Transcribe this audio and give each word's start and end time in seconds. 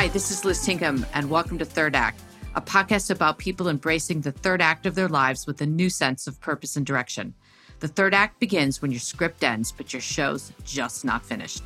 Hi, 0.00 0.08
this 0.08 0.30
is 0.30 0.46
Liz 0.46 0.66
Tinkham, 0.66 1.04
and 1.12 1.28
welcome 1.28 1.58
to 1.58 1.64
Third 1.66 1.94
Act, 1.94 2.22
a 2.54 2.62
podcast 2.62 3.10
about 3.10 3.36
people 3.36 3.68
embracing 3.68 4.22
the 4.22 4.32
third 4.32 4.62
act 4.62 4.86
of 4.86 4.94
their 4.94 5.10
lives 5.10 5.46
with 5.46 5.60
a 5.60 5.66
new 5.66 5.90
sense 5.90 6.26
of 6.26 6.40
purpose 6.40 6.74
and 6.74 6.86
direction. 6.86 7.34
The 7.80 7.88
third 7.88 8.14
act 8.14 8.40
begins 8.40 8.80
when 8.80 8.90
your 8.90 9.00
script 9.00 9.44
ends, 9.44 9.70
but 9.70 9.92
your 9.92 10.00
show's 10.00 10.54
just 10.64 11.04
not 11.04 11.22
finished. 11.22 11.62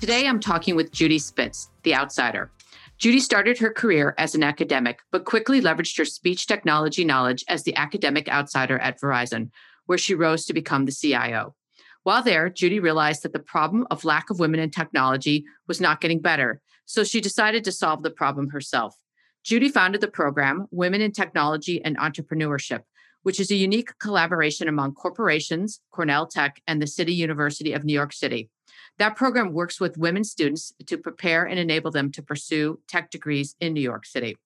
Today, 0.00 0.28
I'm 0.28 0.38
talking 0.38 0.76
with 0.76 0.92
Judy 0.92 1.18
Spitz, 1.18 1.68
the 1.82 1.96
outsider. 1.96 2.52
Judy 2.96 3.18
started 3.18 3.58
her 3.58 3.72
career 3.72 4.14
as 4.18 4.36
an 4.36 4.44
academic, 4.44 5.00
but 5.10 5.24
quickly 5.24 5.60
leveraged 5.60 5.98
her 5.98 6.04
speech 6.04 6.46
technology 6.46 7.04
knowledge 7.04 7.44
as 7.48 7.64
the 7.64 7.74
academic 7.74 8.28
outsider 8.28 8.78
at 8.78 9.00
Verizon, 9.00 9.50
where 9.86 9.98
she 9.98 10.14
rose 10.14 10.44
to 10.44 10.52
become 10.52 10.84
the 10.84 10.92
CIO. 10.92 11.56
While 12.04 12.22
there, 12.22 12.48
Judy 12.48 12.80
realized 12.80 13.22
that 13.22 13.32
the 13.32 13.38
problem 13.38 13.86
of 13.90 14.04
lack 14.04 14.30
of 14.30 14.40
women 14.40 14.60
in 14.60 14.70
technology 14.70 15.44
was 15.68 15.80
not 15.80 16.00
getting 16.00 16.20
better, 16.20 16.60
so 16.84 17.04
she 17.04 17.20
decided 17.20 17.62
to 17.64 17.72
solve 17.72 18.02
the 18.02 18.10
problem 18.10 18.50
herself. 18.50 18.96
Judy 19.44 19.68
founded 19.68 20.00
the 20.00 20.08
program 20.08 20.66
Women 20.70 21.00
in 21.00 21.12
Technology 21.12 21.82
and 21.84 21.96
Entrepreneurship, 21.98 22.80
which 23.22 23.38
is 23.38 23.50
a 23.50 23.56
unique 23.56 23.98
collaboration 23.98 24.68
among 24.68 24.94
corporations, 24.94 25.80
Cornell 25.92 26.26
Tech, 26.26 26.60
and 26.66 26.82
the 26.82 26.86
City 26.86 27.14
University 27.14 27.72
of 27.72 27.84
New 27.84 27.92
York 27.92 28.12
City. 28.12 28.50
That 28.98 29.16
program 29.16 29.52
works 29.52 29.80
with 29.80 29.96
women 29.96 30.24
students 30.24 30.72
to 30.86 30.98
prepare 30.98 31.44
and 31.44 31.58
enable 31.58 31.90
them 31.90 32.10
to 32.12 32.22
pursue 32.22 32.80
tech 32.88 33.10
degrees 33.10 33.54
in 33.60 33.74
New 33.74 33.80
York 33.80 34.06
City. 34.06 34.36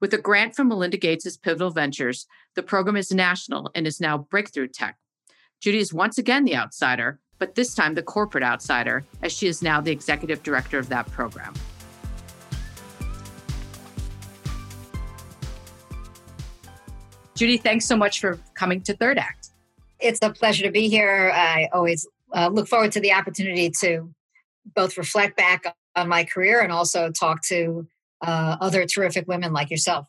With 0.00 0.12
a 0.12 0.18
grant 0.18 0.54
from 0.54 0.68
Melinda 0.68 0.96
Gates' 0.96 1.36
Pivotal 1.36 1.70
Ventures, 1.70 2.26
the 2.54 2.62
program 2.62 2.96
is 2.96 3.12
national 3.12 3.70
and 3.74 3.86
is 3.86 4.00
now 4.00 4.18
Breakthrough 4.18 4.68
Tech, 4.68 4.96
Judy 5.60 5.78
is 5.78 5.92
once 5.92 6.18
again 6.18 6.44
the 6.44 6.54
outsider, 6.54 7.18
but 7.38 7.54
this 7.54 7.74
time 7.74 7.94
the 7.94 8.02
corporate 8.02 8.44
outsider, 8.44 9.04
as 9.22 9.32
she 9.32 9.46
is 9.46 9.62
now 9.62 9.80
the 9.80 9.90
executive 9.90 10.42
director 10.42 10.78
of 10.78 10.88
that 10.88 11.10
program. 11.10 11.54
Judy, 17.34 17.58
thanks 17.58 17.84
so 17.84 17.96
much 17.96 18.20
for 18.20 18.38
coming 18.54 18.80
to 18.82 18.96
Third 18.96 19.18
Act. 19.18 19.50
It's 20.00 20.18
a 20.22 20.30
pleasure 20.30 20.64
to 20.64 20.70
be 20.70 20.88
here. 20.88 21.30
I 21.34 21.68
always 21.72 22.06
uh, 22.34 22.48
look 22.48 22.68
forward 22.68 22.92
to 22.92 23.00
the 23.00 23.12
opportunity 23.12 23.70
to 23.80 24.10
both 24.74 24.96
reflect 24.96 25.36
back 25.36 25.64
on 25.94 26.08
my 26.08 26.24
career 26.24 26.60
and 26.60 26.72
also 26.72 27.10
talk 27.10 27.42
to 27.48 27.86
uh, 28.22 28.56
other 28.60 28.86
terrific 28.86 29.28
women 29.28 29.52
like 29.52 29.70
yourself. 29.70 30.06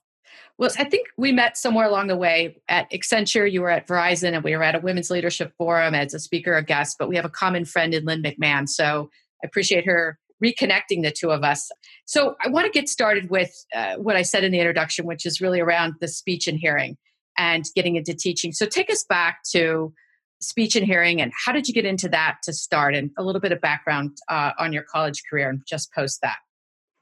Well, 0.58 0.72
I 0.80 0.86
think 0.86 1.08
we 1.18 1.32
met 1.32 1.56
somewhere 1.56 1.86
along 1.86 2.08
the 2.08 2.18
way 2.18 2.62
at 2.68 2.90
Accenture. 2.92 3.52
You 3.52 3.62
were 3.62 3.70
at 3.70 3.88
Verizon, 3.88 4.34
and 4.34 4.44
we 4.44 4.56
were 4.56 4.64
at 4.64 4.74
a 4.74 4.80
women's 4.80 5.12
leadership 5.12 5.54
forum 5.58 5.94
as 5.94 6.14
a 6.16 6.20
speaker, 6.20 6.56
a 6.56 6.64
guest. 6.64 6.96
But 6.98 7.10
we 7.10 7.16
have 7.16 7.26
a 7.26 7.30
common 7.30 7.64
friend 7.64 7.94
in 7.94 8.06
Lynn 8.06 8.24
McMahon, 8.24 8.68
so 8.68 9.10
I 9.44 9.48
appreciate 9.48 9.86
her 9.86 10.18
reconnecting 10.44 11.04
the 11.04 11.12
two 11.12 11.32
of 11.32 11.44
us. 11.44 11.70
So 12.06 12.36
I 12.44 12.50
want 12.50 12.66
to 12.66 12.72
get 12.72 12.90
started 12.90 13.30
with 13.30 13.52
uh, 13.76 13.96
what 13.96 14.16
I 14.16 14.22
said 14.22 14.44
in 14.44 14.52
the 14.52 14.60
introduction, 14.60 15.06
which 15.06 15.26
is 15.26 15.42
really 15.42 15.60
around 15.60 15.96
the 16.00 16.08
speech 16.08 16.48
and 16.48 16.60
hearing 16.60 16.98
and 17.38 17.66
getting 17.76 17.96
into 17.96 18.14
teaching. 18.14 18.52
So 18.52 18.66
take 18.66 18.92
us 18.92 19.04
back 19.08 19.40
to 19.52 19.94
speech 20.40 20.76
and 20.76 20.86
hearing, 20.86 21.22
and 21.22 21.32
how 21.46 21.52
did 21.52 21.68
you 21.68 21.74
get 21.74 21.86
into 21.86 22.10
that 22.10 22.38
to 22.44 22.54
start, 22.54 22.96
and 22.96 23.12
a 23.18 23.24
little 23.24 23.42
bit 23.42 23.52
of 23.52 23.62
background 23.62 24.18
uh, 24.28 24.52
on 24.58 24.74
your 24.74 24.84
college 24.84 25.22
career, 25.30 25.50
and 25.50 25.62
just 25.68 25.94
post 25.94 26.20
that. 26.22 26.38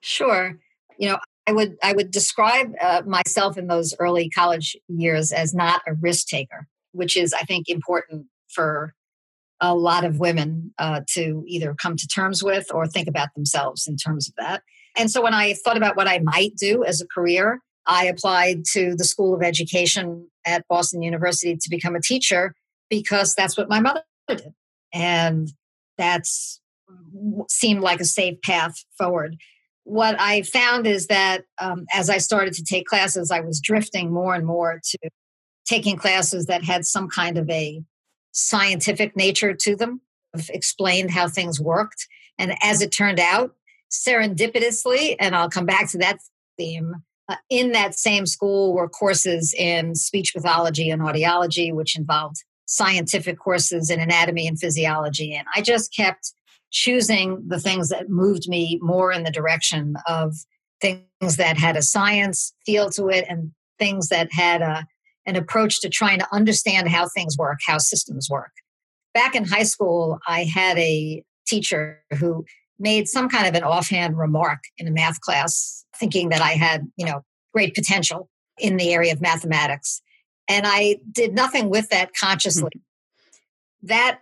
Sure. 0.02 0.58
You 0.98 1.10
know, 1.10 1.20
I 1.48 1.52
would 1.52 1.78
I 1.84 1.94
would 1.94 2.12
describe 2.12 2.74
uh, 2.82 3.04
myself 3.06 3.58
in 3.58 3.68
those 3.68 3.94
early 4.00 4.30
college 4.30 4.76
years 4.88 5.32
as 5.32 5.54
not 5.54 5.82
a 5.88 5.94
risk 5.94 6.28
taker, 6.28 6.68
which 6.92 7.16
is 7.16 7.34
I 7.34 7.42
think 7.42 7.70
important 7.70 8.28
for 8.50 8.94
a 9.62 9.76
lot 9.76 10.04
of 10.04 10.20
women 10.20 10.74
uh, 10.80 11.02
to 11.12 11.44
either 11.48 11.76
come 11.76 11.96
to 11.96 12.08
terms 12.08 12.44
with 12.44 12.68
or 12.74 12.88
think 12.88 13.08
about 13.08 13.34
themselves 13.36 13.88
in 13.88 13.96
terms 13.96 14.28
of 14.28 14.34
that. 14.38 14.64
And 14.98 15.10
so 15.10 15.22
when 15.22 15.34
I 15.34 15.54
thought 15.54 15.78
about 15.78 15.96
what 15.96 16.08
I 16.08 16.20
might 16.20 16.56
do 16.56 16.84
as 16.84 17.02
a 17.02 17.08
career, 17.08 17.62
I 17.86 18.06
applied 18.06 18.66
to 18.74 18.96
the 18.96 19.04
School 19.04 19.34
of 19.34 19.44
Education 19.44 20.28
at 20.46 20.68
Boston 20.68 21.02
University 21.02 21.56
to 21.56 21.70
become 21.70 21.96
a 21.96 22.02
teacher 22.02 22.56
because 22.90 23.36
that's 23.36 23.58
what 23.58 23.70
my 23.70 23.80
mother 23.80 24.02
did, 24.28 24.54
and 24.94 25.52
that's 25.98 26.60
seemed 27.50 27.82
like 27.82 28.00
a 28.00 28.06
safe 28.06 28.42
path 28.42 28.84
forward 28.98 29.38
what 29.86 30.20
I 30.20 30.42
found 30.42 30.88
is 30.88 31.08
that 31.08 31.44
um, 31.62 31.86
as 31.94 32.10
I 32.10 32.18
started 32.18 32.54
to 32.56 32.64
take 32.64 32.88
classes, 32.88 33.32
I 33.32 33.40
was 33.40 33.62
drifting 33.62 34.12
more 34.12 34.34
and 34.34 34.46
more 34.46 34.82
to 34.84 34.98
taking 35.66 35.96
classes 35.96 36.48
that 36.48 36.64
had 36.64 36.86
some 36.86 37.08
kind 37.08 37.38
of 37.38 37.50
a 37.50 37.82
scientific 38.32 39.16
nature 39.16 39.54
to 39.54 39.76
them, 39.76 40.02
explained 40.50 41.12
how 41.12 41.28
things 41.28 41.62
worked. 41.62 42.08
And 42.38 42.56
as 42.62 42.82
it 42.82 42.92
turned 42.92 43.20
out, 43.20 43.56
serendipitously, 43.92 45.16
and 45.20 45.36
I'll 45.36 45.50
come 45.50 45.66
back 45.66 45.90
to 45.92 46.00
that 46.00 46.20
theme, 46.58 46.96
uh, 47.30 47.36
in 47.50 47.72
that 47.72 47.96
same 47.96 48.26
school 48.26 48.74
were 48.74 48.90
courses 48.90 49.54
in 49.58 49.96
speech 49.96 50.34
pathology 50.34 50.90
and 50.90 51.02
audiology, 51.02 51.74
which 51.74 51.98
involved 51.98 52.44
scientific 52.68 53.38
courses 53.40 53.90
in 53.90 54.00
anatomy 54.00 54.48
and 54.48 54.60
physiology. 54.60 55.34
And 55.34 55.48
I 55.56 55.62
just 55.62 55.96
kept 55.96 56.34
choosing 56.76 57.42
the 57.48 57.60
things 57.60 57.88
that 57.88 58.10
moved 58.10 58.50
me 58.50 58.78
more 58.82 59.10
in 59.14 59.24
the 59.24 59.32
direction 59.32 59.96
of 60.10 60.36
things 60.82 61.38
that 61.38 61.58
had 61.58 61.78
a 61.78 61.82
science 61.82 62.54
feel 62.66 62.90
to 62.90 63.08
it 63.08 63.26
and 63.30 63.52
things 63.80 64.10
that 64.10 64.28
had 64.34 64.62
a, 64.62 64.86
an 65.26 65.38
approach 65.38 65.80
to 65.80 65.88
trying 65.88 66.20
to 66.20 66.28
understand 66.34 66.90
how 66.90 67.08
things 67.08 67.38
work, 67.38 67.60
how 67.66 67.78
systems 67.78 68.30
work. 68.30 68.52
Back 69.14 69.36
in 69.36 69.46
high 69.46 69.64
school, 69.64 70.20
I 70.28 70.44
had 70.44 70.78
a 70.78 71.24
teacher 71.48 72.04
who 72.20 72.44
made 72.78 73.08
some 73.08 73.30
kind 73.30 73.48
of 73.48 73.56
an 73.56 73.64
offhand 73.64 74.18
remark 74.18 74.60
in 74.78 74.86
a 74.86 74.92
math 74.92 75.22
class, 75.22 75.86
thinking 75.96 76.28
that 76.28 76.42
I 76.42 76.52
had, 76.52 76.82
you 76.98 77.06
know, 77.06 77.22
great 77.54 77.74
potential 77.74 78.30
in 78.60 78.76
the 78.76 78.94
area 78.94 79.14
of 79.14 79.22
mathematics. 79.22 80.02
And 80.50 80.66
I 80.68 80.98
did 81.10 81.34
nothing 81.34 81.70
with 81.70 81.88
that 81.92 82.12
consciously. 82.20 82.64
Mm-hmm. 82.66 83.88
That 83.88 84.20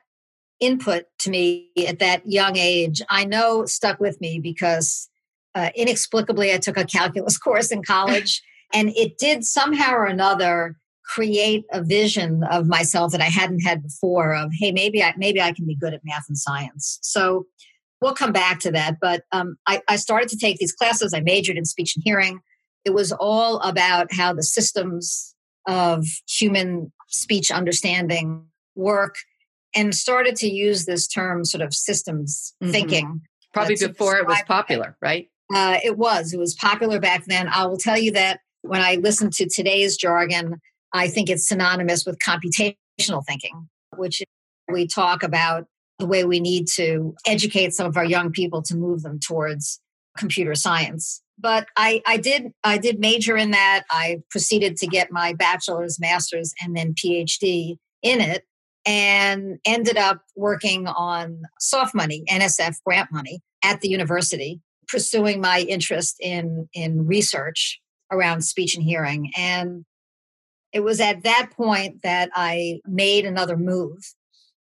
input 0.64 1.06
to 1.20 1.30
me 1.30 1.70
at 1.88 2.00
that 2.00 2.22
young 2.26 2.58
age, 2.58 3.02
I 3.10 3.26
know 3.26 3.66
stuck 3.66 4.00
with 4.00 4.20
me 4.22 4.40
because 4.40 5.10
uh, 5.56 5.70
inexplicably 5.76 6.54
I 6.54 6.58
took 6.58 6.78
a 6.78 6.86
calculus 6.86 7.38
course 7.44 7.72
in 7.72 7.84
college 7.84 8.42
and 8.74 8.90
it 8.96 9.18
did 9.18 9.44
somehow 9.44 9.94
or 9.94 10.06
another 10.06 10.78
create 11.06 11.66
a 11.72 11.84
vision 11.84 12.44
of 12.50 12.68
myself 12.68 13.12
that 13.12 13.22
I 13.22 13.26
hadn't 13.26 13.60
had 13.60 13.84
before 13.84 14.34
of, 14.34 14.52
hey, 14.58 14.72
maybe 14.72 15.04
I, 15.04 15.14
maybe 15.18 15.42
I 15.42 15.52
can 15.52 15.66
be 15.66 15.76
good 15.76 15.94
at 15.94 16.02
math 16.04 16.24
and 16.28 16.38
science. 16.38 16.98
So 17.02 17.46
we'll 18.02 18.14
come 18.14 18.32
back 18.32 18.60
to 18.62 18.72
that. 18.72 18.98
But 19.02 19.24
um, 19.32 19.58
I, 19.68 19.82
I 19.88 19.98
started 19.98 20.30
to 20.30 20.38
take 20.38 20.58
these 20.58 20.74
classes. 20.74 21.14
I 21.14 21.20
majored 21.20 21.58
in 21.58 21.66
speech 21.66 21.96
and 21.96 22.04
hearing. 22.06 22.40
It 22.86 22.94
was 22.94 23.12
all 23.12 23.60
about 23.60 24.14
how 24.14 24.34
the 24.34 24.44
systems 24.44 25.36
of 25.68 26.06
human 26.28 26.92
speech 27.08 27.52
understanding 27.52 28.46
work 28.76 29.16
and 29.76 29.94
started 29.94 30.36
to 30.38 30.50
use 30.50 30.86
this 30.86 31.08
term 31.08 31.46
sort 31.46 31.62
of 31.62 31.74
systems 31.74 32.54
mm-hmm. 32.62 32.72
thinking. 32.72 33.22
Probably 33.54 33.76
before 33.76 34.18
it 34.18 34.28
was 34.28 34.42
popular, 34.48 34.98
right? 35.02 35.30
Uh, 35.54 35.78
it 35.84 35.98
was. 35.98 36.34
It 36.34 36.40
was 36.40 36.56
popular 36.56 37.00
back 37.00 37.26
then. 37.26 37.48
I 37.48 37.66
will 37.68 37.78
tell 37.78 37.98
you 37.98 38.12
that 38.14 38.40
when 38.62 38.82
I 38.82 38.96
listen 38.96 39.30
to 39.32 39.48
today's 39.48 39.96
jargon, 39.98 40.60
I 40.94 41.08
think 41.08 41.30
it's 41.30 41.48
synonymous 41.48 42.06
with 42.06 42.18
computational 42.18 43.24
thinking, 43.28 43.70
which 43.96 44.24
we 44.72 44.88
talk 44.88 45.22
about 45.22 45.66
the 46.00 46.08
way 46.08 46.24
we 46.24 46.40
need 46.40 46.68
to 46.76 47.16
educate 47.28 47.74
some 47.74 47.86
of 47.86 47.98
our 47.98 48.06
young 48.06 48.32
people 48.32 48.62
to 48.64 48.76
move 48.76 49.04
them 49.04 49.20
towards 49.20 49.80
computer 50.18 50.56
science. 50.56 51.22
But 51.38 51.68
I, 51.78 52.02
I 52.06 52.18
did 52.18 52.52
I 52.64 52.78
did 52.78 53.00
major 53.00 53.36
in 53.36 53.52
that. 53.52 53.84
I 53.90 54.22
proceeded 54.30 54.78
to 54.78 54.88
get 54.88 55.12
my 55.12 55.34
bachelor's, 55.34 56.00
master's, 56.00 56.54
and 56.62 56.76
then 56.76 56.94
PhD 56.94 57.78
in 58.02 58.22
it 58.22 58.46
and 58.86 59.60
ended 59.66 59.98
up 59.98 60.22
working 60.36 60.88
on 60.88 61.44
soft 61.60 61.96
money, 61.96 62.24
NSF 62.30 62.76
grant 62.86 63.12
money 63.12 63.42
at 63.64 63.82
the 63.82 63.90
university, 63.90 64.62
pursuing 64.88 65.40
my 65.40 65.62
interest 65.62 66.18
in, 66.20 66.68
in 66.74 67.08
research 67.08 67.80
around 68.12 68.42
speech 68.42 68.76
and 68.76 68.84
hearing. 68.84 69.32
And 69.38 69.86
it 70.74 70.82
was 70.82 71.00
at 71.00 71.24
that 71.24 71.52
point 71.56 72.02
that 72.04 72.30
I 72.36 72.82
made 72.86 73.26
another 73.26 73.56
move 73.56 74.00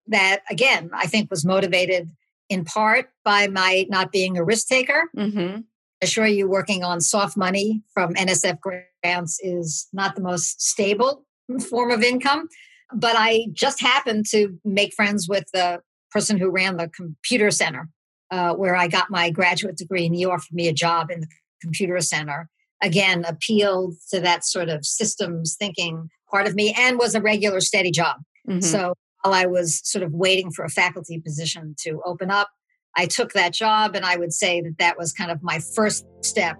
that, 0.07 0.41
again, 0.51 0.91
I 0.95 1.07
think 1.07 1.31
was 1.31 1.45
motivated 1.45 2.11
in 2.49 2.65
part 2.65 3.11
by 3.25 3.49
my 3.49 3.87
not 3.91 4.11
being 4.11 4.39
a 4.39 4.45
risk 4.45 4.69
taker. 4.69 5.11
Mm-hmm. 5.17 5.59
I 5.59 6.05
assure 6.05 6.27
you, 6.27 6.49
working 6.49 6.85
on 6.85 7.01
soft 7.01 7.37
money 7.37 7.83
from 7.93 8.15
NSF 8.15 8.59
grants 8.61 9.39
is 9.43 9.89
not 9.93 10.15
the 10.15 10.23
most 10.23 10.63
stable 10.63 11.27
form 11.69 11.91
of 11.91 12.03
income. 12.03 12.49
But 12.95 13.17
I 13.17 13.47
just 13.53 13.81
happened 13.81 14.27
to 14.31 14.59
make 14.65 14.95
friends 14.95 15.29
with 15.29 15.45
the 15.53 15.81
person 16.11 16.39
who 16.39 16.51
ran 16.51 16.77
the 16.77 16.89
computer 16.89 17.51
center, 17.51 17.89
uh, 18.31 18.55
where 18.55 18.77
I 18.77 18.89
got 18.89 19.11
my 19.11 19.31
graduate 19.31 19.77
degree, 19.77 20.07
and 20.07 20.15
he 20.15 20.25
offered 20.25 20.53
me 20.53 20.69
a 20.69 20.73
job 20.73 21.11
in 21.11 21.21
the 21.21 21.27
computer 21.61 22.01
center. 22.01 22.49
Again, 22.83 23.25
appealed 23.27 23.95
to 24.11 24.21
that 24.21 24.45
sort 24.45 24.69
of 24.69 24.87
systems 24.87 25.57
thinking 25.59 26.09
part 26.31 26.47
of 26.47 26.55
me 26.55 26.75
and 26.79 26.99
was 26.99 27.15
a 27.15 27.21
regular, 27.21 27.61
steady 27.61 27.91
job. 27.91 28.17
Mm-hmm. 28.49 28.61
So 28.61 28.95
while 29.23 29.35
I 29.35 29.47
was 29.47 29.81
sort 29.85 30.05
of 30.05 30.13
waiting 30.13 30.51
for 30.51 30.65
a 30.65 30.69
faculty 30.69 31.21
position 31.21 31.75
to 31.81 32.01
open 32.07 32.31
up, 32.31 32.49
I 32.97 33.07
took 33.07 33.33
that 33.33 33.53
job, 33.53 33.95
and 33.95 34.05
I 34.05 34.17
would 34.17 34.33
say 34.33 34.61
that 34.61 34.79
that 34.79 34.97
was 34.97 35.13
kind 35.13 35.31
of 35.31 35.43
my 35.43 35.61
first 35.75 36.07
step 36.23 36.57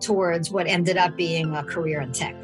towards 0.00 0.50
what 0.50 0.66
ended 0.66 0.96
up 0.96 1.16
being 1.16 1.54
a 1.54 1.62
career 1.62 2.00
in 2.00 2.12
tech. 2.12 2.34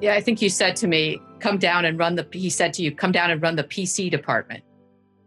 Yeah, 0.00 0.14
I 0.14 0.20
think 0.20 0.42
you 0.42 0.48
said 0.48 0.76
to 0.76 0.86
me, 0.86 1.20
come 1.40 1.58
down 1.58 1.84
and 1.84 1.98
run 1.98 2.16
the, 2.16 2.26
he 2.32 2.50
said 2.50 2.74
to 2.74 2.82
you, 2.82 2.94
come 2.94 3.12
down 3.12 3.30
and 3.30 3.40
run 3.40 3.56
the 3.56 3.64
PC 3.64 4.10
department, 4.10 4.62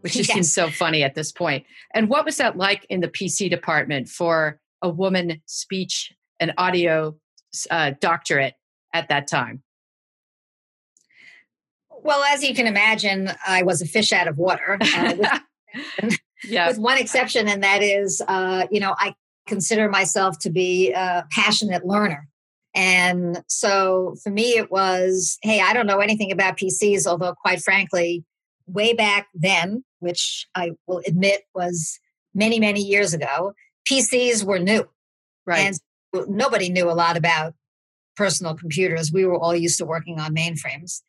which 0.01 0.13
just 0.17 0.29
yes. 0.29 0.35
seems 0.35 0.53
so 0.53 0.69
funny 0.69 1.03
at 1.03 1.15
this 1.15 1.31
point. 1.31 1.65
And 1.93 2.09
what 2.09 2.25
was 2.25 2.37
that 2.37 2.57
like 2.57 2.85
in 2.89 2.99
the 2.99 3.07
PC 3.07 3.49
department 3.49 4.09
for 4.09 4.59
a 4.81 4.89
woman 4.89 5.41
speech 5.45 6.11
and 6.39 6.53
audio 6.57 7.15
uh, 7.71 7.91
doctorate 7.99 8.53
at 8.93 9.09
that 9.09 9.27
time? 9.27 9.63
Well, 12.03 12.23
as 12.23 12.43
you 12.43 12.53
can 12.53 12.67
imagine, 12.67 13.31
I 13.45 13.63
was 13.63 13.81
a 13.81 13.85
fish 13.85 14.13
out 14.13 14.27
of 14.27 14.37
water. 14.37 14.77
Uh, 14.79 15.15
with, 15.17 16.19
yeah. 16.43 16.67
with 16.67 16.77
one 16.77 16.97
exception, 16.97 17.47
and 17.47 17.63
that 17.63 17.81
is, 17.81 18.21
uh, 18.27 18.67
you 18.71 18.79
know, 18.79 18.95
I 18.97 19.15
consider 19.47 19.89
myself 19.89 20.37
to 20.39 20.49
be 20.49 20.91
a 20.91 21.25
passionate 21.31 21.85
learner. 21.85 22.27
And 22.77 23.41
so 23.47 24.15
for 24.23 24.29
me, 24.29 24.51
it 24.51 24.69
was, 24.69 25.39
hey, 25.41 25.61
I 25.61 25.73
don't 25.73 25.87
know 25.87 25.97
anything 25.97 26.31
about 26.31 26.57
PCs, 26.57 27.07
although 27.07 27.33
quite 27.33 27.59
frankly, 27.59 28.23
way 28.67 28.93
back 28.93 29.29
then, 29.33 29.83
which 29.97 30.45
I 30.53 30.73
will 30.85 31.01
admit 31.07 31.41
was 31.55 31.99
many, 32.35 32.59
many 32.59 32.81
years 32.83 33.15
ago, 33.15 33.53
PCs 33.89 34.43
were 34.43 34.59
new. 34.59 34.87
Right. 35.47 35.75
And 36.13 36.29
nobody 36.29 36.69
knew 36.69 36.87
a 36.87 36.93
lot 36.93 37.17
about 37.17 37.55
personal 38.15 38.53
computers. 38.53 39.11
We 39.11 39.25
were 39.25 39.39
all 39.39 39.55
used 39.55 39.79
to 39.79 39.85
working 39.85 40.19
on 40.19 40.35
mainframes. 40.35 41.01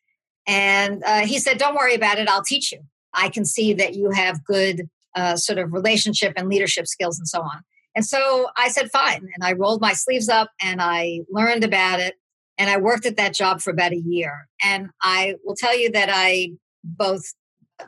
And 0.47 1.05
uh, 1.05 1.27
he 1.27 1.39
said, 1.39 1.59
Don't 1.59 1.75
worry 1.75 1.95
about 1.95 2.19
it, 2.19 2.31
I'll 2.31 2.45
teach 2.45 2.73
you. 2.73 2.81
I 3.13 3.29
can 3.29 3.45
see 3.45 3.75
that 3.75 3.95
you 3.95 4.11
have 4.11 4.43
good 4.43 4.89
uh, 5.15 5.37
sort 5.37 5.59
of 5.59 5.75
relationship 5.75 6.33
and 6.35 6.49
leadership 6.49 6.87
skills 6.87 7.19
and 7.19 7.29
so 7.29 7.43
on. 7.43 7.61
And 7.95 8.05
so 8.05 8.49
I 8.57 8.69
said, 8.69 8.91
Fine. 8.91 9.29
And 9.35 9.43
I 9.43 9.53
rolled 9.53 9.81
my 9.81 9.93
sleeves 9.93 10.29
up 10.29 10.51
and 10.63 10.81
I 10.81 11.21
learned 11.31 11.65
about 11.65 12.01
it. 12.01 12.15
And 12.57 12.69
I 12.69 12.77
worked 12.77 13.07
at 13.07 13.17
that 13.17 13.35
job 13.35 13.61
for 13.61 13.71
about 13.71 13.93
a 13.93 14.03
year. 14.05 14.49
And 14.63 14.91
I 15.03 15.37
will 15.45 15.55
tell 15.57 15.79
you 15.79 15.91
that 15.93 16.09
I 16.13 16.53
both 16.85 17.35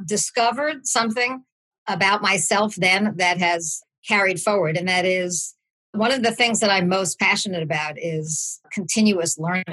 discovered 0.05 0.87
something 0.87 1.45
about 1.89 2.23
myself 2.23 2.77
then 2.77 3.15
that 3.17 3.39
has 3.39 3.83
carried 4.07 4.41
forward. 4.41 4.77
And 4.77 4.89
that 4.89 5.05
is 5.05 5.55
one 5.93 6.13
of 6.13 6.23
the 6.23 6.33
things 6.33 6.61
that 6.61 6.71
I'm 6.71 6.89
most 6.89 7.19
passionate 7.19 7.63
about 7.63 7.95
is 7.97 8.61
continuous 8.73 9.39
learning. 9.39 9.65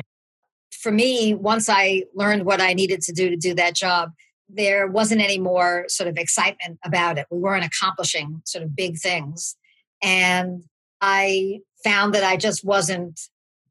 For 0.72 0.92
me, 0.92 1.34
once 1.34 1.70
I 1.70 2.04
learned 2.16 2.46
what 2.46 2.62
I 2.62 2.74
needed 2.74 3.02
to 3.02 3.14
do 3.14 3.30
to 3.30 3.38
do 3.38 3.54
that 3.56 3.76
job, 3.76 4.12
there 4.50 4.88
wasn't 4.88 5.22
any 5.22 5.40
more 5.40 5.86
sort 5.88 6.08
of 6.08 6.18
excitement 6.18 6.80
about 6.84 7.18
it. 7.18 7.28
We 7.30 7.40
weren't 7.40 7.66
accomplishing 7.66 8.42
sort 8.46 8.64
of 8.64 8.76
big 8.76 8.98
things. 8.98 9.56
And 10.04 10.64
I 11.02 11.60
found 11.84 12.14
that 12.14 12.24
I 12.24 12.38
just 12.38 12.64
wasn't 12.66 13.20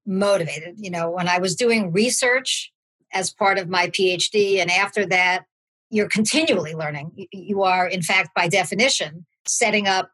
motivated. 0.07 0.77
You 0.79 0.91
know, 0.91 1.11
when 1.11 1.29
I 1.29 1.39
was 1.39 1.55
doing 1.57 1.93
research 1.93 2.73
as 3.13 3.33
part 3.33 3.59
of 3.59 3.69
my 3.69 3.89
PhD, 3.89 4.61
and 4.61 4.71
after 4.71 5.07
that, 5.07 5.45
you're 5.91 6.09
continually 6.09 6.75
learning. 6.75 7.27
You 7.33 7.63
are, 7.63 7.87
in 7.87 8.03
fact, 8.03 8.31
by 8.35 8.49
definition, 8.49 9.27
setting 9.47 9.87
up 9.87 10.11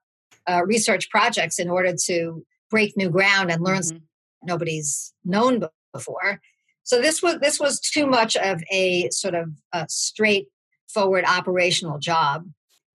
uh, 0.49 0.63
research 0.65 1.09
projects 1.11 1.59
in 1.59 1.71
order 1.71 1.95
to 2.07 2.45
break 2.71 2.97
new 2.97 3.11
ground 3.11 3.51
and 3.51 3.63
learn 3.63 3.81
mm-hmm. 3.81 3.99
nobody's 4.43 5.13
known 5.25 5.63
before. 5.93 6.41
So 6.85 7.01
this 7.01 7.23
was 7.23 7.39
this 7.41 7.61
was 7.61 7.81
too 7.81 8.07
much 8.07 8.37
of 8.37 8.63
a 8.73 9.09
sort 9.11 9.35
of 9.35 9.51
a 9.73 9.87
straightforward 9.89 11.25
operational 11.25 11.99
job. 11.99 12.45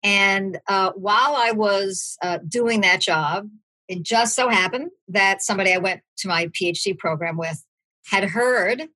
And 0.05 0.61
uh, 0.69 0.93
while 0.93 1.35
I 1.35 1.53
was 1.53 2.19
uh, 2.23 2.39
doing 2.47 2.83
that 2.83 3.01
job, 3.01 3.49
it 3.89 4.03
just 4.03 4.37
so 4.37 4.49
happened 4.49 4.91
that 5.09 5.43
somebody 5.43 5.73
I 5.73 5.79
went 5.79 6.03
to 6.19 6.29
my 6.29 6.47
PhD 6.49 6.97
program 6.97 7.39
with 7.39 7.65
had 8.07 8.25
heard 8.25 8.89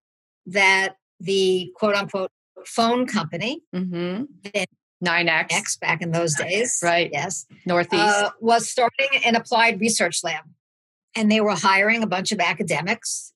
that 0.47 0.97
the 1.19 1.73
quote 1.75 1.95
unquote 1.95 2.31
phone 2.67 3.07
company 3.07 3.63
mm-hmm. 3.75 4.25
NYNEX. 5.05 5.47
X 5.51 5.77
back 5.77 6.03
in 6.03 6.11
those 6.11 6.35
days. 6.35 6.81
Right. 6.83 7.11
Yes. 7.13 7.47
Northeast. 7.65 8.03
Uh, 8.03 8.31
was 8.41 8.69
starting 8.69 9.09
an 9.25 9.35
applied 9.35 9.81
research 9.81 10.23
lab. 10.23 10.45
And 11.15 11.33
they 11.33 11.41
were 11.41 11.55
hiring 11.55 12.03
a 12.03 12.07
bunch 12.07 12.33
of 12.33 12.41
academics 12.41 13.33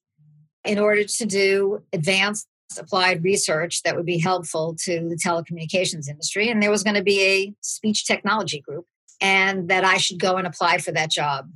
in 0.65 0.79
order 0.79 1.05
to 1.05 1.27
do 1.27 1.83
advanced 1.93 2.47
applied 2.79 3.25
research 3.25 3.83
that 3.83 3.97
would 3.97 4.07
be 4.07 4.19
helpful 4.19 4.77
to 4.85 5.09
the 5.09 5.17
telecommunications 5.17 6.09
industry. 6.09 6.49
And 6.49 6.63
there 6.63 6.71
was 6.71 6.83
going 6.83 6.97
to 6.97 7.03
be 7.03 7.23
a 7.23 7.55
speech 7.61 8.07
technology 8.07 8.61
group, 8.61 8.87
and 9.21 9.69
that 9.69 9.85
I 9.85 9.97
should 9.99 10.19
go 10.19 10.37
and 10.37 10.47
apply 10.47 10.79
for 10.79 10.93
that 10.93 11.11
job. 11.11 11.51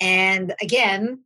And 0.00 0.54
again, 0.60 1.24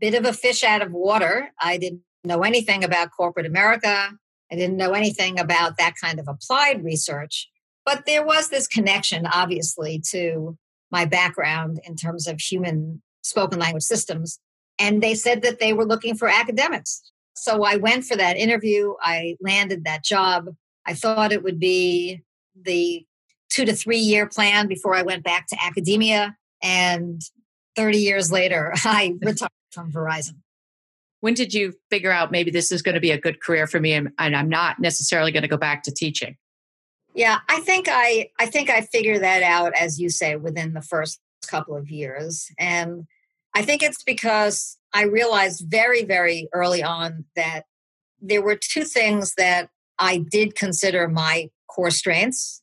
bit 0.00 0.14
of 0.14 0.24
a 0.24 0.32
fish 0.32 0.62
out 0.62 0.82
of 0.82 0.92
water. 0.92 1.50
I 1.60 1.78
didn't 1.78 2.02
know 2.24 2.40
anything 2.40 2.84
about 2.84 3.10
corporate 3.16 3.46
America. 3.46 4.10
I 4.50 4.54
didn't 4.54 4.76
know 4.76 4.92
anything 4.92 5.38
about 5.38 5.78
that 5.78 5.94
kind 6.00 6.20
of 6.20 6.28
applied 6.28 6.84
research, 6.84 7.48
but 7.84 8.06
there 8.06 8.24
was 8.24 8.48
this 8.48 8.66
connection, 8.66 9.26
obviously, 9.26 10.00
to 10.10 10.56
my 10.90 11.04
background 11.04 11.80
in 11.84 11.96
terms 11.96 12.28
of 12.28 12.40
human 12.40 13.02
spoken 13.22 13.58
language 13.58 13.82
systems. 13.82 14.38
And 14.78 15.02
they 15.02 15.14
said 15.14 15.42
that 15.42 15.58
they 15.58 15.72
were 15.72 15.84
looking 15.84 16.16
for 16.16 16.28
academics. 16.28 17.02
So 17.36 17.64
I 17.64 17.76
went 17.76 18.04
for 18.04 18.16
that 18.16 18.36
interview. 18.36 18.94
I 19.00 19.36
landed 19.40 19.84
that 19.84 20.04
job. 20.04 20.48
I 20.86 20.94
thought 20.94 21.32
it 21.32 21.42
would 21.42 21.58
be 21.60 22.22
the 22.60 23.04
two 23.50 23.64
to 23.64 23.74
three 23.74 23.98
year 23.98 24.26
plan 24.26 24.66
before 24.66 24.94
I 24.94 25.02
went 25.02 25.22
back 25.22 25.46
to 25.48 25.64
academia. 25.64 26.36
And 26.62 27.20
30 27.76 27.98
years 27.98 28.32
later, 28.32 28.72
I 28.84 29.14
retired 29.22 29.50
from 29.70 29.92
Verizon 29.92 30.36
when 31.20 31.34
did 31.34 31.52
you 31.52 31.72
figure 31.90 32.12
out 32.12 32.30
maybe 32.30 32.50
this 32.50 32.70
is 32.70 32.82
going 32.82 32.94
to 32.94 33.00
be 33.00 33.10
a 33.10 33.20
good 33.20 33.40
career 33.40 33.66
for 33.66 33.80
me 33.80 33.92
and, 33.92 34.10
and 34.18 34.36
i'm 34.36 34.48
not 34.48 34.78
necessarily 34.78 35.32
going 35.32 35.42
to 35.42 35.48
go 35.48 35.56
back 35.56 35.82
to 35.82 35.92
teaching 35.92 36.36
yeah 37.14 37.40
i 37.48 37.60
think 37.60 37.88
i 37.90 38.28
i 38.38 38.46
think 38.46 38.70
i 38.70 38.80
figured 38.80 39.22
that 39.22 39.42
out 39.42 39.72
as 39.74 39.98
you 40.00 40.08
say 40.08 40.36
within 40.36 40.72
the 40.72 40.82
first 40.82 41.20
couple 41.48 41.76
of 41.76 41.90
years 41.90 42.48
and 42.58 43.06
i 43.54 43.62
think 43.62 43.82
it's 43.82 44.02
because 44.02 44.78
i 44.96 45.04
realized 45.04 45.64
very 45.68 46.04
very 46.04 46.48
early 46.52 46.82
on 46.82 47.24
that 47.34 47.62
there 48.20 48.42
were 48.42 48.56
two 48.56 48.84
things 48.84 49.34
that 49.36 49.68
i 49.98 50.18
did 50.18 50.54
consider 50.54 51.08
my 51.08 51.48
core 51.68 51.90
strengths 51.90 52.62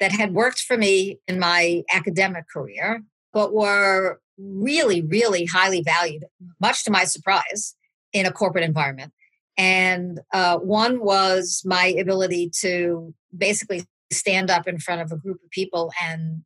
that 0.00 0.12
had 0.12 0.32
worked 0.32 0.60
for 0.60 0.76
me 0.76 1.18
in 1.26 1.38
my 1.38 1.82
academic 1.92 2.44
career 2.52 3.02
but 3.32 3.52
were 3.52 4.20
really 4.38 5.00
really 5.02 5.44
highly 5.44 5.82
valued 5.82 6.24
much 6.60 6.84
to 6.84 6.90
my 6.90 7.04
surprise 7.04 7.74
in 8.12 8.26
a 8.26 8.32
corporate 8.32 8.64
environment. 8.64 9.12
And 9.56 10.20
uh, 10.32 10.58
one 10.58 11.00
was 11.00 11.62
my 11.64 11.86
ability 11.86 12.50
to 12.60 13.14
basically 13.36 13.84
stand 14.12 14.50
up 14.50 14.68
in 14.68 14.78
front 14.78 15.02
of 15.02 15.12
a 15.12 15.16
group 15.16 15.42
of 15.44 15.50
people 15.50 15.90
and 16.00 16.42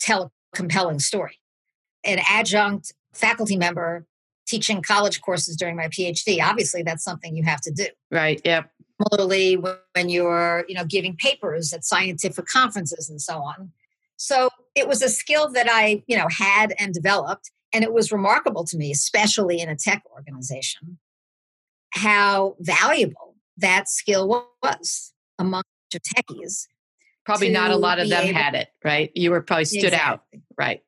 tell 0.00 0.22
a 0.24 0.56
compelling 0.56 0.98
story. 0.98 1.38
An 2.04 2.20
adjunct 2.28 2.92
faculty 3.12 3.56
member 3.56 4.06
teaching 4.54 4.82
college 4.82 5.20
courses 5.20 5.56
during 5.56 5.74
my 5.74 5.88
PhD, 5.88 6.40
obviously 6.40 6.82
that's 6.82 7.02
something 7.02 7.36
you 7.36 7.42
have 7.42 7.60
to 7.62 7.72
do. 7.72 7.86
Right. 8.10 8.40
Yep. 8.44 8.70
Similarly, 9.02 9.56
when 9.56 10.08
you're, 10.08 10.64
you 10.68 10.76
know, 10.76 10.84
giving 10.84 11.16
papers 11.16 11.72
at 11.72 11.84
scientific 11.84 12.46
conferences 12.46 13.10
and 13.10 13.20
so 13.20 13.38
on. 13.38 13.72
So 14.16 14.48
it 14.76 14.86
was 14.86 15.02
a 15.02 15.08
skill 15.08 15.50
that 15.52 15.66
I, 15.68 16.04
you 16.06 16.16
know, 16.16 16.28
had 16.30 16.72
and 16.78 16.94
developed. 16.94 17.50
And 17.72 17.82
it 17.82 17.92
was 17.92 18.12
remarkable 18.12 18.64
to 18.66 18.76
me, 18.76 18.92
especially 18.92 19.60
in 19.60 19.68
a 19.68 19.74
tech 19.74 20.04
organization, 20.14 20.98
how 21.90 22.54
valuable 22.60 23.34
that 23.56 23.88
skill 23.88 24.46
was 24.62 25.12
among 25.40 25.64
the 25.90 25.98
techies. 25.98 26.68
Probably 27.26 27.50
not 27.50 27.72
a 27.72 27.76
lot 27.76 27.98
of 27.98 28.08
them 28.08 28.26
able, 28.26 28.38
had 28.38 28.54
it, 28.54 28.68
right? 28.84 29.10
You 29.16 29.32
were 29.32 29.40
probably 29.40 29.64
stood 29.64 29.84
exactly. 29.84 30.38
out, 30.38 30.42
right? 30.56 30.82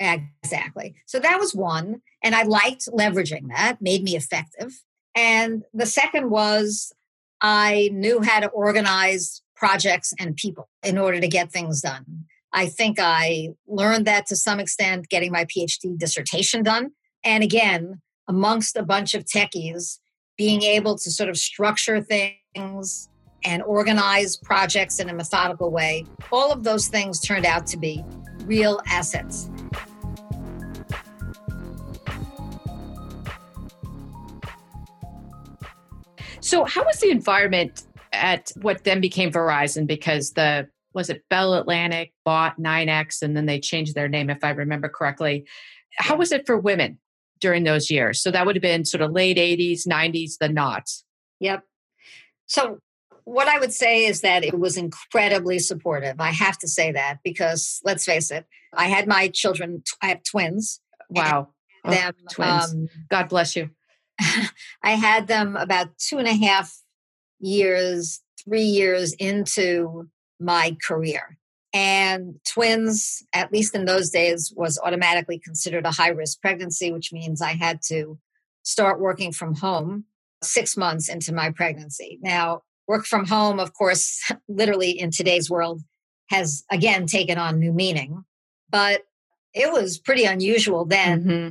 Exactly. 0.00 0.94
So 1.06 1.18
that 1.18 1.38
was 1.38 1.54
one. 1.54 2.02
And 2.22 2.34
I 2.34 2.44
liked 2.44 2.88
leveraging 2.88 3.48
that, 3.48 3.78
made 3.80 4.02
me 4.02 4.16
effective. 4.16 4.72
And 5.14 5.64
the 5.74 5.86
second 5.86 6.30
was 6.30 6.92
I 7.40 7.90
knew 7.92 8.22
how 8.22 8.40
to 8.40 8.48
organize 8.48 9.42
projects 9.56 10.12
and 10.18 10.36
people 10.36 10.68
in 10.82 10.98
order 10.98 11.20
to 11.20 11.28
get 11.28 11.50
things 11.50 11.80
done. 11.80 12.24
I 12.52 12.66
think 12.66 12.98
I 13.00 13.50
learned 13.66 14.06
that 14.06 14.26
to 14.26 14.36
some 14.36 14.60
extent 14.60 15.08
getting 15.08 15.32
my 15.32 15.44
PhD 15.44 15.98
dissertation 15.98 16.62
done. 16.62 16.92
And 17.24 17.42
again, 17.42 18.00
amongst 18.28 18.76
a 18.76 18.82
bunch 18.82 19.14
of 19.14 19.24
techies, 19.24 19.98
being 20.36 20.62
able 20.62 20.96
to 20.96 21.10
sort 21.10 21.28
of 21.28 21.36
structure 21.36 22.00
things 22.00 23.08
and 23.44 23.62
organize 23.62 24.36
projects 24.36 24.98
in 24.98 25.08
a 25.08 25.14
methodical 25.14 25.70
way, 25.70 26.04
all 26.32 26.52
of 26.52 26.64
those 26.64 26.88
things 26.88 27.20
turned 27.20 27.44
out 27.44 27.66
to 27.66 27.76
be 27.76 28.04
real 28.44 28.80
assets. 28.86 29.50
So, 36.48 36.64
how 36.64 36.82
was 36.84 36.98
the 36.98 37.10
environment 37.10 37.84
at 38.12 38.52
what 38.62 38.84
then 38.84 39.02
became 39.02 39.30
Verizon 39.30 39.86
because 39.86 40.32
the 40.32 40.66
was 40.94 41.10
it 41.10 41.22
Bell 41.28 41.52
Atlantic 41.52 42.14
bought 42.24 42.58
NYNEX 42.58 43.20
and 43.20 43.36
then 43.36 43.44
they 43.44 43.60
changed 43.60 43.94
their 43.94 44.08
name 44.08 44.30
if 44.30 44.42
I 44.42 44.50
remember 44.50 44.88
correctly. 44.88 45.46
How 45.98 46.16
was 46.16 46.32
it 46.32 46.46
for 46.46 46.58
women 46.58 46.98
during 47.38 47.64
those 47.64 47.90
years? 47.90 48.22
So 48.22 48.30
that 48.30 48.46
would 48.46 48.56
have 48.56 48.62
been 48.62 48.86
sort 48.86 49.02
of 49.02 49.12
late 49.12 49.36
80s, 49.36 49.86
90s, 49.86 50.38
the 50.40 50.48
knots. 50.48 51.04
Yep. 51.40 51.64
So 52.46 52.78
what 53.24 53.46
I 53.46 53.58
would 53.58 53.74
say 53.74 54.06
is 54.06 54.22
that 54.22 54.42
it 54.42 54.58
was 54.58 54.78
incredibly 54.78 55.58
supportive. 55.58 56.18
I 56.18 56.30
have 56.30 56.56
to 56.60 56.68
say 56.68 56.92
that 56.92 57.18
because 57.22 57.80
let's 57.84 58.06
face 58.06 58.30
it, 58.30 58.46
I 58.72 58.86
had 58.86 59.06
my 59.06 59.28
children, 59.28 59.82
I 60.02 60.06
have 60.06 60.22
twins. 60.24 60.80
Wow. 61.10 61.48
Oh, 61.84 61.90
them, 61.90 62.14
twins. 62.30 62.72
Um, 62.72 62.88
God 63.10 63.28
bless 63.28 63.54
you. 63.54 63.68
I 64.82 64.92
had 64.92 65.26
them 65.26 65.56
about 65.56 65.96
two 65.98 66.18
and 66.18 66.28
a 66.28 66.34
half 66.34 66.74
years, 67.40 68.20
three 68.44 68.62
years 68.62 69.12
into 69.14 70.08
my 70.40 70.76
career. 70.86 71.38
And 71.74 72.40
twins, 72.46 73.22
at 73.32 73.52
least 73.52 73.74
in 73.74 73.84
those 73.84 74.10
days, 74.10 74.52
was 74.56 74.78
automatically 74.82 75.38
considered 75.38 75.84
a 75.84 75.90
high 75.90 76.08
risk 76.08 76.40
pregnancy, 76.40 76.92
which 76.92 77.12
means 77.12 77.42
I 77.42 77.52
had 77.52 77.80
to 77.88 78.18
start 78.62 79.00
working 79.00 79.32
from 79.32 79.54
home 79.54 80.04
six 80.42 80.76
months 80.76 81.08
into 81.08 81.32
my 81.32 81.50
pregnancy. 81.50 82.18
Now, 82.22 82.62
work 82.86 83.04
from 83.04 83.26
home, 83.26 83.60
of 83.60 83.74
course, 83.74 84.20
literally 84.48 84.90
in 84.90 85.10
today's 85.10 85.50
world, 85.50 85.82
has 86.30 86.64
again 86.70 87.06
taken 87.06 87.38
on 87.38 87.58
new 87.58 87.72
meaning, 87.72 88.24
but 88.70 89.02
it 89.54 89.72
was 89.72 89.98
pretty 89.98 90.24
unusual 90.24 90.84
then. 90.84 91.24
Mm-hmm. 91.24 91.48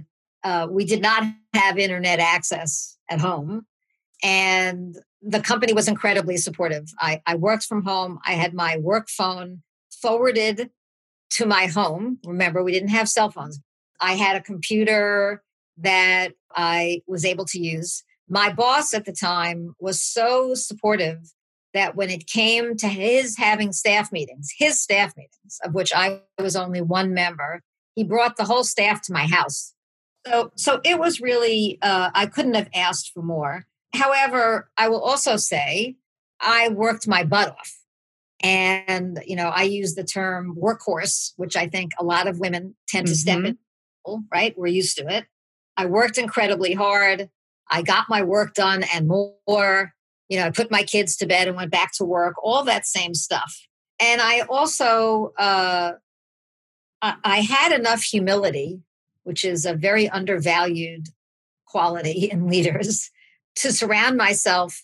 Uh, 0.47 0.65
we 0.65 0.85
did 0.85 1.01
not 1.01 1.23
have 1.53 1.77
internet 1.77 2.19
access 2.19 2.97
at 3.09 3.19
home. 3.19 3.65
And 4.23 4.95
the 5.21 5.41
company 5.41 5.73
was 5.73 5.89
incredibly 5.89 6.37
supportive. 6.37 6.85
I, 7.01 7.21
I 7.25 7.35
worked 7.35 7.65
from 7.65 7.83
home. 7.83 8.19
I 8.25 8.31
had 8.31 8.53
my 8.53 8.77
work 8.77 9.09
phone 9.09 9.61
forwarded 10.01 10.69
to 11.31 11.45
my 11.45 11.65
home. 11.65 12.19
Remember, 12.25 12.63
we 12.63 12.71
didn't 12.71 12.95
have 12.99 13.09
cell 13.09 13.29
phones. 13.29 13.59
I 13.99 14.13
had 14.13 14.37
a 14.37 14.41
computer 14.41 15.43
that 15.79 16.31
I 16.55 17.01
was 17.07 17.25
able 17.25 17.43
to 17.47 17.59
use. 17.59 18.05
My 18.29 18.53
boss 18.53 18.93
at 18.93 19.03
the 19.03 19.11
time 19.11 19.75
was 19.81 20.01
so 20.01 20.53
supportive 20.53 21.33
that 21.73 21.97
when 21.97 22.09
it 22.09 22.25
came 22.25 22.77
to 22.77 22.87
his 22.87 23.37
having 23.37 23.73
staff 23.73 24.13
meetings, 24.13 24.47
his 24.57 24.81
staff 24.81 25.11
meetings, 25.17 25.59
of 25.65 25.73
which 25.73 25.91
I 25.93 26.21
was 26.39 26.55
only 26.55 26.81
one 26.81 27.13
member, 27.13 27.63
he 27.95 28.05
brought 28.05 28.37
the 28.37 28.45
whole 28.45 28.63
staff 28.63 29.01
to 29.01 29.11
my 29.11 29.27
house. 29.27 29.73
So, 30.29 30.51
so 30.55 30.81
it 30.83 30.99
was 30.99 31.21
really, 31.21 31.77
uh, 31.81 32.09
I 32.13 32.25
couldn't 32.25 32.55
have 32.55 32.69
asked 32.73 33.11
for 33.13 33.23
more. 33.23 33.65
However, 33.93 34.69
I 34.77 34.89
will 34.89 35.01
also 35.01 35.37
say 35.37 35.95
I 36.41 36.69
worked 36.69 37.07
my 37.07 37.23
butt 37.23 37.49
off. 37.49 37.73
And, 38.41 39.19
you 39.25 39.35
know, 39.35 39.47
I 39.47 39.63
use 39.63 39.95
the 39.95 40.03
term 40.03 40.55
workhorse, 40.55 41.31
which 41.37 41.55
I 41.55 41.67
think 41.67 41.93
a 41.99 42.03
lot 42.03 42.27
of 42.27 42.39
women 42.39 42.75
tend 42.87 43.07
to 43.07 43.15
step 43.15 43.39
mm-hmm. 43.39 43.57
in, 44.05 44.27
right? 44.31 44.53
We're 44.57 44.67
used 44.67 44.97
to 44.97 45.07
it. 45.07 45.25
I 45.75 45.85
worked 45.87 46.17
incredibly 46.17 46.73
hard. 46.73 47.29
I 47.69 47.81
got 47.81 48.09
my 48.09 48.21
work 48.21 48.53
done 48.53 48.83
and 48.93 49.07
more. 49.07 49.93
You 50.29 50.39
know, 50.39 50.45
I 50.45 50.49
put 50.51 50.69
my 50.69 50.83
kids 50.83 51.15
to 51.17 51.25
bed 51.25 51.47
and 51.47 51.57
went 51.57 51.71
back 51.71 51.93
to 51.93 52.05
work, 52.05 52.35
all 52.43 52.63
that 52.65 52.85
same 52.85 53.13
stuff. 53.15 53.67
And 53.99 54.21
I 54.21 54.41
also, 54.41 55.33
uh, 55.37 55.93
I 57.01 57.39
had 57.41 57.71
enough 57.79 58.03
humility, 58.03 58.81
which 59.27 59.43
is 59.43 59.65
a 59.65 59.73
very 59.73 60.07
undervalued 60.07 61.09
quality 61.67 62.25
in 62.31 62.47
leaders, 62.47 63.11
to 63.57 63.73
surround 63.73 64.15
myself 64.15 64.81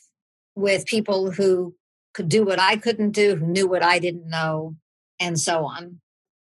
with 0.56 0.86
people 0.86 1.32
who 1.32 1.74
could 2.14 2.28
do 2.28 2.44
what 2.44 2.60
I 2.60 2.76
couldn't 2.76 3.12
do, 3.12 3.36
who 3.36 3.48
knew 3.48 3.68
what 3.68 3.82
I 3.82 4.00
didn't 4.00 4.30
know, 4.30 4.76
and 5.20 5.40
so 5.40 5.66
on. 5.66 6.02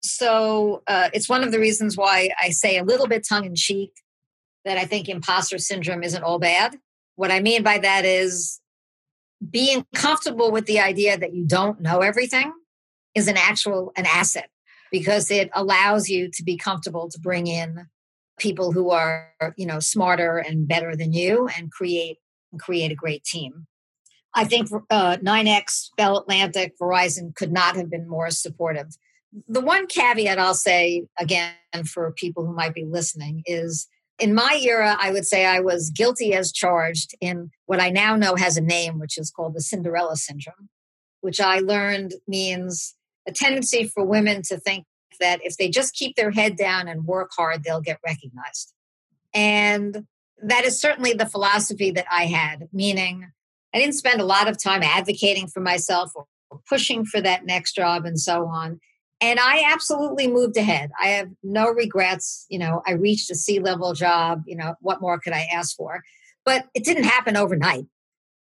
So 0.03 0.83
uh, 0.85 1.09
it's 1.13 1.29
one 1.29 1.43
of 1.43 1.51
the 1.51 1.59
reasons 1.59 1.95
why 1.95 2.29
I 2.41 2.49
say 2.49 2.77
a 2.77 2.83
little 2.83 3.07
bit 3.07 3.25
tongue 3.27 3.45
in 3.45 3.55
cheek 3.55 3.91
that 4.65 4.77
I 4.77 4.85
think 4.85 5.07
imposter 5.07 5.57
syndrome 5.57 6.03
isn't 6.03 6.23
all 6.23 6.39
bad. 6.39 6.77
What 7.15 7.31
I 7.31 7.39
mean 7.39 7.63
by 7.63 7.77
that 7.79 8.03
is 8.03 8.59
being 9.49 9.85
comfortable 9.95 10.51
with 10.51 10.65
the 10.65 10.79
idea 10.79 11.17
that 11.17 11.33
you 11.33 11.45
don't 11.47 11.79
know 11.79 12.01
everything 12.01 12.51
is 13.15 13.29
an 13.29 13.37
actual 13.37 13.93
an 13.95 14.05
asset 14.05 14.49
because 14.91 15.31
it 15.31 15.49
allows 15.53 16.09
you 16.09 16.29
to 16.31 16.43
be 16.43 16.57
comfortable 16.57 17.09
to 17.09 17.19
bring 17.19 17.47
in 17.47 17.87
people 18.39 18.71
who 18.71 18.91
are 18.91 19.33
you 19.57 19.65
know 19.65 19.79
smarter 19.79 20.37
and 20.37 20.67
better 20.67 20.95
than 20.95 21.13
you 21.13 21.49
and 21.57 21.71
create 21.71 22.17
create 22.59 22.91
a 22.91 22.95
great 22.95 23.23
team. 23.23 23.67
I 24.33 24.43
think 24.43 24.69
uh, 24.89 25.17
NYNEX 25.17 25.89
bell 25.97 26.17
atlantic 26.17 26.75
verizon 26.79 27.35
could 27.35 27.51
not 27.51 27.75
have 27.75 27.89
been 27.89 28.07
more 28.07 28.29
supportive. 28.29 28.97
The 29.47 29.61
one 29.61 29.87
caveat 29.87 30.39
i'll 30.39 30.53
say 30.53 31.05
again 31.19 31.53
for 31.85 32.11
people 32.13 32.45
who 32.45 32.53
might 32.53 32.73
be 32.73 32.85
listening 32.85 33.43
is 33.45 33.87
in 34.19 34.33
my 34.33 34.59
era, 34.63 34.97
I 34.99 35.11
would 35.11 35.27
say 35.27 35.45
I 35.45 35.59
was 35.59 35.91
guilty 35.91 36.33
as 36.33 36.51
charged 36.51 37.15
in 37.21 37.51
what 37.65 37.79
I 37.79 37.89
now 37.89 38.15
know 38.15 38.35
has 38.35 38.57
a 38.57 38.61
name, 38.61 38.99
which 38.99 39.17
is 39.17 39.29
called 39.29 39.53
the 39.53 39.61
Cinderella 39.61 40.15
syndrome, 40.15 40.69
which 41.21 41.39
I 41.39 41.59
learned 41.59 42.15
means 42.27 42.95
a 43.27 43.31
tendency 43.31 43.85
for 43.85 44.05
women 44.05 44.41
to 44.43 44.57
think 44.57 44.85
that 45.19 45.39
if 45.43 45.57
they 45.57 45.69
just 45.69 45.93
keep 45.93 46.15
their 46.15 46.31
head 46.31 46.55
down 46.57 46.87
and 46.87 47.05
work 47.05 47.31
hard, 47.35 47.63
they'll 47.63 47.81
get 47.81 47.99
recognized. 48.05 48.73
And 49.33 50.05
that 50.41 50.65
is 50.65 50.79
certainly 50.79 51.13
the 51.13 51.25
philosophy 51.25 51.91
that 51.91 52.05
I 52.11 52.25
had, 52.25 52.69
meaning 52.71 53.31
I 53.73 53.79
didn't 53.79 53.95
spend 53.95 54.21
a 54.21 54.25
lot 54.25 54.47
of 54.47 54.61
time 54.61 54.83
advocating 54.83 55.47
for 55.47 55.59
myself 55.59 56.11
or 56.15 56.25
pushing 56.69 57.05
for 57.05 57.21
that 57.21 57.45
next 57.45 57.75
job 57.75 58.05
and 58.05 58.19
so 58.19 58.45
on. 58.45 58.79
And 59.19 59.39
I 59.39 59.63
absolutely 59.71 60.27
moved 60.27 60.57
ahead. 60.57 60.91
I 61.01 61.07
have 61.07 61.29
no 61.43 61.69
regrets. 61.69 62.45
You 62.49 62.59
know, 62.59 62.83
I 62.85 62.91
reached 62.91 63.31
a 63.31 63.35
C 63.35 63.59
level 63.59 63.93
job. 63.93 64.43
You 64.45 64.55
know, 64.55 64.75
what 64.79 65.01
more 65.01 65.19
could 65.19 65.33
I 65.33 65.47
ask 65.51 65.75
for? 65.75 66.03
But 66.45 66.67
it 66.75 66.83
didn't 66.83 67.03
happen 67.03 67.35
overnight. 67.35 67.85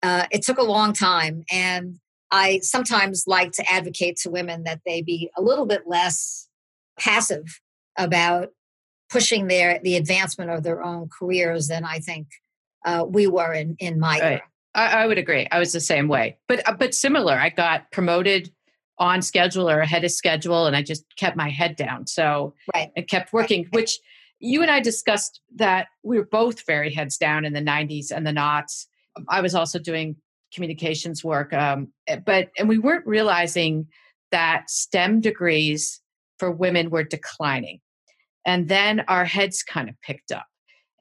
Uh, 0.02 0.26
it 0.30 0.42
took 0.42 0.58
a 0.58 0.62
long 0.62 0.92
time. 0.92 1.42
And 1.50 1.98
I 2.30 2.60
sometimes 2.62 3.24
like 3.26 3.52
to 3.52 3.70
advocate 3.70 4.16
to 4.18 4.30
women 4.30 4.64
that 4.64 4.80
they 4.86 5.02
be 5.02 5.30
a 5.36 5.42
little 5.42 5.66
bit 5.66 5.82
less 5.86 6.48
passive 6.98 7.60
about 7.98 8.48
pushing 9.10 9.48
their 9.48 9.80
the 9.82 9.96
advancement 9.96 10.50
of 10.50 10.62
their 10.62 10.82
own 10.82 11.08
careers 11.18 11.68
than 11.68 11.84
I 11.84 11.98
think 11.98 12.28
uh, 12.84 13.04
we 13.08 13.26
were 13.26 13.52
in 13.52 13.76
in 13.78 13.98
my 13.98 14.18
right. 14.20 14.22
era. 14.22 14.42
I, 14.72 15.02
I, 15.02 15.06
would 15.06 15.18
agree. 15.18 15.48
I 15.50 15.58
was 15.58 15.72
the 15.72 15.80
same 15.80 16.06
way, 16.06 16.38
but 16.46 16.66
uh, 16.68 16.72
but 16.72 16.94
similar. 16.94 17.34
I 17.34 17.48
got 17.48 17.90
promoted 17.90 18.52
on 18.98 19.22
schedule 19.22 19.68
or 19.68 19.80
ahead 19.80 20.04
of 20.04 20.12
schedule, 20.12 20.66
and 20.66 20.76
I 20.76 20.82
just 20.82 21.04
kept 21.16 21.36
my 21.36 21.48
head 21.48 21.74
down. 21.74 22.06
So 22.06 22.54
right. 22.74 22.92
I 22.96 23.00
kept 23.00 23.32
working, 23.32 23.64
right. 23.64 23.72
which 23.72 23.98
you 24.38 24.62
and 24.62 24.70
I 24.70 24.80
discussed 24.80 25.40
that 25.56 25.88
we 26.02 26.18
were 26.18 26.24
both 26.24 26.64
very 26.66 26.92
heads 26.92 27.18
down 27.18 27.44
in 27.44 27.52
the 27.52 27.60
90s 27.60 28.10
and 28.10 28.26
the 28.26 28.32
knots. 28.32 28.86
I 29.28 29.40
was 29.40 29.54
also 29.54 29.78
doing 29.78 30.16
communications 30.54 31.24
work, 31.24 31.52
um, 31.52 31.92
eh, 32.06 32.18
but 32.24 32.48
and 32.58 32.68
we 32.68 32.78
weren't 32.78 33.06
realizing 33.06 33.86
that 34.30 34.70
STEM 34.70 35.20
degrees 35.20 36.00
for 36.38 36.50
women 36.50 36.90
were 36.90 37.04
declining. 37.04 37.80
And 38.46 38.68
then 38.68 39.00
our 39.08 39.24
heads 39.24 39.62
kind 39.62 39.88
of 39.88 40.00
picked 40.02 40.32
up. 40.32 40.46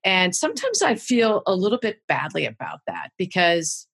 And 0.04 0.36
sometimes 0.36 0.82
I 0.82 0.96
feel 0.96 1.44
a 1.46 1.56
little 1.56 1.78
bit 1.78 2.00
badly 2.08 2.46
about 2.46 2.80
that 2.88 3.12
because 3.18 3.88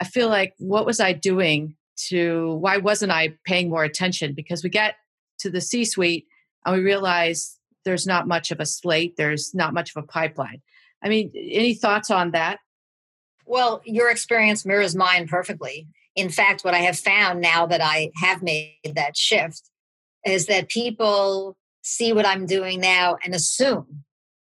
I 0.00 0.04
feel 0.04 0.28
like, 0.28 0.54
what 0.58 0.86
was 0.86 1.00
I 1.00 1.12
doing 1.12 1.76
to, 2.08 2.54
why 2.54 2.78
wasn't 2.78 3.12
I 3.12 3.34
paying 3.44 3.68
more 3.68 3.84
attention? 3.84 4.34
Because 4.34 4.64
we 4.64 4.70
get 4.70 4.94
to 5.40 5.50
the 5.50 5.60
C 5.60 5.84
suite 5.84 6.26
and 6.64 6.76
we 6.76 6.82
realize 6.82 7.58
there's 7.84 8.06
not 8.06 8.28
much 8.28 8.50
of 8.50 8.60
a 8.60 8.66
slate, 8.66 9.16
there's 9.16 9.54
not 9.54 9.74
much 9.74 9.94
of 9.94 10.02
a 10.02 10.06
pipeline. 10.06 10.62
I 11.02 11.08
mean, 11.08 11.32
any 11.34 11.74
thoughts 11.74 12.10
on 12.10 12.32
that? 12.32 12.58
Well, 13.50 13.82
your 13.84 14.08
experience 14.08 14.64
mirrors 14.64 14.94
mine 14.94 15.26
perfectly. 15.26 15.88
In 16.14 16.28
fact, 16.28 16.62
what 16.62 16.72
I 16.72 16.78
have 16.78 16.96
found 16.96 17.40
now 17.40 17.66
that 17.66 17.80
I 17.82 18.12
have 18.22 18.44
made 18.44 18.92
that 18.94 19.16
shift 19.16 19.68
is 20.24 20.46
that 20.46 20.68
people 20.68 21.56
see 21.82 22.12
what 22.12 22.24
I'm 22.24 22.46
doing 22.46 22.80
now 22.80 23.16
and 23.24 23.34
assume 23.34 24.04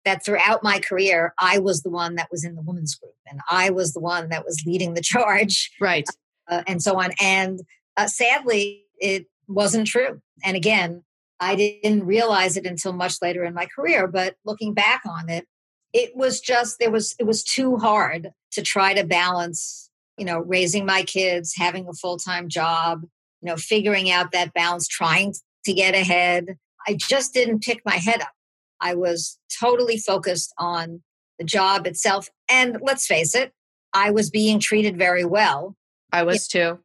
that 0.05 0.25
throughout 0.25 0.63
my 0.63 0.79
career, 0.79 1.35
I 1.41 1.59
was 1.59 1.83
the 1.83 1.91
one 1.91 2.15
that 2.15 2.29
was 2.31 2.45
in 2.45 2.55
the 2.55 2.63
women's 2.63 2.95
group 2.95 3.15
and 3.29 3.41
I 3.51 3.71
was 3.71 3.95
the 3.95 4.01
one 4.01 4.29
that 4.29 4.45
was 4.45 4.63
leading 4.65 4.95
the 4.95 5.03
charge. 5.03 5.73
Right. 5.81 6.07
Uh, 6.47 6.63
and 6.67 6.83
so 6.83 7.01
on. 7.01 7.11
And 7.23 7.61
uh, 7.97 8.07
sadly, 8.07 8.85
it 8.99 9.25
wasn't 9.49 9.87
true. 9.87 10.21
And 10.45 10.59
again, 10.59 11.03
I 11.41 11.57
didn't 11.57 12.05
realize 12.05 12.59
it 12.59 12.67
until 12.67 12.93
much 12.93 13.15
later 13.23 13.45
in 13.45 13.55
my 13.55 13.65
career. 13.65 14.07
But 14.07 14.37
looking 14.45 14.75
back 14.75 15.01
on 15.09 15.31
it, 15.31 15.47
it 15.95 16.15
was 16.15 16.41
just, 16.41 16.79
there 16.79 16.91
was, 16.91 17.15
it 17.19 17.25
was 17.25 17.43
too 17.43 17.77
hard 17.77 18.33
to 18.53 18.63
try 18.63 18.93
to 18.93 19.05
balance, 19.05 19.89
you 20.19 20.27
know, 20.27 20.41
raising 20.41 20.85
my 20.85 21.05
kids, 21.05 21.55
having 21.57 21.89
a 21.89 21.95
full 21.95 22.19
time 22.19 22.49
job, 22.49 23.03
you 23.41 23.47
know, 23.49 23.57
figuring 23.57 24.11
out 24.11 24.33
that 24.33 24.53
balance, 24.53 24.87
trying 24.87 25.33
to 25.65 25.73
get 25.73 25.95
ahead. 25.95 26.59
I 26.87 26.95
just 26.95 27.33
didn't 27.33 27.63
pick 27.63 27.81
my 27.87 27.97
head 27.97 28.21
up. 28.21 28.33
I 28.81 28.95
was 28.95 29.39
totally 29.59 29.97
focused 29.97 30.53
on 30.59 31.03
the 31.39 31.45
job 31.45 31.87
itself. 31.87 32.29
And 32.51 32.79
let's 32.83 33.07
face 33.07 33.35
it, 33.35 33.53
I 33.95 34.11
was 34.11 34.29
being 34.29 34.59
treated 34.59 34.99
very 34.99 35.25
well. 35.25 35.77
I 36.13 36.25
was 36.25 36.49
too. 36.49 36.81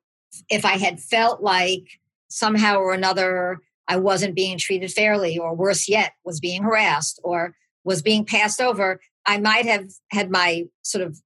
If 0.49 0.63
I 0.63 0.77
had 0.77 0.99
felt 0.99 1.41
like 1.41 1.99
somehow 2.29 2.77
or 2.77 2.93
another 2.93 3.59
I 3.89 3.97
wasn't 3.97 4.35
being 4.35 4.59
treated 4.59 4.91
fairly, 4.91 5.39
or 5.39 5.55
worse 5.55 5.89
yet, 5.89 6.13
was 6.23 6.39
being 6.39 6.61
harassed 6.61 7.19
or 7.23 7.55
was 7.83 8.01
being 8.01 8.25
passed 8.25 8.61
over, 8.61 8.99
I 9.25 9.39
might 9.39 9.65
have 9.65 9.85
had 10.11 10.29
my 10.29 10.63
sort 10.81 11.03
of 11.03 11.19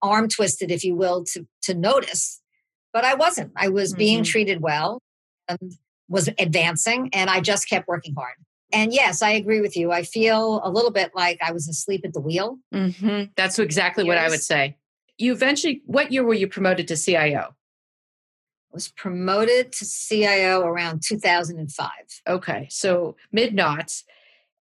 arm 0.00 0.28
twisted, 0.28 0.70
if 0.70 0.84
you 0.84 0.96
will, 0.96 1.24
to, 1.32 1.46
to 1.62 1.74
notice. 1.74 2.40
But 2.92 3.04
I 3.04 3.14
wasn't. 3.14 3.52
I 3.56 3.68
was 3.68 3.92
mm-hmm. 3.92 3.98
being 3.98 4.24
treated 4.24 4.60
well 4.60 5.00
and 5.48 5.58
was 6.08 6.28
advancing, 6.38 7.10
and 7.12 7.30
I 7.30 7.40
just 7.40 7.68
kept 7.68 7.88
working 7.88 8.14
hard. 8.14 8.34
And 8.72 8.92
yes, 8.92 9.22
I 9.22 9.30
agree 9.30 9.60
with 9.60 9.76
you. 9.76 9.92
I 9.92 10.02
feel 10.02 10.60
a 10.64 10.70
little 10.70 10.90
bit 10.90 11.12
like 11.14 11.38
I 11.42 11.52
was 11.52 11.68
asleep 11.68 12.02
at 12.04 12.14
the 12.14 12.20
wheel. 12.20 12.58
Mm-hmm. 12.74 13.32
That's 13.36 13.58
exactly 13.58 14.04
what 14.04 14.18
I 14.18 14.28
would 14.28 14.42
say. 14.42 14.76
You 15.18 15.32
eventually, 15.32 15.82
what 15.84 16.10
year 16.10 16.24
were 16.24 16.34
you 16.34 16.48
promoted 16.48 16.88
to 16.88 16.96
CIO? 16.96 17.54
was 18.72 18.88
promoted 18.88 19.72
to 19.72 19.84
CIO 19.84 20.62
around 20.62 21.02
2005. 21.06 21.90
Okay, 22.26 22.66
so 22.70 23.16
mid 23.30 23.54
knots. 23.54 24.04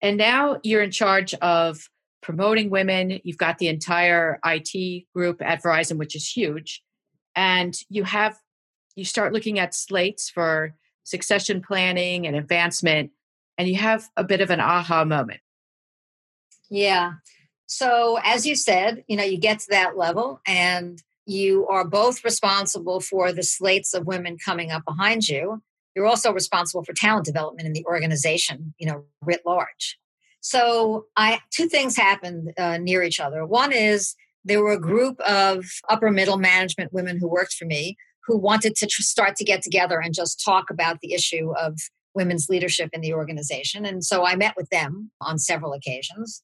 And 0.02 0.18
now 0.18 0.60
you're 0.64 0.82
in 0.82 0.92
charge 0.92 1.34
of 1.36 1.90
promoting 2.22 2.70
women. 2.70 3.20
You've 3.24 3.38
got 3.38 3.58
the 3.58 3.68
entire 3.68 4.40
IT 4.46 5.06
group 5.14 5.42
at 5.42 5.64
Verizon, 5.64 5.98
which 5.98 6.16
is 6.16 6.30
huge. 6.30 6.82
And 7.36 7.76
you 7.90 8.04
have, 8.04 8.38
you 8.96 9.06
start 9.06 9.34
looking 9.34 9.60
at 9.60 9.74
slates 9.74 10.30
for 10.30 10.76
succession 11.04 11.62
planning 11.62 12.28
and 12.28 12.36
advancement, 12.36 13.12
and 13.58 13.68
you 13.68 13.76
have 13.76 14.10
a 14.16 14.24
bit 14.24 14.42
of 14.42 14.50
an 14.50 14.60
aha 14.60 15.04
moment. 15.06 15.40
Yeah. 16.70 17.14
So, 17.66 18.20
as 18.24 18.46
you 18.46 18.56
said, 18.56 19.04
you 19.08 19.16
know, 19.16 19.24
you 19.24 19.38
get 19.38 19.60
to 19.60 19.68
that 19.70 19.98
level 19.98 20.42
and 20.46 21.02
you 21.26 21.68
are 21.68 21.86
both 21.86 22.24
responsible 22.24 23.00
for 23.00 23.32
the 23.32 23.44
slates 23.44 23.94
of 23.94 24.08
women 24.08 24.38
coming 24.44 24.72
up 24.72 24.84
behind 24.86 25.28
you. 25.28 25.62
You're 25.96 26.08
also 26.08 26.32
responsible 26.32 26.84
for 26.84 26.94
talent 26.94 27.26
development 27.26 27.68
in 27.68 27.74
the 27.74 27.86
organization, 27.86 28.74
you 28.78 28.88
know, 28.88 29.04
writ 29.22 29.42
large. 29.46 29.98
So 30.40 31.06
I 31.18 31.40
two 31.52 31.68
things 31.68 31.96
happened 31.96 32.54
uh, 32.58 32.78
near 32.78 33.04
each 33.04 33.20
other. 33.20 33.46
One 33.46 33.72
is 33.72 34.16
there 34.44 34.62
were 34.62 34.72
a 34.72 34.80
group 34.80 35.20
of 35.22 35.66
upper 35.90 36.10
middle 36.10 36.38
management 36.38 36.94
women 36.94 37.20
who 37.20 37.28
worked 37.28 37.54
for 37.54 37.66
me 37.66 37.96
who 38.26 38.38
wanted 38.38 38.76
to 38.76 38.88
tr- 38.88 39.02
start 39.02 39.36
to 39.36 39.44
get 39.44 39.62
together 39.62 40.00
and 40.00 40.14
just 40.14 40.44
talk 40.44 40.70
about 40.70 41.00
the 41.02 41.14
issue 41.14 41.54
of 41.58 41.78
women's 42.14 42.50
leadership 42.50 42.90
in 42.94 43.02
the 43.02 43.14
organization. 43.14 43.86
And 43.86 44.04
so 44.04 44.26
I 44.26 44.36
met 44.36 44.56
with 44.58 44.70
them 44.70 45.12
on 45.22 45.40
several 45.40 45.74
occasions. 45.74 46.44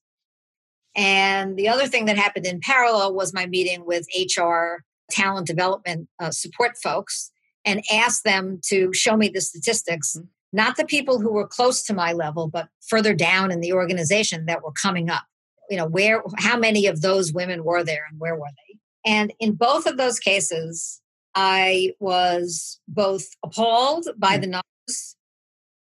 And 0.95 1.57
the 1.57 1.69
other 1.69 1.87
thing 1.87 2.05
that 2.05 2.17
happened 2.17 2.45
in 2.45 2.59
parallel 2.61 3.13
was 3.13 3.33
my 3.33 3.45
meeting 3.45 3.85
with 3.85 4.07
HR 4.17 4.83
talent 5.11 5.47
development 5.47 6.07
uh, 6.19 6.31
support 6.31 6.77
folks 6.81 7.31
and 7.67 7.83
asked 7.91 8.23
them 8.23 8.59
to 8.69 8.91
show 8.93 9.15
me 9.15 9.29
the 9.29 9.41
statistics 9.41 10.15
mm-hmm 10.17 10.25
not 10.53 10.77
the 10.77 10.85
people 10.85 11.19
who 11.19 11.31
were 11.31 11.47
close 11.47 11.83
to 11.83 11.93
my 11.93 12.13
level, 12.13 12.47
but 12.47 12.69
further 12.87 13.13
down 13.13 13.51
in 13.51 13.59
the 13.59 13.73
organization 13.73 14.45
that 14.45 14.63
were 14.63 14.71
coming 14.71 15.09
up. 15.09 15.23
You 15.69 15.77
know, 15.77 15.87
where, 15.87 16.23
how 16.37 16.57
many 16.57 16.87
of 16.87 17.01
those 17.01 17.33
women 17.33 17.63
were 17.63 17.83
there 17.83 18.05
and 18.09 18.19
where 18.19 18.35
were 18.35 18.47
they? 18.47 18.79
And 19.11 19.33
in 19.39 19.53
both 19.53 19.85
of 19.85 19.97
those 19.97 20.19
cases, 20.19 21.01
I 21.35 21.93
was 21.99 22.79
both 22.87 23.27
appalled 23.43 24.07
by 24.17 24.37
mm. 24.37 24.41
the 24.41 24.47
numbers. 24.47 25.15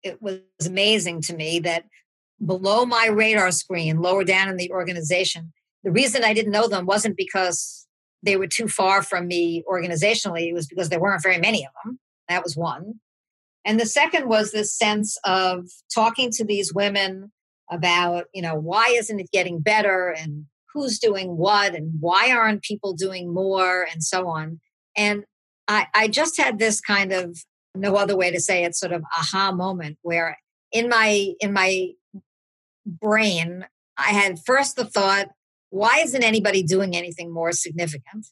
It 0.03 0.21
was 0.21 0.39
amazing 0.65 1.21
to 1.23 1.35
me 1.35 1.59
that 1.59 1.85
below 2.43 2.85
my 2.85 3.07
radar 3.07 3.51
screen, 3.51 4.01
lower 4.01 4.23
down 4.23 4.49
in 4.49 4.57
the 4.57 4.71
organization, 4.71 5.51
the 5.83 5.91
reason 5.91 6.23
I 6.23 6.33
didn't 6.33 6.51
know 6.51 6.67
them 6.67 6.85
wasn't 6.85 7.17
because 7.17 7.80
they 8.23 8.37
were 8.37 8.47
too 8.47 8.67
far 8.67 9.01
from 9.01 9.27
me 9.27 9.63
organizationally, 9.69 10.49
it 10.49 10.53
was 10.53 10.67
because 10.67 10.89
there 10.89 10.99
weren't 10.99 11.23
very 11.23 11.39
many 11.39 11.65
of 11.65 11.71
them. 11.83 11.99
That 12.29 12.43
was 12.43 12.55
one. 12.55 12.95
And 13.65 13.79
the 13.79 13.85
second 13.85 14.27
was 14.27 14.51
this 14.51 14.75
sense 14.75 15.17
of 15.23 15.67
talking 15.93 16.31
to 16.31 16.45
these 16.45 16.73
women 16.73 17.31
about, 17.69 18.25
you 18.33 18.41
know, 18.41 18.55
why 18.55 18.93
isn't 18.97 19.19
it 19.19 19.31
getting 19.31 19.59
better 19.59 20.09
and 20.09 20.45
who's 20.73 20.99
doing 20.99 21.37
what 21.37 21.75
and 21.75 21.93
why 21.99 22.31
aren't 22.31 22.63
people 22.63 22.93
doing 22.93 23.33
more 23.33 23.87
and 23.91 24.03
so 24.03 24.27
on. 24.27 24.59
And 24.95 25.25
I, 25.67 25.87
I 25.93 26.07
just 26.07 26.37
had 26.37 26.59
this 26.59 26.81
kind 26.81 27.11
of 27.11 27.37
no 27.75 27.95
other 27.95 28.17
way 28.17 28.31
to 28.31 28.39
say 28.39 28.63
it 28.63 28.75
sort 28.75 28.91
of 28.91 29.03
aha 29.17 29.51
moment 29.51 29.97
where 30.01 30.37
in 30.71 30.89
my 30.89 31.33
in 31.39 31.53
my 31.53 31.89
brain 32.85 33.65
I 33.97 34.09
had 34.09 34.39
first 34.39 34.75
the 34.75 34.85
thought, 34.85 35.29
why 35.71 36.01
isn't 36.03 36.23
anybody 36.23 36.61
doing 36.61 36.95
anything 36.95 37.33
more 37.33 37.51
significant? 37.51 38.27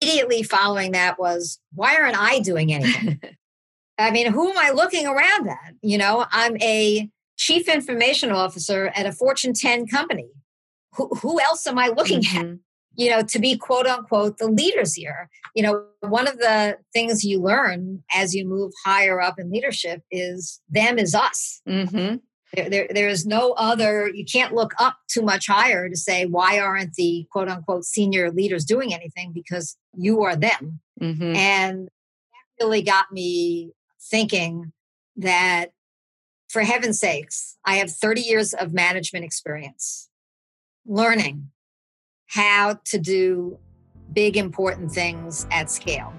Immediately 0.00 0.42
following 0.42 0.92
that 0.92 1.18
was, 1.18 1.58
why 1.72 1.96
aren't 1.96 2.20
I 2.20 2.40
doing 2.40 2.72
anything? 2.72 3.20
I 3.98 4.10
mean, 4.10 4.32
who 4.32 4.50
am 4.50 4.58
I 4.58 4.70
looking 4.70 5.06
around 5.06 5.48
at? 5.48 5.74
You 5.80 5.96
know, 5.96 6.26
I'm 6.30 6.60
a 6.60 7.08
chief 7.36 7.68
information 7.68 8.32
officer 8.32 8.92
at 8.94 9.06
a 9.06 9.12
Fortune 9.12 9.52
10 9.54 9.86
company. 9.86 10.28
Who, 10.94 11.08
who 11.08 11.40
else 11.40 11.66
am 11.66 11.78
I 11.78 11.88
looking 11.88 12.20
mm-hmm. 12.20 12.52
at? 12.52 12.58
You 12.94 13.10
know, 13.10 13.22
to 13.22 13.38
be 13.38 13.56
quote 13.56 13.86
unquote 13.86 14.38
the 14.38 14.48
leaders 14.48 14.94
here. 14.94 15.30
You 15.54 15.62
know, 15.62 15.84
one 16.00 16.26
of 16.26 16.38
the 16.38 16.76
things 16.92 17.24
you 17.24 17.40
learn 17.40 18.02
as 18.12 18.34
you 18.34 18.46
move 18.46 18.72
higher 18.84 19.20
up 19.20 19.38
in 19.38 19.50
leadership 19.50 20.02
is 20.10 20.60
them 20.68 20.98
is 20.98 21.14
us. 21.14 21.62
Mm-hmm. 21.66 22.16
There, 22.54 22.68
there, 22.68 22.86
there 22.90 23.08
is 23.08 23.24
no 23.24 23.52
other, 23.52 24.08
you 24.08 24.24
can't 24.24 24.54
look 24.54 24.74
up 24.78 24.96
too 25.08 25.22
much 25.22 25.46
higher 25.46 25.88
to 25.88 25.96
say, 25.96 26.26
why 26.26 26.58
aren't 26.58 26.94
the 26.94 27.26
quote 27.30 27.48
unquote 27.48 27.84
senior 27.84 28.30
leaders 28.30 28.64
doing 28.64 28.92
anything? 28.92 29.32
Because 29.32 29.76
you 29.94 30.22
are 30.22 30.36
them. 30.36 30.80
Mm-hmm. 31.00 31.34
And 31.34 31.84
that 31.86 32.64
really 32.64 32.82
got 32.82 33.10
me 33.10 33.72
thinking 34.10 34.72
that 35.16 35.72
for 36.48 36.62
heaven's 36.62 36.98
sakes, 36.98 37.56
I 37.64 37.76
have 37.76 37.90
30 37.90 38.20
years 38.20 38.52
of 38.52 38.74
management 38.74 39.24
experience 39.24 40.10
learning 40.86 41.50
how 42.26 42.78
to 42.86 42.98
do 42.98 43.58
big, 44.12 44.36
important 44.36 44.92
things 44.92 45.46
at 45.50 45.70
scale. 45.70 46.12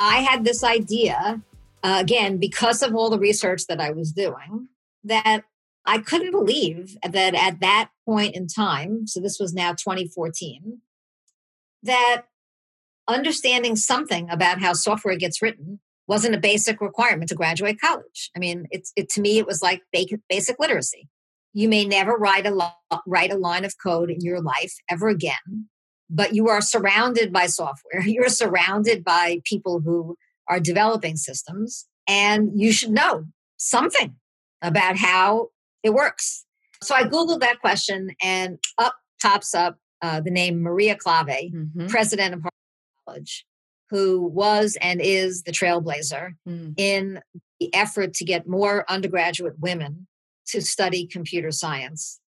I 0.00 0.22
had 0.22 0.44
this 0.44 0.64
idea, 0.64 1.42
uh, 1.82 1.98
again, 2.00 2.38
because 2.38 2.82
of 2.82 2.94
all 2.94 3.10
the 3.10 3.18
research 3.18 3.66
that 3.68 3.80
I 3.80 3.90
was 3.90 4.12
doing, 4.12 4.68
that 5.04 5.44
I 5.84 5.98
couldn't 5.98 6.32
believe 6.32 6.96
that 7.02 7.34
at 7.34 7.60
that 7.60 7.90
point 8.06 8.34
in 8.34 8.46
time, 8.46 9.06
so 9.06 9.20
this 9.20 9.38
was 9.38 9.52
now 9.52 9.72
2014, 9.72 10.80
that 11.82 12.22
understanding 13.06 13.76
something 13.76 14.30
about 14.30 14.60
how 14.60 14.72
software 14.72 15.16
gets 15.16 15.42
written 15.42 15.80
wasn't 16.06 16.34
a 16.34 16.40
basic 16.40 16.80
requirement 16.80 17.28
to 17.28 17.34
graduate 17.34 17.80
college. 17.80 18.30
I 18.34 18.38
mean, 18.38 18.66
it's 18.70 18.92
it 18.96 19.08
to 19.10 19.20
me 19.20 19.38
it 19.38 19.46
was 19.46 19.62
like 19.62 19.82
basic 19.92 20.56
literacy. 20.58 21.08
You 21.52 21.68
may 21.68 21.84
never 21.84 22.12
write 22.12 22.46
a 22.46 22.50
lo- 22.50 23.00
write 23.06 23.32
a 23.32 23.36
line 23.36 23.64
of 23.64 23.74
code 23.82 24.10
in 24.10 24.20
your 24.20 24.40
life 24.40 24.74
ever 24.88 25.08
again, 25.08 25.68
but 26.10 26.34
you 26.34 26.48
are 26.48 26.60
surrounded 26.60 27.32
by 27.32 27.46
software. 27.46 28.02
You're 28.04 28.28
surrounded 28.28 29.04
by 29.04 29.40
people 29.44 29.80
who 29.80 30.16
are 30.48 30.60
developing 30.60 31.16
systems, 31.16 31.86
and 32.08 32.50
you 32.54 32.72
should 32.72 32.90
know 32.90 33.24
something 33.56 34.16
about 34.60 34.96
how 34.96 35.48
it 35.82 35.94
works. 35.94 36.44
So 36.82 36.94
I 36.94 37.04
googled 37.04 37.40
that 37.40 37.60
question, 37.60 38.10
and 38.22 38.58
up 38.76 38.94
pops 39.22 39.54
up 39.54 39.78
uh, 40.02 40.20
the 40.20 40.30
name 40.30 40.62
Maria 40.62 40.96
Klawe, 40.96 41.52
mm-hmm. 41.52 41.86
president 41.86 42.34
of 42.34 42.40
Harvard 42.40 42.52
College, 43.06 43.46
who 43.90 44.22
was 44.26 44.76
and 44.80 45.00
is 45.00 45.42
the 45.42 45.52
trailblazer 45.52 46.30
mm. 46.48 46.74
in 46.76 47.20
the 47.60 47.72
effort 47.74 48.14
to 48.14 48.24
get 48.24 48.48
more 48.48 48.90
undergraduate 48.90 49.58
women 49.60 50.06
to 50.46 50.62
study 50.62 51.06
computer 51.06 51.50
science. 51.50 52.18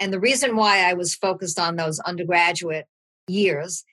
And 0.00 0.12
the 0.12 0.20
reason 0.20 0.56
why 0.56 0.88
I 0.88 0.94
was 0.94 1.14
focused 1.14 1.58
on 1.58 1.76
those 1.76 1.98
undergraduate 2.00 2.86
years 3.28 3.84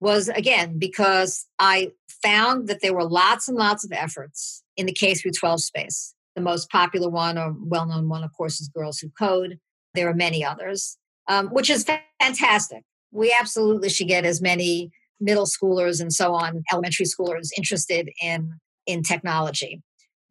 was 0.00 0.28
again 0.28 0.78
because 0.78 1.46
I 1.58 1.92
found 2.22 2.68
that 2.68 2.80
there 2.80 2.94
were 2.94 3.04
lots 3.04 3.48
and 3.48 3.56
lots 3.56 3.84
of 3.84 3.92
efforts 3.92 4.62
in 4.76 4.86
the 4.86 4.92
K 4.92 5.14
through 5.14 5.32
12 5.32 5.62
space. 5.62 6.14
The 6.34 6.42
most 6.42 6.70
popular 6.70 7.08
one 7.08 7.38
or 7.38 7.54
well 7.58 7.86
known 7.86 8.08
one, 8.08 8.24
of 8.24 8.32
course, 8.32 8.60
is 8.60 8.68
Girls 8.68 8.98
Who 8.98 9.10
Code. 9.10 9.58
There 9.94 10.08
are 10.08 10.14
many 10.14 10.44
others, 10.44 10.96
um, 11.28 11.48
which 11.48 11.68
is 11.68 11.84
fantastic. 12.20 12.84
We 13.10 13.36
absolutely 13.38 13.88
should 13.88 14.08
get 14.08 14.24
as 14.24 14.40
many 14.40 14.92
middle 15.20 15.46
schoolers 15.46 16.00
and 16.00 16.12
so 16.12 16.32
on, 16.34 16.62
elementary 16.72 17.06
schoolers 17.06 17.48
interested 17.56 18.10
in, 18.22 18.54
in 18.86 19.02
technology. 19.02 19.82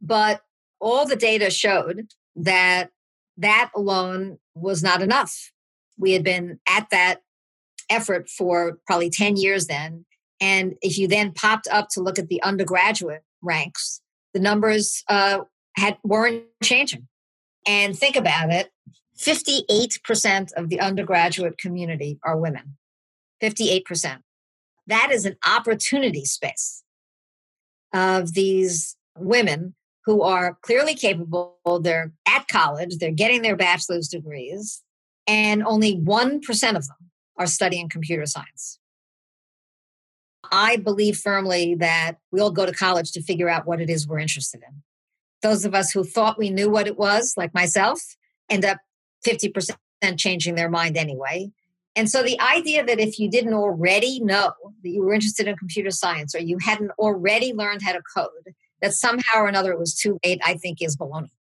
But 0.02 0.41
all 0.80 1.06
the 1.06 1.15
data 1.15 1.50
showed 1.50 2.08
that 2.36 2.89
that 3.38 3.69
alone 3.76 4.39
was 4.56 4.82
not 4.82 5.02
enough. 5.02 5.52
We 5.98 6.13
had 6.13 6.24
been 6.24 6.60
at 6.67 6.89
that 6.91 7.22
effort 7.89 8.30
for 8.30 8.80
probably 8.86 9.10
10 9.10 9.38
years 9.38 9.67
then. 9.67 10.06
And 10.41 10.75
if 10.82 10.97
you 10.97 11.08
then 11.08 11.34
popped 11.34 11.67
up 11.71 11.89
to 11.91 12.02
look 12.02 12.17
at 12.17 12.30
the 12.30 12.41
undergraduate 12.43 13.23
ranks, 13.41 14.02
the 14.34 14.39
numbers 14.39 15.04
uh, 15.08 15.41
had 15.75 15.97
weren't 16.04 16.43
changing. 16.63 17.08
And 17.67 17.97
think 17.97 18.15
about 18.15 18.52
it 18.52 18.71
58% 19.17 20.54
of 20.54 20.69
the 20.69 20.80
undergraduate 20.80 21.58
community 21.58 22.19
are 22.23 22.38
women. 22.38 22.78
58%. 23.41 24.19
That 24.88 25.12
is 25.12 25.25
an 25.25 25.36
opportunity 25.45 26.25
space 26.25 26.84
of 27.93 28.34
these 28.34 28.95
women 29.17 29.75
who 30.06 30.21
are 30.21 30.58
clearly 30.62 30.95
capable. 30.95 31.58
They're 31.82 32.13
at 32.28 32.47
college, 32.47 32.97
they're 32.97 33.12
getting 33.12 33.41
their 33.41 33.58
bachelor's 33.58 34.08
degrees, 34.08 34.82
and 35.28 35.63
only 35.63 35.97
1% 35.97 36.41
of 36.75 36.88
them 36.88 37.09
are 37.39 37.47
studying 37.47 37.89
computer 37.89 38.25
science. 38.25 38.80
I 40.52 40.78
believe 40.78 41.17
firmly 41.17 41.75
that 41.75 42.17
we 42.32 42.39
all 42.39 42.52
go 42.52 42.65
to 42.65 42.71
college 42.71 43.12
to 43.13 43.21
figure 43.21 43.49
out 43.49 43.65
what 43.65 43.82
it 43.82 43.89
is 43.89 44.08
we're 44.08 44.19
interested 44.19 44.62
in. 44.67 44.84
Those 45.41 45.65
of 45.65 45.73
us 45.73 45.91
who 45.91 46.04
thought 46.04 46.38
we 46.38 46.49
knew 46.49 46.69
what 46.69 46.88
it 46.88 46.97
was, 46.97 47.34
like 47.38 47.54
myself, 47.54 48.02
end 48.49 48.65
up 48.65 48.78
50% 49.25 49.75
changing 50.17 50.56
their 50.56 50.69
mind 50.69 50.97
anyway. 50.97 51.52
And 51.95 52.10
so 52.10 52.23
the 52.23 52.39
idea 52.39 52.86
that 52.86 52.99
if 52.99 53.19
you 53.19 53.30
didn't 53.30 53.54
already 53.54 54.19
know 54.21 54.54
that 54.84 54.89
you 54.89 55.02
were 55.02 55.13
interested 55.13 55.47
in 55.47 55.56
computer 55.58 55.91
science 55.91 56.36
or 56.36 56.39
you 56.39 56.58
hadn't 56.62 56.91
already 56.99 57.54
learned 57.54 57.82
how 57.82 57.93
to 57.93 58.02
code, 58.15 58.54
that 58.82 58.93
somehow 58.93 59.39
or 59.39 59.47
another 59.47 59.71
it 59.71 59.80
was 59.80 59.95
too 59.95 60.19
late, 60.25 60.39
I 60.43 60.56
think 60.56 60.82
is 60.82 60.95
baloney. 60.95 61.32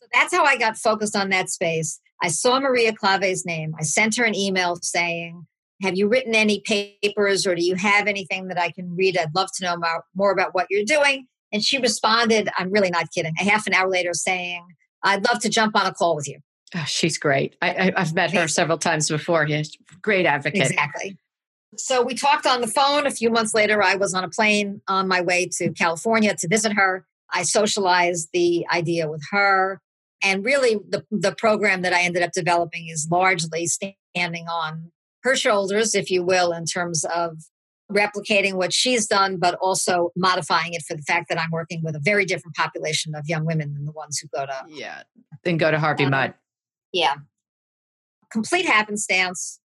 So 0.00 0.06
that's 0.12 0.34
how 0.34 0.44
I 0.44 0.56
got 0.56 0.76
focused 0.76 1.16
on 1.16 1.30
that 1.30 1.50
space. 1.50 2.00
I 2.22 2.28
saw 2.28 2.60
Maria 2.60 2.92
Klawe's 2.92 3.46
name. 3.46 3.74
I 3.78 3.82
sent 3.82 4.16
her 4.16 4.24
an 4.24 4.34
email 4.34 4.76
saying, 4.82 5.46
have 5.82 5.96
you 5.96 6.08
written 6.08 6.34
any 6.34 6.60
papers 6.60 7.46
or 7.46 7.54
do 7.54 7.64
you 7.64 7.76
have 7.76 8.08
anything 8.08 8.48
that 8.48 8.58
I 8.58 8.70
can 8.70 8.96
read? 8.96 9.16
I'd 9.16 9.34
love 9.34 9.48
to 9.56 9.64
know 9.64 9.76
more, 9.76 10.04
more 10.14 10.32
about 10.32 10.54
what 10.54 10.66
you're 10.70 10.84
doing. 10.84 11.26
And 11.52 11.62
she 11.62 11.78
responded, 11.78 12.48
I'm 12.58 12.70
really 12.70 12.90
not 12.90 13.12
kidding, 13.12 13.32
a 13.40 13.44
half 13.44 13.66
an 13.66 13.74
hour 13.74 13.88
later 13.88 14.12
saying, 14.12 14.66
I'd 15.02 15.24
love 15.30 15.40
to 15.42 15.48
jump 15.48 15.76
on 15.76 15.86
a 15.86 15.94
call 15.94 16.16
with 16.16 16.28
you. 16.28 16.40
Oh, 16.74 16.84
she's 16.86 17.16
great. 17.16 17.56
I, 17.62 17.92
have 17.96 18.14
met 18.14 18.32
her 18.32 18.48
several 18.48 18.76
times 18.76 19.08
before. 19.08 19.46
Yes, 19.46 19.70
great 20.02 20.26
advocate. 20.26 20.62
Exactly. 20.62 21.16
So 21.76 22.02
we 22.02 22.14
talked 22.14 22.46
on 22.46 22.60
the 22.60 22.66
phone. 22.66 23.06
A 23.06 23.10
few 23.10 23.30
months 23.30 23.54
later, 23.54 23.82
I 23.82 23.94
was 23.94 24.12
on 24.12 24.24
a 24.24 24.28
plane 24.28 24.82
on 24.88 25.08
my 25.08 25.20
way 25.20 25.48
to 25.58 25.70
California 25.72 26.34
to 26.36 26.48
visit 26.48 26.72
her. 26.72 27.06
I 27.32 27.42
socialized 27.42 28.28
the 28.32 28.66
idea 28.72 29.08
with 29.08 29.22
her. 29.30 29.80
And 30.22 30.44
really, 30.44 30.80
the, 30.88 31.04
the 31.10 31.34
program 31.34 31.82
that 31.82 31.92
I 31.92 32.02
ended 32.02 32.22
up 32.22 32.32
developing 32.32 32.88
is 32.88 33.08
largely 33.10 33.66
standing 33.66 34.48
on 34.48 34.90
her 35.22 35.36
shoulders, 35.36 35.94
if 35.94 36.10
you 36.10 36.22
will, 36.22 36.52
in 36.52 36.64
terms 36.64 37.04
of 37.04 37.36
replicating 37.90 38.54
what 38.54 38.72
she's 38.72 39.06
done, 39.06 39.38
but 39.38 39.54
also 39.60 40.10
modifying 40.16 40.74
it 40.74 40.82
for 40.86 40.94
the 40.94 41.02
fact 41.02 41.28
that 41.28 41.40
I'm 41.40 41.50
working 41.50 41.82
with 41.82 41.96
a 41.96 42.00
very 42.00 42.24
different 42.24 42.54
population 42.54 43.14
of 43.14 43.24
young 43.26 43.46
women 43.46 43.72
than 43.74 43.84
the 43.84 43.92
ones 43.92 44.18
who 44.18 44.28
go 44.28 44.46
to 44.46 44.64
yeah, 44.68 45.02
then 45.44 45.56
go 45.56 45.70
to 45.70 45.78
Harvey 45.78 46.04
um, 46.04 46.10
Mudd. 46.10 46.34
Yeah, 46.92 47.14
complete 48.30 48.66
happenstance. 48.66 49.60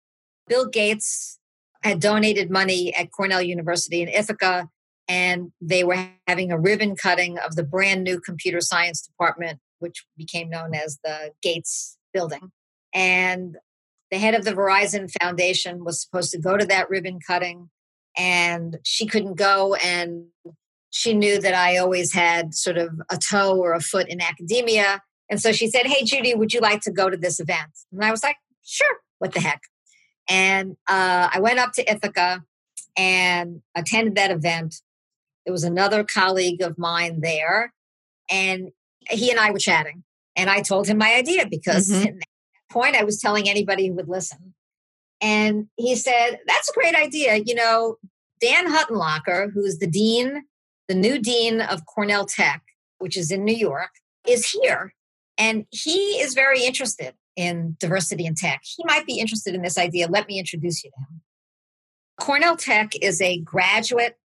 Bill 0.47 0.67
Gates 0.67 1.39
had 1.83 1.99
donated 1.99 2.49
money 2.49 2.95
at 2.95 3.11
Cornell 3.11 3.41
University 3.41 4.01
in 4.01 4.07
Ithaca, 4.07 4.69
and 5.07 5.51
they 5.61 5.83
were 5.83 6.09
having 6.27 6.51
a 6.51 6.59
ribbon 6.59 6.95
cutting 6.95 7.37
of 7.39 7.55
the 7.55 7.63
brand 7.63 8.03
new 8.03 8.21
computer 8.21 8.61
science 8.61 9.01
department, 9.01 9.59
which 9.83 10.05
became 10.17 10.49
known 10.49 10.73
as 10.73 10.97
the 11.03 11.31
Gates 11.41 11.97
Building. 12.13 12.51
And 12.93 13.57
the 14.09 14.17
head 14.17 14.33
of 14.33 14.45
the 14.45 14.53
Verizon 14.53 15.11
Foundation 15.21 15.83
was 15.83 16.01
supposed 16.01 16.31
to 16.31 16.39
go 16.39 16.55
to 16.55 16.65
that 16.67 16.89
ribbon 16.89 17.19
cutting, 17.19 17.69
and 18.17 18.77
she 18.83 19.05
couldn't 19.05 19.35
go. 19.35 19.75
And 19.75 20.27
she 20.89 21.13
knew 21.13 21.41
that 21.41 21.53
I 21.53 21.77
always 21.77 22.13
had 22.13 22.53
sort 22.53 22.77
of 22.77 22.91
a 23.11 23.17
toe 23.17 23.57
or 23.57 23.73
a 23.73 23.81
foot 23.81 24.07
in 24.07 24.21
academia. 24.21 25.01
And 25.29 25.41
so 25.41 25.51
she 25.51 25.67
said, 25.67 25.87
Hey, 25.87 26.05
Judy, 26.05 26.35
would 26.35 26.53
you 26.53 26.59
like 26.59 26.81
to 26.81 26.91
go 26.91 27.09
to 27.09 27.17
this 27.17 27.39
event? 27.39 27.71
And 27.91 28.05
I 28.05 28.11
was 28.11 28.23
like, 28.23 28.37
Sure, 28.63 28.97
what 29.17 29.33
the 29.33 29.41
heck? 29.41 29.61
And 30.29 30.77
uh, 30.87 31.29
I 31.33 31.39
went 31.41 31.59
up 31.59 31.73
to 31.73 31.91
Ithaca 31.91 32.43
and 32.95 33.61
attended 33.75 34.15
that 34.15 34.31
event. 34.31 34.75
There 35.45 35.51
was 35.51 35.63
another 35.63 36.03
colleague 36.03 36.61
of 36.61 36.77
mine 36.77 37.19
there, 37.21 37.73
and 38.29 38.69
he 39.09 39.31
and 39.31 39.39
I 39.39 39.51
were 39.51 39.59
chatting. 39.59 40.03
And 40.35 40.49
I 40.49 40.61
told 40.61 40.87
him 40.87 40.97
my 40.97 41.13
idea 41.13 41.45
because 41.49 41.89
mm-hmm 41.89 42.17
point 42.73 42.95
I 42.95 43.03
was 43.03 43.21
telling 43.21 43.47
anybody 43.47 43.87
who 43.87 43.93
would 43.93 44.09
listen. 44.09 44.55
And 45.21 45.67
he 45.77 45.95
said, 45.95 46.39
That's 46.47 46.69
a 46.69 46.73
great 46.73 46.95
idea. 46.95 47.37
You 47.45 47.55
know, 47.55 47.97
Dan 48.41 48.67
Huttenlocher, 48.67 49.53
who's 49.53 49.77
the 49.77 49.87
dean, 49.87 50.43
the 50.89 50.95
new 50.95 51.19
dean 51.19 51.61
of 51.61 51.85
Cornell 51.85 52.25
Tech, 52.25 52.61
which 52.97 53.15
is 53.15 53.31
in 53.31 53.45
New 53.45 53.55
York, 53.55 53.91
is 54.27 54.49
here. 54.49 54.93
And 55.37 55.65
he 55.69 56.19
is 56.19 56.33
very 56.33 56.65
interested 56.65 57.13
in 57.35 57.77
diversity 57.79 58.25
in 58.25 58.35
tech. 58.35 58.61
He 58.63 58.83
might 58.85 59.07
be 59.07 59.19
interested 59.19 59.55
in 59.55 59.61
this 59.61 59.77
idea. 59.77 60.07
Let 60.07 60.27
me 60.27 60.37
introduce 60.37 60.83
you 60.83 60.91
to 60.91 60.99
him. 60.99 61.21
Cornell 62.19 62.55
Tech 62.55 62.91
is 63.01 63.19
a 63.21 63.39
graduate 63.39 64.19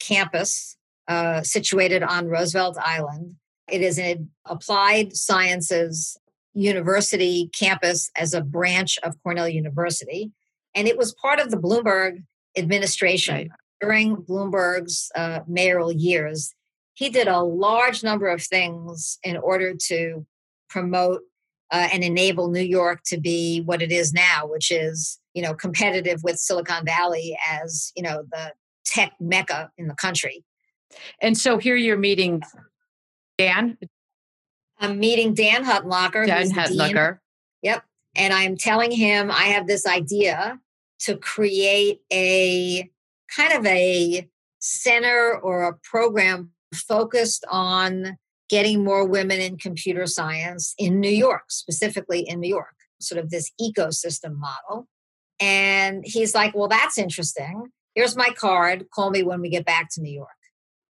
campus 0.00 0.78
uh, 1.06 1.42
situated 1.42 2.02
on 2.02 2.28
Roosevelt 2.28 2.78
Island. 2.82 3.34
It 3.70 3.80
is 3.80 3.98
an 3.98 4.30
applied 4.44 5.16
sciences 5.16 6.18
University 6.54 7.50
campus 7.58 8.10
as 8.16 8.32
a 8.32 8.40
branch 8.40 8.98
of 9.02 9.20
Cornell 9.22 9.48
University. 9.48 10.30
And 10.74 10.86
it 10.88 10.96
was 10.96 11.14
part 11.14 11.40
of 11.40 11.50
the 11.50 11.56
Bloomberg 11.56 12.22
administration 12.56 13.34
right. 13.34 13.50
during 13.80 14.16
Bloomberg's 14.16 15.10
uh, 15.16 15.40
mayoral 15.48 15.92
years. 15.92 16.54
He 16.94 17.10
did 17.10 17.26
a 17.26 17.42
large 17.42 18.04
number 18.04 18.28
of 18.28 18.42
things 18.42 19.18
in 19.24 19.36
order 19.36 19.74
to 19.88 20.24
promote 20.68 21.22
uh, 21.72 21.88
and 21.92 22.04
enable 22.04 22.50
New 22.50 22.60
York 22.60 23.00
to 23.06 23.18
be 23.18 23.60
what 23.62 23.82
it 23.82 23.90
is 23.90 24.12
now, 24.12 24.46
which 24.46 24.70
is 24.70 25.18
you 25.34 25.42
know 25.42 25.54
competitive 25.54 26.22
with 26.22 26.38
Silicon 26.38 26.84
Valley 26.84 27.36
as 27.50 27.92
you 27.96 28.02
know 28.02 28.24
the 28.30 28.52
tech 28.84 29.12
mecca 29.18 29.70
in 29.76 29.88
the 29.88 29.94
country. 29.94 30.44
And 31.20 31.36
so 31.36 31.58
here 31.58 31.74
you're 31.74 31.98
meeting 31.98 32.42
Dan. 33.38 33.78
I'm 34.78 34.98
meeting 34.98 35.34
Dan 35.34 35.64
Huttenlocher. 35.64 36.26
Dan 36.26 36.50
Huttenlocher. 36.50 37.18
Yep. 37.62 37.84
And 38.16 38.32
I'm 38.32 38.56
telling 38.56 38.90
him 38.90 39.30
I 39.30 39.44
have 39.44 39.66
this 39.66 39.86
idea 39.86 40.60
to 41.00 41.16
create 41.16 42.00
a 42.12 42.90
kind 43.34 43.52
of 43.52 43.66
a 43.66 44.28
center 44.60 45.38
or 45.38 45.64
a 45.64 45.74
program 45.82 46.50
focused 46.74 47.44
on 47.50 48.16
getting 48.48 48.84
more 48.84 49.06
women 49.06 49.40
in 49.40 49.56
computer 49.56 50.06
science 50.06 50.74
in 50.78 51.00
New 51.00 51.10
York, 51.10 51.44
specifically 51.48 52.20
in 52.20 52.40
New 52.40 52.48
York, 52.48 52.74
sort 53.00 53.22
of 53.22 53.30
this 53.30 53.50
ecosystem 53.60 54.36
model. 54.36 54.86
And 55.40 56.04
he's 56.06 56.34
like, 56.34 56.54
Well, 56.54 56.68
that's 56.68 56.98
interesting. 56.98 57.68
Here's 57.94 58.16
my 58.16 58.28
card. 58.36 58.86
Call 58.92 59.10
me 59.10 59.22
when 59.22 59.40
we 59.40 59.48
get 59.48 59.64
back 59.64 59.88
to 59.92 60.00
New 60.00 60.12
York. 60.12 60.28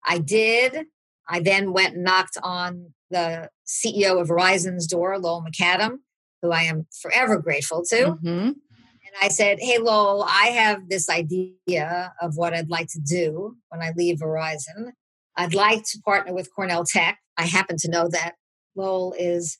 I 0.05 0.19
did. 0.19 0.87
I 1.29 1.41
then 1.41 1.73
went 1.73 1.95
and 1.95 2.05
knocked 2.05 2.39
on 2.43 2.93
the 3.11 3.51
CEO 3.67 4.21
of 4.21 4.29
Verizon's 4.29 4.87
door, 4.87 5.19
Lowell 5.19 5.45
McAdam, 5.49 5.99
who 6.43 6.51
I 6.51 6.63
am 6.63 6.87
forever 7.01 7.39
grateful 7.39 7.85
to. 7.89 7.97
Mm-hmm. 7.97 8.29
And 8.29 9.15
I 9.23 9.29
said, 9.29 9.59
Hey, 9.61 9.79
Lowell, 9.79 10.25
I 10.29 10.49
have 10.49 10.89
this 10.89 11.09
idea 11.09 12.13
of 12.21 12.37
what 12.37 12.55
I'd 12.55 12.71
like 12.71 12.89
to 12.89 13.01
do 13.01 13.57
when 13.69 13.83
I 13.83 13.93
leave 13.97 14.19
Verizon. 14.19 14.93
I'd 15.37 15.55
like 15.55 15.85
to 15.85 16.01
partner 16.05 16.33
with 16.33 16.55
Cornell 16.55 16.85
Tech. 16.85 17.19
I 17.37 17.45
happen 17.45 17.77
to 17.79 17.91
know 17.91 18.09
that 18.09 18.33
Lowell 18.75 19.15
is 19.19 19.59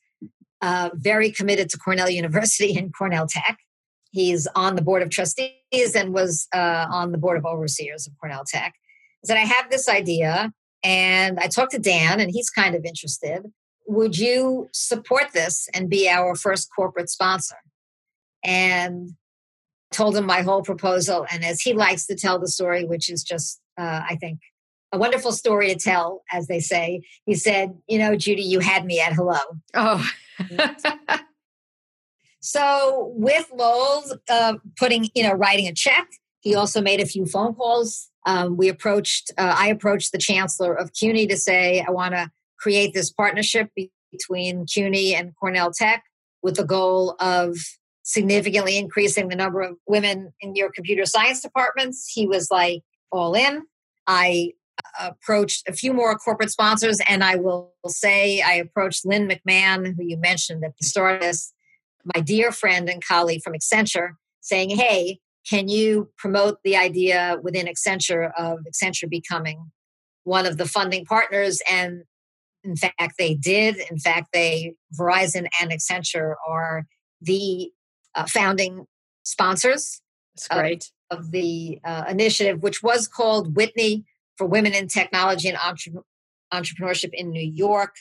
uh, 0.63 0.91
very 0.95 1.31
committed 1.31 1.69
to 1.71 1.79
Cornell 1.79 2.11
University 2.23 2.77
and 2.77 2.93
Cornell 2.97 3.27
Tech. 3.29 3.59
He's 4.11 4.47
on 4.55 4.77
the 4.77 4.83
board 4.83 5.03
of 5.03 5.11
trustees 5.11 5.95
and 5.95 6.15
was 6.15 6.49
uh, 6.55 6.87
on 6.91 7.13
the 7.13 7.19
board 7.19 7.37
of 7.37 7.45
overseers 7.45 8.07
of 8.07 8.15
Cornell 8.19 8.45
Tech. 8.47 8.75
Said, 9.25 9.37
I 9.37 9.41
have 9.41 9.71
this 9.71 9.89
idea. 9.89 10.53
And 10.87 11.41
I 11.41 11.49
talked 11.49 11.73
to 11.73 11.81
Dan, 11.81 12.21
and 12.21 12.31
he's 12.31 12.49
kind 12.49 12.77
of 12.77 12.85
interested. 12.85 13.43
Would 13.89 14.17
you 14.17 14.69
support 14.73 15.33
this 15.33 15.69
and 15.75 15.91
be 15.91 16.09
our 16.09 16.37
first 16.37 16.69
corporate 16.75 17.11
sponsor? 17.11 17.57
And 18.45 19.11
told 19.91 20.17
him 20.17 20.27
my 20.27 20.43
whole 20.43 20.63
proposal. 20.63 21.27
And 21.33 21.45
as 21.45 21.61
he 21.61 21.73
likes 21.73 22.07
to 22.07 22.15
tell 22.15 22.39
the 22.39 22.47
story, 22.47 22.85
which 22.85 23.11
is 23.11 23.25
just, 23.25 23.61
uh, 23.77 24.03
I 24.09 24.17
think, 24.21 24.39
a 24.93 24.99
wonderful 24.99 25.33
story 25.33 25.75
to 25.75 25.79
tell, 25.79 26.23
as 26.33 26.47
they 26.47 26.61
say, 26.61 27.03
he 27.25 27.35
said, 27.35 27.77
You 27.89 27.99
know, 27.99 28.15
Judy, 28.15 28.43
you 28.43 28.61
had 28.61 28.85
me 28.85 29.01
at 29.01 29.13
hello. 29.13 29.41
Oh. 29.75 30.09
so 32.41 33.13
with 33.17 33.51
Lowell's 33.53 34.17
uh, 34.29 34.55
putting, 34.79 35.09
you 35.17 35.25
know, 35.25 35.33
writing 35.33 35.67
a 35.67 35.75
check, 35.75 36.07
he 36.39 36.55
also 36.55 36.81
made 36.81 37.01
a 37.01 37.07
few 37.07 37.27
phone 37.27 37.55
calls 37.55 38.09
um, 38.27 38.57
we 38.57 38.69
approached, 38.69 39.33
uh, 39.39 39.55
I 39.57 39.69
approached 39.69 40.13
the 40.13 40.19
chancellor 40.19 40.75
of 40.75 40.93
CUNY 40.93 41.29
to 41.29 41.37
say, 41.37 41.85
I 41.87 41.91
want 41.91 42.15
to 42.15 42.31
create 42.59 42.93
this 42.93 43.11
partnership 43.11 43.71
between 44.11 44.67
CUNY 44.67 45.15
and 45.15 45.35
Cornell 45.37 45.73
Tech 45.73 46.03
with 46.43 46.57
the 46.57 46.65
goal 46.65 47.17
of 47.21 47.57
significantly 48.03 48.79
increasing 48.79 49.29
the 49.29 49.37
number 49.37 49.61
of 49.61 49.77
women 49.87 50.33
in 50.41 50.55
your 50.55 50.71
computer 50.71 51.07
science 51.07 51.41
departments. 51.41 52.11
He 52.13 52.27
was 52.27 52.49
like, 52.51 52.83
all 53.13 53.35
in. 53.35 53.63
I 54.07 54.53
approached 55.01 55.69
a 55.69 55.73
few 55.73 55.93
more 55.93 56.17
corporate 56.17 56.51
sponsors, 56.51 56.99
and 57.09 57.23
I 57.25 57.37
will 57.37 57.73
say 57.87 58.41
I 58.41 58.55
approached 58.55 59.07
Lynn 59.07 59.29
McMahon, 59.29 59.95
who 59.97 60.05
you 60.05 60.17
mentioned 60.17 60.65
at 60.65 60.73
the 60.79 60.87
start 60.87 61.17
of 61.17 61.21
this, 61.23 61.53
my 62.15 62.21
dear 62.21 62.53
friend 62.53 62.89
and 62.89 63.05
colleague 63.05 63.43
from 63.43 63.55
Accenture, 63.55 64.11
saying, 64.41 64.71
Hey, 64.71 65.21
can 65.49 65.69
you 65.69 66.11
promote 66.19 66.59
the 66.65 66.77
idea 66.77 67.37
within 67.43 67.67
Accenture 67.67 68.31
of 68.37 68.61
Accenture 68.69 69.09
becoming 69.09 69.71
one 70.25 70.47
of 70.47 70.57
the 70.57 70.67
funding 70.67 71.05
partners? 71.05 71.61
And 71.71 72.03
in 72.65 72.77
fact, 72.77 73.15
they 73.19 73.35
did. 73.35 73.77
In 73.91 73.99
fact, 73.99 74.29
they 74.33 74.75
Verizon 74.99 75.47
and 75.61 75.71
Accenture 75.71 76.35
are 76.49 76.87
the 77.21 77.71
uh, 78.15 78.27
founding 78.27 78.87
sponsors. 79.25 80.01
Of, 81.11 81.19
of 81.19 81.31
the 81.31 81.81
uh, 81.85 82.05
initiative, 82.11 82.63
which 82.63 82.83
was 82.83 83.09
called 83.09 83.55
WiTNY 83.55 84.05
for 84.37 84.47
Women 84.47 84.75
in 84.75 84.89
Technology 84.89 85.49
and 85.49 85.57
Entre- 85.65 85.93
Entrepreneurship 86.53 87.11
in 87.13 87.31
New 87.31 87.47
York. 87.47 87.95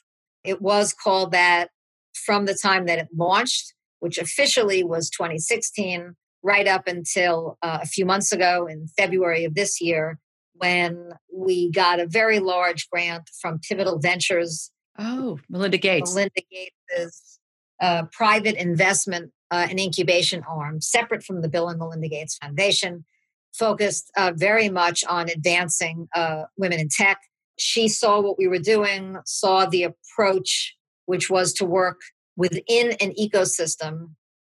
It 0.44 0.62
was 0.62 0.94
called 0.94 1.32
that 1.32 1.70
from 2.14 2.46
the 2.46 2.58
time 2.62 2.88
that 2.88 3.00
it 3.00 3.08
launched, 3.16 3.74
which 4.00 4.18
officially 4.18 4.84
was 4.84 5.10
2016 5.10 6.16
right 6.46 6.68
up 6.68 6.88
until 6.88 7.58
uh, 7.64 7.80
a 7.82 7.88
few 7.88 8.06
months 8.06 8.32
ago 8.32 8.68
in 8.68 8.88
February 8.96 9.46
of 9.46 9.56
this 9.56 9.82
year 9.82 10.20
when 10.54 11.10
we 11.34 11.72
got 11.72 12.00
a 12.00 12.06
very 12.06 12.40
large 12.40 12.88
grant 12.90 13.28
from 13.42 13.60
Pivotal 13.60 13.98
Ventures. 13.98 14.72
Oh, 14.98 15.40
Melinda 15.50 15.80
Gates. 15.80 16.14
Melinda 16.14 16.42
Gates' 16.52 17.40
uh, 17.82 18.04
private 18.12 18.56
investment 18.62 19.32
uh, 19.50 19.66
and 19.70 19.80
incubation 19.80 20.44
arm, 20.48 20.82
separate 20.82 21.24
from 21.24 21.42
the 21.42 21.50
Bill 21.50 21.68
and 21.68 21.80
Melinda 21.80 22.08
Gates 22.08 22.38
Foundation, 22.38 23.06
focused 23.52 24.12
uh, 24.16 24.32
very 24.36 24.70
much 24.70 25.04
on 25.06 25.30
advancing 25.30 26.08
uh, 26.16 26.44
women 26.58 26.80
in 26.80 26.90
tech. 26.90 27.20
She 27.58 27.88
saw 27.88 28.22
what 28.22 28.38
we 28.38 28.48
were 28.48 28.60
doing, 28.60 29.18
saw 29.26 29.66
the 29.66 29.84
approach, 29.84 30.76
which 31.08 31.28
was 31.28 31.54
to 31.54 31.66
work 31.66 32.02
within 32.38 32.92
an 33.02 33.14
ecosystem 33.20 34.12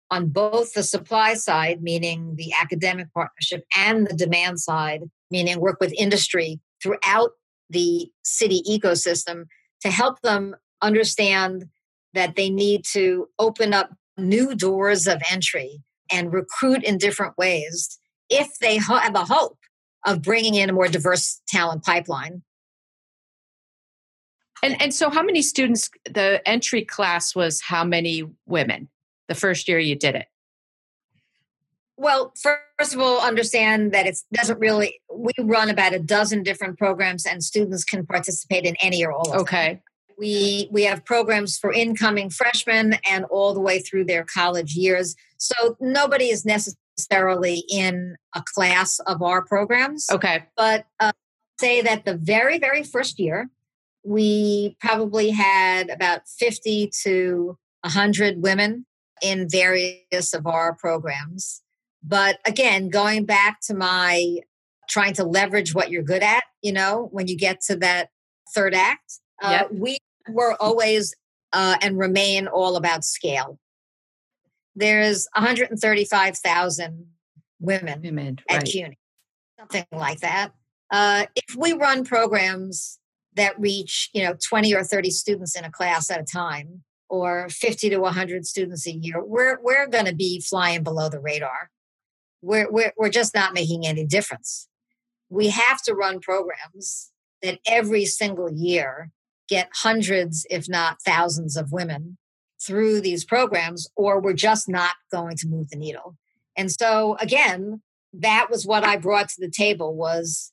on 0.10 0.28
both 0.30 0.74
the 0.74 0.84
supply 0.84 1.34
side, 1.34 1.82
meaning 1.82 2.36
the 2.36 2.54
academic 2.62 3.14
partnership, 3.14 3.66
and 3.76 4.08
the 4.08 4.16
demand 4.16 4.60
side, 4.60 5.04
meaning 5.30 5.60
work 5.60 5.78
with 5.80 5.94
industry 5.98 6.60
throughout 6.82 7.32
the 7.70 8.10
city 8.24 8.62
ecosystem 8.70 9.46
to 9.82 9.90
help 9.90 10.22
them 10.22 10.56
understand 10.82 11.66
that 12.14 12.36
they 12.36 12.50
need 12.50 12.84
to 12.86 13.28
open 13.38 13.74
up 13.74 13.92
new 14.18 14.56
doors 14.56 15.08
of 15.08 15.22
entry 15.30 15.82
and 16.12 16.34
recruit 16.34 16.84
in 16.84 16.98
different 16.98 17.38
ways 17.38 18.00
if 18.30 18.58
they 18.60 18.78
have 18.78 19.16
a 19.16 19.26
hope 19.26 19.58
of 20.06 20.22
bringing 20.22 20.56
in 20.56 20.70
a 20.70 20.74
more 20.74 20.88
diverse 20.88 21.42
talent 21.48 21.84
pipeline. 21.84 22.42
And 24.64 24.82
and 24.82 24.94
so 24.94 25.10
how 25.10 25.22
many 25.22 25.42
students 25.42 25.90
the 26.06 26.42
entry 26.48 26.84
class 26.84 27.36
was 27.36 27.62
how 27.62 27.84
many 27.84 28.24
women? 28.46 28.90
The 29.28 29.36
first 29.36 29.68
year 29.68 29.80
you 29.80 29.96
did 29.96 30.16
it? 30.16 30.28
Well, 31.98 32.32
first 32.40 32.94
of 32.94 33.00
all, 33.00 33.20
understand 33.22 33.92
that 33.92 34.06
it 34.06 34.20
doesn't 34.32 34.60
really. 34.60 35.02
We 35.12 35.34
run 35.40 35.70
about 35.70 35.94
a 35.94 36.00
dozen 36.00 36.44
different 36.44 36.78
programs, 36.78 37.26
and 37.26 37.44
students 37.44 37.84
can 37.84 38.06
participate 38.06 38.66
in 38.66 38.76
any 38.82 39.04
or 39.04 39.12
all 39.12 39.34
of 39.34 39.42
okay. 39.42 39.74
them. 39.74 39.82
We 40.20 40.70
we 40.72 40.84
have 40.84 41.04
programs 41.06 41.58
for 41.58 41.74
incoming 41.74 42.30
freshmen 42.30 42.98
and 43.10 43.26
all 43.26 43.54
the 43.54 43.60
way 43.60 43.80
through 43.80 44.06
their 44.06 44.24
college 44.24 44.76
years. 44.76 45.16
So 45.38 45.76
nobody 45.80 46.26
is 46.26 46.46
necessarily 46.46 47.64
in 47.70 48.16
a 48.36 48.44
class 48.54 49.00
of 49.00 49.24
our 49.24 49.44
programs. 49.44 50.08
Okay, 50.12 50.46
but 50.56 50.86
uh, 51.00 51.14
say 51.60 51.82
that 51.82 52.06
the 52.06 52.16
very 52.16 52.60
very 52.60 52.84
first 52.84 53.20
year, 53.20 53.50
we 54.04 54.78
probably 54.80 55.32
had 55.32 55.90
about 55.90 56.28
fifty 56.28 56.92
to 57.04 57.58
hundred 57.84 58.42
women 58.42 58.86
in 59.22 59.50
various 59.50 60.34
of 60.34 60.46
our 60.46 60.74
programs. 60.74 61.62
But 62.04 62.40
again, 62.46 62.90
going 62.90 63.26
back 63.26 63.60
to 63.68 63.74
my 63.74 64.40
trying 64.90 65.14
to 65.14 65.24
leverage 65.24 65.76
what 65.76 65.92
you're 65.92 66.04
good 66.04 66.24
at, 66.24 66.44
you 66.62 66.72
know, 66.72 67.10
when 67.12 67.28
you 67.28 67.38
get 67.38 67.62
to 67.62 67.76
that 67.78 68.10
third 68.54 68.74
act, 68.74 69.20
uh, 69.42 69.60
yep. 69.62 69.72
we 69.72 69.98
were 70.30 70.56
always 70.62 71.14
uh, 71.54 71.78
and 71.82 71.98
remain 71.98 72.48
all 72.48 72.76
about 72.76 73.04
scale. 73.04 73.60
There's 74.76 75.28
135,000 75.34 77.08
women, 77.60 78.02
women 78.02 78.38
at 78.50 78.58
right. 78.58 78.66
CUNY, 78.66 78.98
something 79.60 79.86
like 79.92 80.20
that. 80.20 80.52
Uh, 80.92 81.26
if 81.36 81.56
we 81.56 81.74
run 81.74 82.06
programs 82.06 83.00
that 83.36 83.60
reach, 83.60 84.10
you 84.14 84.24
know, 84.24 84.36
20 84.48 84.74
or 84.74 84.84
30 84.84 85.10
students 85.10 85.58
in 85.58 85.64
a 85.66 85.72
class 85.72 86.10
at 86.10 86.22
a 86.22 86.24
time, 86.24 86.84
or 87.10 87.48
50 87.50 87.90
to 87.90 87.98
100 87.98 88.46
students 88.46 88.88
a 88.88 88.92
year, 88.92 89.24
we're, 89.24 89.60
we're 89.62 89.88
going 89.88 90.06
to 90.06 90.16
be 90.16 90.42
flying 90.42 90.84
below 90.84 91.10
the 91.10 91.20
radar. 91.20 91.70
We're, 92.42 92.70
we're, 92.72 92.94
we're 92.98 93.10
just 93.10 93.34
not 93.34 93.54
making 93.54 93.86
any 93.86 94.06
difference. 94.06 94.68
We 95.30 95.50
have 95.50 95.82
to 95.84 95.94
run 95.94 96.20
programs 96.20 97.12
that 97.42 97.60
every 97.66 98.06
single 98.06 98.52
year 98.52 99.12
get 99.48 99.70
hundreds, 99.74 100.46
if 100.50 100.68
not 100.68 101.02
thousands, 101.02 101.56
of 101.56 101.72
women 101.72 102.18
through 102.62 103.02
these 103.02 103.24
programs, 103.24 103.88
or 103.96 104.20
we're 104.20 104.34
just 104.34 104.68
not 104.68 104.96
going 105.12 105.36
to 105.38 105.48
move 105.48 105.70
the 105.70 105.78
needle. 105.78 106.18
And 106.56 106.72
so, 106.72 107.16
again, 107.20 107.82
that 108.14 108.48
was 108.50 108.66
what 108.66 108.84
I 108.84 108.98
brought 108.98 109.30
to 109.30 109.36
the 109.40 109.50
table 109.50 109.96
was 109.96 110.52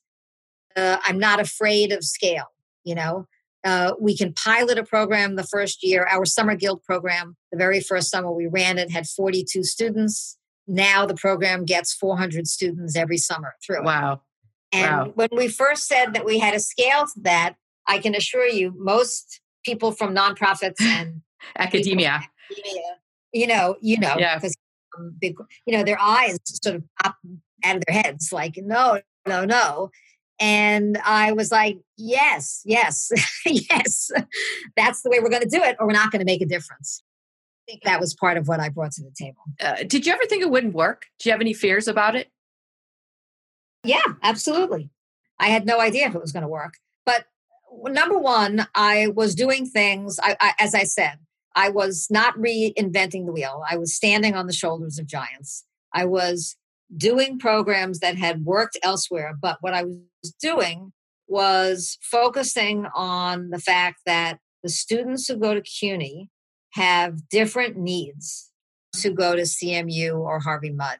uh, 0.75 0.97
I'm 1.05 1.19
not 1.19 1.39
afraid 1.39 1.91
of 1.91 2.03
scale. 2.03 2.51
You 2.83 2.95
know, 2.95 3.25
uh, 3.65 3.93
we 3.99 4.15
can 4.15 4.31
pilot 4.31 4.77
a 4.77 4.83
program 4.83 5.35
the 5.35 5.43
first 5.43 5.83
year. 5.83 6.07
Our 6.09 6.23
Summer 6.23 6.55
Guild 6.55 6.83
program, 6.83 7.35
the 7.51 7.57
very 7.57 7.81
first 7.81 8.11
summer 8.11 8.31
we 8.31 8.45
ran 8.45 8.77
it, 8.77 8.91
had 8.91 9.07
42 9.07 9.63
students. 9.63 10.37
Now 10.67 11.05
the 11.05 11.15
program 11.15 11.65
gets 11.65 11.93
400 11.93 12.47
students 12.47 12.95
every 12.95 13.17
summer 13.17 13.55
through 13.65 13.77
it. 13.77 13.83
Wow. 13.83 14.21
And 14.71 15.07
wow. 15.07 15.11
when 15.15 15.29
we 15.31 15.47
first 15.47 15.87
said 15.87 16.13
that 16.13 16.25
we 16.25 16.37
had 16.37 16.53
a 16.53 16.59
scale 16.59 17.05
to 17.05 17.21
that, 17.21 17.55
I 17.87 17.97
can 17.97 18.13
assure 18.13 18.47
you, 18.47 18.73
most 18.77 19.41
people 19.63 19.91
from 19.91 20.15
nonprofits 20.15 20.75
and 20.81 21.21
academia, 21.57 22.21
academia, 22.51 22.81
you 23.33 23.47
know, 23.47 23.77
you 23.81 23.99
know, 23.99 24.15
because 24.15 24.55
yeah. 25.21 25.29
um, 25.31 25.47
you 25.65 25.77
know, 25.77 25.83
their 25.83 25.99
eyes 25.99 26.37
sort 26.45 26.75
of 26.75 26.83
pop 27.01 27.15
out 27.63 27.77
of 27.77 27.83
their 27.87 28.01
heads, 28.01 28.31
like, 28.31 28.57
no, 28.57 29.01
no, 29.27 29.43
no. 29.43 29.89
And 30.39 30.97
I 31.05 31.31
was 31.31 31.51
like, 31.51 31.79
yes, 31.97 32.61
yes, 32.65 33.11
yes, 33.45 34.11
that's 34.75 35.01
the 35.01 35.09
way 35.09 35.19
we're 35.21 35.29
going 35.29 35.43
to 35.43 35.49
do 35.49 35.63
it, 35.63 35.77
or 35.79 35.87
we're 35.87 35.93
not 35.93 36.11
going 36.11 36.19
to 36.19 36.25
make 36.25 36.41
a 36.41 36.45
difference. 36.45 37.01
I 37.67 37.71
think 37.71 37.83
that 37.83 37.99
was 37.99 38.13
part 38.13 38.37
of 38.37 38.47
what 38.47 38.59
I 38.59 38.69
brought 38.69 38.91
to 38.93 39.03
the 39.03 39.13
table. 39.17 39.41
Uh, 39.59 39.83
did 39.87 40.05
you 40.05 40.13
ever 40.13 40.25
think 40.25 40.43
it 40.43 40.51
wouldn't 40.51 40.73
work? 40.73 41.05
Do 41.19 41.29
you 41.29 41.31
have 41.31 41.41
any 41.41 41.53
fears 41.53 41.87
about 41.87 42.15
it? 42.15 42.29
Yeah, 43.83 44.03
absolutely. 44.21 44.89
I 45.39 45.47
had 45.47 45.65
no 45.65 45.79
idea 45.79 46.07
if 46.07 46.15
it 46.15 46.21
was 46.21 46.31
going 46.31 46.43
to 46.43 46.49
work. 46.49 46.75
But 47.05 47.25
number 47.83 48.17
one, 48.17 48.67
I 48.75 49.07
was 49.07 49.35
doing 49.35 49.65
things, 49.65 50.19
I, 50.21 50.35
I, 50.39 50.53
as 50.59 50.75
I 50.75 50.83
said, 50.83 51.19
I 51.55 51.69
was 51.69 52.07
not 52.09 52.35
reinventing 52.37 53.25
the 53.25 53.31
wheel. 53.31 53.63
I 53.69 53.77
was 53.77 53.95
standing 53.95 54.35
on 54.35 54.47
the 54.47 54.53
shoulders 54.53 54.99
of 54.99 55.07
giants. 55.07 55.65
I 55.93 56.05
was 56.05 56.57
doing 56.95 57.39
programs 57.39 57.99
that 57.99 58.17
had 58.17 58.45
worked 58.45 58.77
elsewhere. 58.83 59.33
But 59.39 59.57
what 59.61 59.73
I 59.73 59.83
was 59.83 60.33
doing 60.41 60.93
was 61.27 61.97
focusing 62.01 62.85
on 62.93 63.49
the 63.49 63.59
fact 63.59 64.01
that 64.05 64.39
the 64.63 64.69
students 64.69 65.27
who 65.27 65.37
go 65.37 65.53
to 65.53 65.61
CUNY 65.61 66.29
have 66.73 67.29
different 67.29 67.77
needs 67.77 68.51
to 68.93 69.09
go 69.09 69.35
to 69.35 69.41
CMU 69.43 70.17
or 70.17 70.39
Harvey 70.39 70.71
Mudd. 70.71 70.97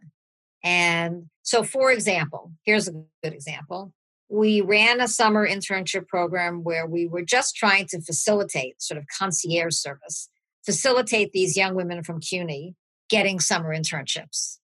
And 0.63 1.25
so, 1.43 1.63
for 1.63 1.91
example, 1.91 2.51
here's 2.65 2.87
a 2.87 2.93
good 3.23 3.33
example. 3.33 3.93
We 4.29 4.61
ran 4.61 4.99
a 4.99 5.07
summer 5.07 5.47
internship 5.47 6.07
program 6.07 6.63
where 6.63 6.87
we 6.87 7.07
were 7.07 7.23
just 7.23 7.55
trying 7.55 7.85
to 7.87 8.01
facilitate 8.01 8.81
sort 8.81 8.97
of 8.97 9.05
concierge 9.19 9.75
service, 9.75 10.29
facilitate 10.65 11.31
these 11.31 11.55
young 11.55 11.75
women 11.75 12.03
from 12.03 12.19
CUNY 12.19 12.73
getting 13.09 13.39
summer 13.39 13.75
internships 13.75 14.57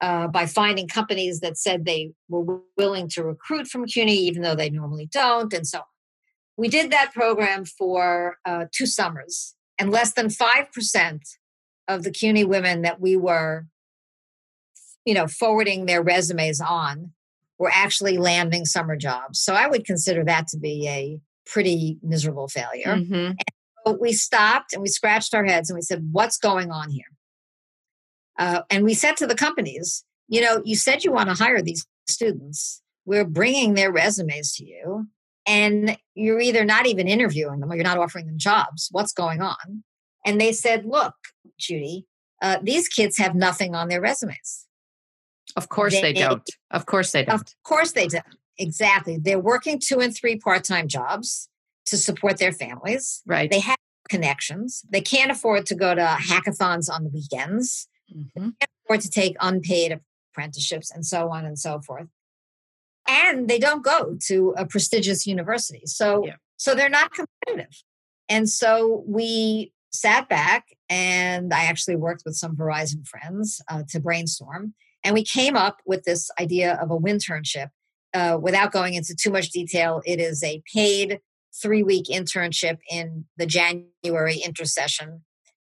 uh, 0.00 0.28
by 0.28 0.46
finding 0.46 0.88
companies 0.88 1.40
that 1.40 1.56
said 1.56 1.84
they 1.84 2.12
were 2.28 2.60
willing 2.76 3.08
to 3.08 3.24
recruit 3.24 3.68
from 3.68 3.86
CUNY, 3.86 4.14
even 4.14 4.42
though 4.42 4.54
they 4.54 4.70
normally 4.70 5.06
don't, 5.06 5.52
and 5.52 5.66
so 5.66 5.78
on. 5.78 5.84
We 6.56 6.68
did 6.68 6.90
that 6.92 7.12
program 7.12 7.64
for 7.64 8.36
uh, 8.44 8.66
two 8.72 8.86
summers, 8.86 9.54
and 9.78 9.90
less 9.90 10.12
than 10.12 10.28
5% 10.28 11.20
of 11.88 12.02
the 12.02 12.10
CUNY 12.10 12.44
women 12.44 12.82
that 12.82 13.00
we 13.00 13.16
were, 13.16 13.66
you 15.04 15.14
know, 15.14 15.26
forwarding 15.26 15.86
their 15.86 16.02
resumes 16.02 16.60
on 16.60 17.12
were 17.58 17.70
actually 17.72 18.18
landing 18.18 18.64
summer 18.64 18.96
jobs. 18.96 19.40
So 19.40 19.54
I 19.54 19.66
would 19.66 19.84
consider 19.84 20.24
that 20.24 20.48
to 20.48 20.58
be 20.58 20.88
a 20.88 21.20
pretty 21.46 21.98
miserable 22.02 22.48
failure. 22.48 22.96
Mm-hmm. 22.96 23.32
So 23.86 23.98
we 24.00 24.12
stopped 24.12 24.72
and 24.72 24.82
we 24.82 24.88
scratched 24.88 25.34
our 25.34 25.44
heads 25.44 25.70
and 25.70 25.76
we 25.76 25.82
said, 25.82 26.08
what's 26.12 26.38
going 26.38 26.70
on 26.70 26.90
here? 26.90 27.06
Uh, 28.38 28.62
and 28.70 28.84
we 28.84 28.94
said 28.94 29.16
to 29.16 29.26
the 29.26 29.34
companies, 29.34 30.04
you 30.28 30.40
know, 30.40 30.62
you 30.64 30.76
said 30.76 31.04
you 31.04 31.12
want 31.12 31.28
to 31.28 31.34
hire 31.34 31.62
these 31.62 31.86
students. 32.06 32.82
We're 33.04 33.24
bringing 33.24 33.74
their 33.74 33.92
resumes 33.92 34.54
to 34.56 34.64
you, 34.64 35.06
and 35.46 35.96
you're 36.14 36.40
either 36.40 36.64
not 36.64 36.86
even 36.86 37.06
interviewing 37.06 37.60
them 37.60 37.70
or 37.70 37.74
you're 37.74 37.84
not 37.84 37.98
offering 37.98 38.26
them 38.26 38.38
jobs. 38.38 38.88
What's 38.90 39.12
going 39.12 39.42
on? 39.42 39.84
And 40.24 40.40
they 40.40 40.52
said, 40.52 40.86
look, 40.86 41.14
Judy, 41.58 42.06
uh, 42.40 42.58
these 42.62 42.88
kids 42.88 43.18
have 43.18 43.34
nothing 43.34 43.74
on 43.74 43.88
their 43.88 44.00
resumes. 44.00 44.66
Of 45.56 45.68
course 45.68 45.92
they, 45.92 46.00
they 46.00 46.12
don't. 46.14 46.48
Of 46.70 46.86
course 46.86 47.12
they 47.12 47.24
don't. 47.24 47.40
Of 47.40 47.46
course 47.62 47.92
they 47.92 48.08
don't. 48.08 48.24
Exactly. 48.58 49.18
They're 49.18 49.38
working 49.38 49.78
two 49.78 50.00
and 50.00 50.14
three 50.14 50.36
part 50.38 50.64
time 50.64 50.88
jobs 50.88 51.48
to 51.86 51.96
support 51.96 52.38
their 52.38 52.52
families. 52.52 53.22
Right. 53.26 53.50
They 53.50 53.60
have 53.60 53.76
connections. 54.08 54.82
They 54.88 55.00
can't 55.00 55.30
afford 55.30 55.66
to 55.66 55.74
go 55.74 55.94
to 55.94 56.00
hackathons 56.00 56.90
on 56.90 57.04
the 57.04 57.10
weekends. 57.10 57.88
Mm-hmm. 58.16 58.50
Afford 58.84 59.00
to 59.00 59.10
take 59.10 59.36
unpaid 59.40 59.98
apprenticeships 60.32 60.90
and 60.90 61.04
so 61.04 61.30
on 61.30 61.44
and 61.44 61.58
so 61.58 61.80
forth. 61.80 62.08
And 63.06 63.48
they 63.48 63.58
don't 63.58 63.84
go 63.84 64.16
to 64.26 64.54
a 64.56 64.66
prestigious 64.66 65.26
university. 65.26 65.82
So 65.84 66.24
yeah. 66.24 66.36
so 66.56 66.74
they're 66.74 66.88
not 66.88 67.10
competitive. 67.12 67.82
And 68.28 68.48
so 68.48 69.04
we 69.06 69.72
sat 69.92 70.28
back 70.28 70.66
and 70.88 71.52
I 71.52 71.64
actually 71.64 71.96
worked 71.96 72.22
with 72.24 72.34
some 72.34 72.56
Verizon 72.56 73.06
friends 73.06 73.60
uh, 73.68 73.82
to 73.90 74.00
brainstorm. 74.00 74.74
And 75.04 75.14
we 75.14 75.22
came 75.22 75.56
up 75.56 75.78
with 75.86 76.04
this 76.04 76.30
idea 76.40 76.74
of 76.80 76.90
a 76.90 76.98
winternship. 76.98 77.68
Uh, 78.14 78.38
without 78.40 78.70
going 78.70 78.94
into 78.94 79.14
too 79.14 79.30
much 79.30 79.50
detail, 79.50 80.00
it 80.06 80.20
is 80.20 80.42
a 80.44 80.62
paid 80.72 81.18
three 81.60 81.82
week 81.82 82.06
internship 82.06 82.78
in 82.90 83.24
the 83.36 83.46
January 83.46 84.40
intersession 84.44 85.22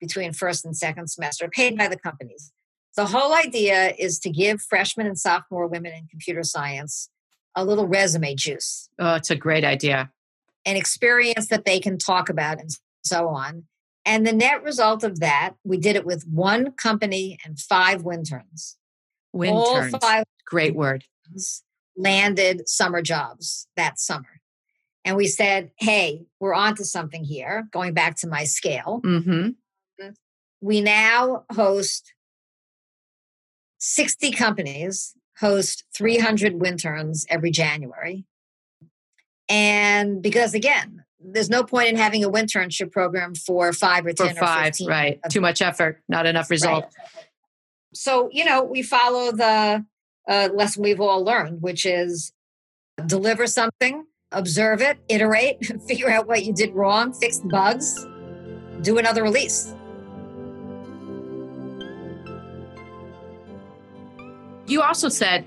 between 0.04 0.34
first 0.34 0.66
and 0.66 0.76
second 0.76 1.08
semester, 1.08 1.50
paid 1.50 1.78
by 1.78 1.88
the 1.88 1.98
companies. 1.98 2.52
The 2.98 3.06
whole 3.06 3.34
idea 3.34 3.94
is 3.98 4.20
to 4.20 4.30
give 4.30 4.62
freshmen 4.62 5.08
and 5.08 5.18
sophomore 5.18 5.68
women 5.68 5.94
in 5.94 6.08
computer 6.08 6.44
science 6.44 7.10
a 7.56 7.64
little 7.64 7.88
resume 7.88 8.36
juice. 8.36 8.90
Oh, 9.00 9.16
it's 9.16 9.30
a 9.30 9.36
great 9.36 9.64
idea. 9.64 10.12
An 10.66 10.76
experience 10.76 11.48
that 11.48 11.64
they 11.64 11.80
can 11.80 11.98
talk 11.98 12.30
about 12.30 12.60
and 12.60 12.70
so 13.04 13.30
on. 13.30 13.64
And 14.06 14.28
the 14.28 14.34
net 14.34 14.62
result 14.64 15.04
of 15.04 15.22
that, 15.22 15.54
we 15.64 15.78
did 15.78 15.96
it 15.96 16.06
with 16.06 16.28
one 16.28 16.74
company 16.74 17.38
and 17.46 17.58
five 17.58 18.04
winterns. 18.04 18.78
Winterns. 19.32 19.94
All 19.94 20.00
five 20.00 20.26
Great 20.46 20.76
word. 20.76 21.06
Landed 21.96 22.68
summer 22.68 23.02
jobs 23.02 23.68
that 23.78 24.00
summer. 24.00 24.42
And 25.06 25.16
we 25.18 25.28
said, 25.28 25.72
hey, 25.78 26.26
we're 26.40 26.54
onto 26.54 26.84
something 26.84 27.24
here, 27.24 27.68
going 27.72 27.94
back 27.94 28.16
to 28.18 28.28
my 28.28 28.44
scale. 28.44 29.02
Mm-hmm. 29.04 29.50
We 30.64 30.80
now 30.80 31.44
host 31.54 32.14
60 33.80 34.32
companies, 34.32 35.14
host 35.40 35.84
300 35.94 36.62
winterns 36.62 37.26
every 37.30 37.52
January. 37.52 38.24
And 39.50 40.22
because 40.22 40.54
again, 40.54 41.04
there's 41.20 41.50
no 41.50 41.66
point 41.66 41.90
in 41.90 41.98
having 41.98 42.24
a 42.24 42.30
winternship 42.30 42.94
program 42.94 43.36
for 43.36 43.74
five 43.74 44.06
or 44.06 44.14
10 44.14 44.36
for 44.36 44.40
five, 44.40 44.62
or 44.62 44.66
15. 44.68 44.88
Right. 44.88 45.20
Too 45.30 45.42
much 45.42 45.62
effort, 45.62 46.02
not 46.08 46.26
enough 46.26 46.50
result. 46.50 46.86
Right. 46.86 47.26
So, 47.94 48.30
you 48.32 48.46
know, 48.46 48.64
we 48.64 48.84
follow 48.84 49.34
the 49.34 49.86
uh, 50.30 50.50
lesson 50.54 50.84
we've 50.84 51.02
all 51.02 51.26
learned, 51.26 51.62
which 51.62 51.86
is 51.86 52.32
deliver 53.06 53.48
something, 53.48 54.06
observe 54.32 54.82
it, 54.82 54.98
iterate, 55.10 55.58
figure 55.90 56.10
out 56.10 56.26
what 56.26 56.46
you 56.46 56.54
did 56.54 56.74
wrong, 56.74 57.12
fix 57.12 57.40
the 57.40 57.50
bugs, 57.50 58.08
do 58.82 58.98
another 58.98 59.24
release. 59.24 59.76
You 64.68 64.82
also 64.82 65.10
said 65.10 65.46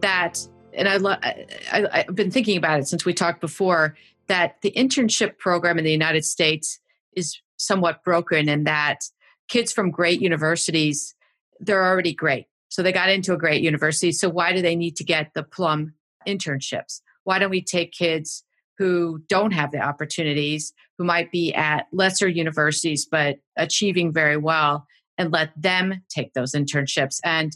that, 0.00 0.46
and 0.72 0.88
I, 0.88 0.96
lo- 0.96 1.16
I, 1.22 1.46
I've 1.92 2.14
been 2.14 2.30
thinking 2.30 2.56
about 2.56 2.80
it 2.80 2.88
since 2.88 3.04
we 3.04 3.14
talked 3.14 3.40
before, 3.40 3.96
that 4.26 4.60
the 4.62 4.72
internship 4.72 5.38
program 5.38 5.78
in 5.78 5.84
the 5.84 5.92
United 5.92 6.24
States 6.24 6.80
is 7.14 7.40
somewhat 7.56 8.02
broken 8.04 8.48
and 8.48 8.66
that 8.66 9.00
kids 9.48 9.72
from 9.72 9.90
great 9.90 10.20
universities, 10.20 11.14
they're 11.60 11.84
already 11.84 12.12
great. 12.12 12.46
So 12.68 12.82
they 12.82 12.92
got 12.92 13.08
into 13.08 13.32
a 13.32 13.38
great 13.38 13.62
university. 13.62 14.12
So 14.12 14.28
why 14.28 14.52
do 14.52 14.60
they 14.60 14.76
need 14.76 14.96
to 14.96 15.04
get 15.04 15.30
the 15.34 15.44
plum 15.44 15.94
internships? 16.26 17.00
why 17.26 17.40
don't 17.40 17.50
we 17.50 17.60
take 17.60 17.92
kids 17.92 18.44
who 18.78 19.20
don't 19.28 19.52
have 19.52 19.72
the 19.72 19.80
opportunities, 19.80 20.72
who 20.96 21.04
might 21.04 21.32
be 21.32 21.52
at 21.52 21.86
lesser 21.92 22.28
universities 22.28 23.04
but 23.04 23.38
achieving 23.56 24.12
very 24.12 24.36
well, 24.36 24.86
and 25.18 25.32
let 25.32 25.50
them 25.60 26.02
take 26.08 26.34
those 26.34 26.52
internships 26.52 27.18
and 27.24 27.52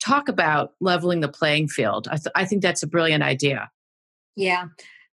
talk 0.00 0.28
about 0.28 0.72
leveling 0.80 1.20
the 1.20 1.28
playing 1.28 1.68
field? 1.68 2.08
I, 2.10 2.16
th- 2.16 2.32
I 2.34 2.44
think 2.44 2.62
that's 2.62 2.82
a 2.82 2.86
brilliant 2.86 3.22
idea. 3.22 3.70
Yeah. 4.36 4.66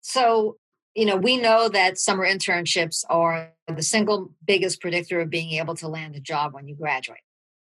So, 0.01 0.57
you 0.95 1.05
know, 1.05 1.15
we 1.15 1.37
know 1.37 1.69
that 1.69 1.97
summer 1.97 2.25
internships 2.25 3.03
are 3.09 3.51
the 3.67 3.81
single 3.81 4.31
biggest 4.45 4.81
predictor 4.81 5.21
of 5.21 5.29
being 5.29 5.53
able 5.53 5.75
to 5.75 5.87
land 5.87 6.15
a 6.15 6.19
job 6.19 6.53
when 6.53 6.67
you 6.67 6.75
graduate. 6.75 7.21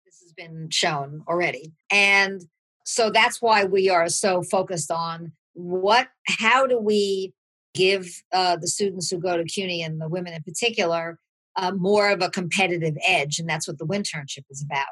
This 0.06 0.20
has 0.22 0.34
been 0.34 0.70
shown 0.70 1.24
already. 1.28 1.74
And 1.90 2.42
so 2.84 3.10
that's 3.10 3.42
why 3.42 3.64
we 3.64 3.90
are 3.90 4.08
so 4.10 4.44
focused 4.44 4.92
on 4.92 5.32
what 5.54 6.10
how 6.28 6.68
do 6.68 6.80
we 6.80 7.34
give 7.74 8.08
uh, 8.32 8.56
the 8.56 8.68
students 8.68 9.10
who 9.10 9.18
go 9.18 9.38
to 9.38 9.44
cuny 9.44 9.82
and 9.82 10.00
the 10.00 10.08
women 10.08 10.34
in 10.34 10.44
particular 10.44 11.20
uh, 11.56 11.72
more 11.72 12.10
of 12.10 12.22
a 12.22 12.30
competitive 12.30 12.96
edge 13.08 13.40
and 13.40 13.50
that's 13.50 13.68
what 13.68 13.78
the 13.78 13.86
internship 13.86 14.44
is 14.50 14.62
about 14.64 14.88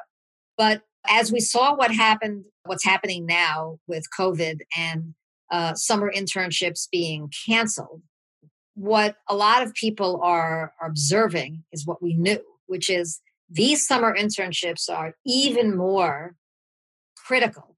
but 0.56 0.82
as 1.08 1.32
we 1.32 1.40
saw 1.40 1.74
what 1.74 1.90
happened 1.90 2.44
what's 2.64 2.84
happening 2.84 3.26
now 3.26 3.78
with 3.86 4.04
covid 4.18 4.60
and 4.76 5.14
uh, 5.50 5.74
summer 5.74 6.10
internships 6.10 6.88
being 6.90 7.30
canceled 7.46 8.02
what 8.74 9.16
a 9.28 9.34
lot 9.34 9.62
of 9.62 9.72
people 9.74 10.20
are 10.22 10.72
observing 10.82 11.62
is 11.72 11.86
what 11.86 12.02
we 12.02 12.14
knew 12.14 12.42
which 12.66 12.90
is 12.90 13.20
these 13.50 13.86
summer 13.86 14.16
internships 14.16 14.88
are 14.88 15.14
even 15.24 15.76
more 15.76 16.34
critical 17.16 17.76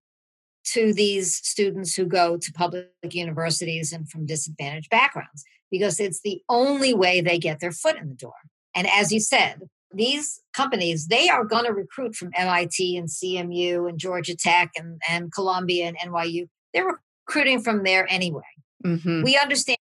to 0.65 0.93
these 0.93 1.35
students 1.37 1.95
who 1.95 2.05
go 2.05 2.37
to 2.37 2.53
public 2.53 2.89
universities 3.11 3.93
and 3.93 4.11
from 4.11 4.27
disadvantaged 4.27 4.91
backgrounds 4.91 5.45
because 5.71 6.01
it's 6.01 6.21
the 6.23 6.43
only 6.49 6.93
way 6.93 7.21
they 7.21 7.39
get 7.39 7.61
their 7.61 7.73
foot 7.73 7.97
in 7.97 8.09
the 8.09 8.15
door. 8.15 8.35
And 8.75 8.87
as 8.89 9.13
you 9.13 9.21
said, 9.21 9.63
these 9.93 10.41
companies, 10.55 11.07
they 11.07 11.29
are 11.29 11.45
going 11.45 11.65
to 11.65 11.73
recruit 11.73 12.15
from 12.15 12.31
MIT 12.35 12.97
and 12.97 13.09
CMU 13.09 13.89
and 13.89 13.99
Georgia 13.99 14.37
Tech 14.37 14.71
and, 14.77 15.01
and 15.09 15.33
Columbia 15.33 15.87
and 15.87 16.13
NYU. 16.13 16.49
They're 16.75 16.99
recruiting 17.27 17.63
from 17.63 17.85
there 17.85 18.07
anyway. 18.11 18.43
Mm-hmm. 18.85 19.23
We 19.23 19.39
understand 19.39 19.79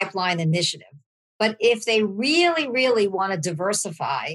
pipeline 0.00 0.40
initiative. 0.40 0.86
But 1.38 1.56
if 1.60 1.84
they 1.84 2.02
really, 2.02 2.68
really 2.68 3.06
want 3.06 3.32
to 3.32 3.38
diversify 3.38 4.34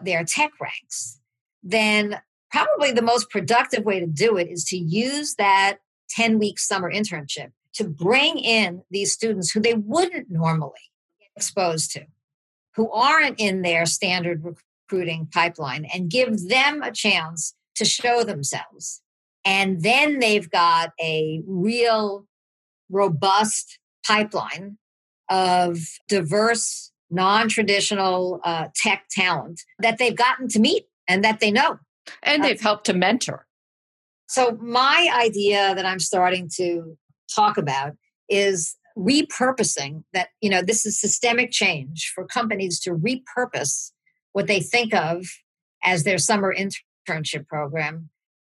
their 0.00 0.24
tech 0.24 0.52
ranks, 0.60 1.20
then 1.62 2.20
probably 2.50 2.92
the 2.92 3.02
most 3.02 3.30
productive 3.30 3.84
way 3.84 4.00
to 4.00 4.06
do 4.06 4.36
it 4.36 4.48
is 4.48 4.64
to 4.64 4.76
use 4.76 5.34
that 5.34 5.78
10 6.10 6.38
week 6.38 6.58
summer 6.58 6.90
internship 6.90 7.52
to 7.74 7.84
bring 7.84 8.38
in 8.38 8.82
these 8.90 9.12
students 9.12 9.50
who 9.50 9.60
they 9.60 9.74
wouldn't 9.74 10.30
normally 10.30 10.72
get 11.20 11.28
exposed 11.36 11.92
to, 11.92 12.06
who 12.78 12.88
aren't 12.92 13.40
in 13.40 13.62
their 13.62 13.84
standard 13.84 14.44
recruiting 14.44 15.28
pipeline, 15.34 15.84
and 15.92 16.08
give 16.08 16.48
them 16.48 16.80
a 16.80 16.92
chance 16.92 17.54
to 17.74 17.84
show 17.84 18.22
themselves. 18.22 19.02
And 19.44 19.82
then 19.82 20.20
they've 20.20 20.48
got 20.48 20.92
a 21.02 21.42
real 21.44 22.24
robust 22.88 23.80
pipeline 24.06 24.78
of 25.28 25.78
diverse, 26.08 26.92
non 27.10 27.48
traditional 27.48 28.40
uh, 28.44 28.68
tech 28.76 29.06
talent 29.10 29.60
that 29.80 29.98
they've 29.98 30.16
gotten 30.16 30.46
to 30.48 30.60
meet 30.60 30.84
and 31.08 31.24
that 31.24 31.40
they 31.40 31.50
know. 31.50 31.80
And 32.22 32.44
they've 32.44 32.60
helped 32.60 32.86
to 32.86 32.94
mentor. 32.94 33.46
So, 34.28 34.56
my 34.62 35.10
idea 35.12 35.74
that 35.74 35.84
I'm 35.84 35.98
starting 35.98 36.48
to 36.58 36.96
talk 37.34 37.58
about 37.58 37.94
is 38.28 38.76
repurposing 38.98 40.02
that, 40.12 40.28
you 40.40 40.50
know, 40.50 40.62
this 40.62 40.84
is 40.84 41.00
systemic 41.00 41.50
change 41.50 42.12
for 42.14 42.26
companies 42.26 42.80
to 42.80 42.90
repurpose 42.90 43.92
what 44.32 44.46
they 44.46 44.60
think 44.60 44.94
of 44.94 45.24
as 45.84 46.04
their 46.04 46.18
summer 46.18 46.54
internship 46.54 47.46
program 47.46 48.10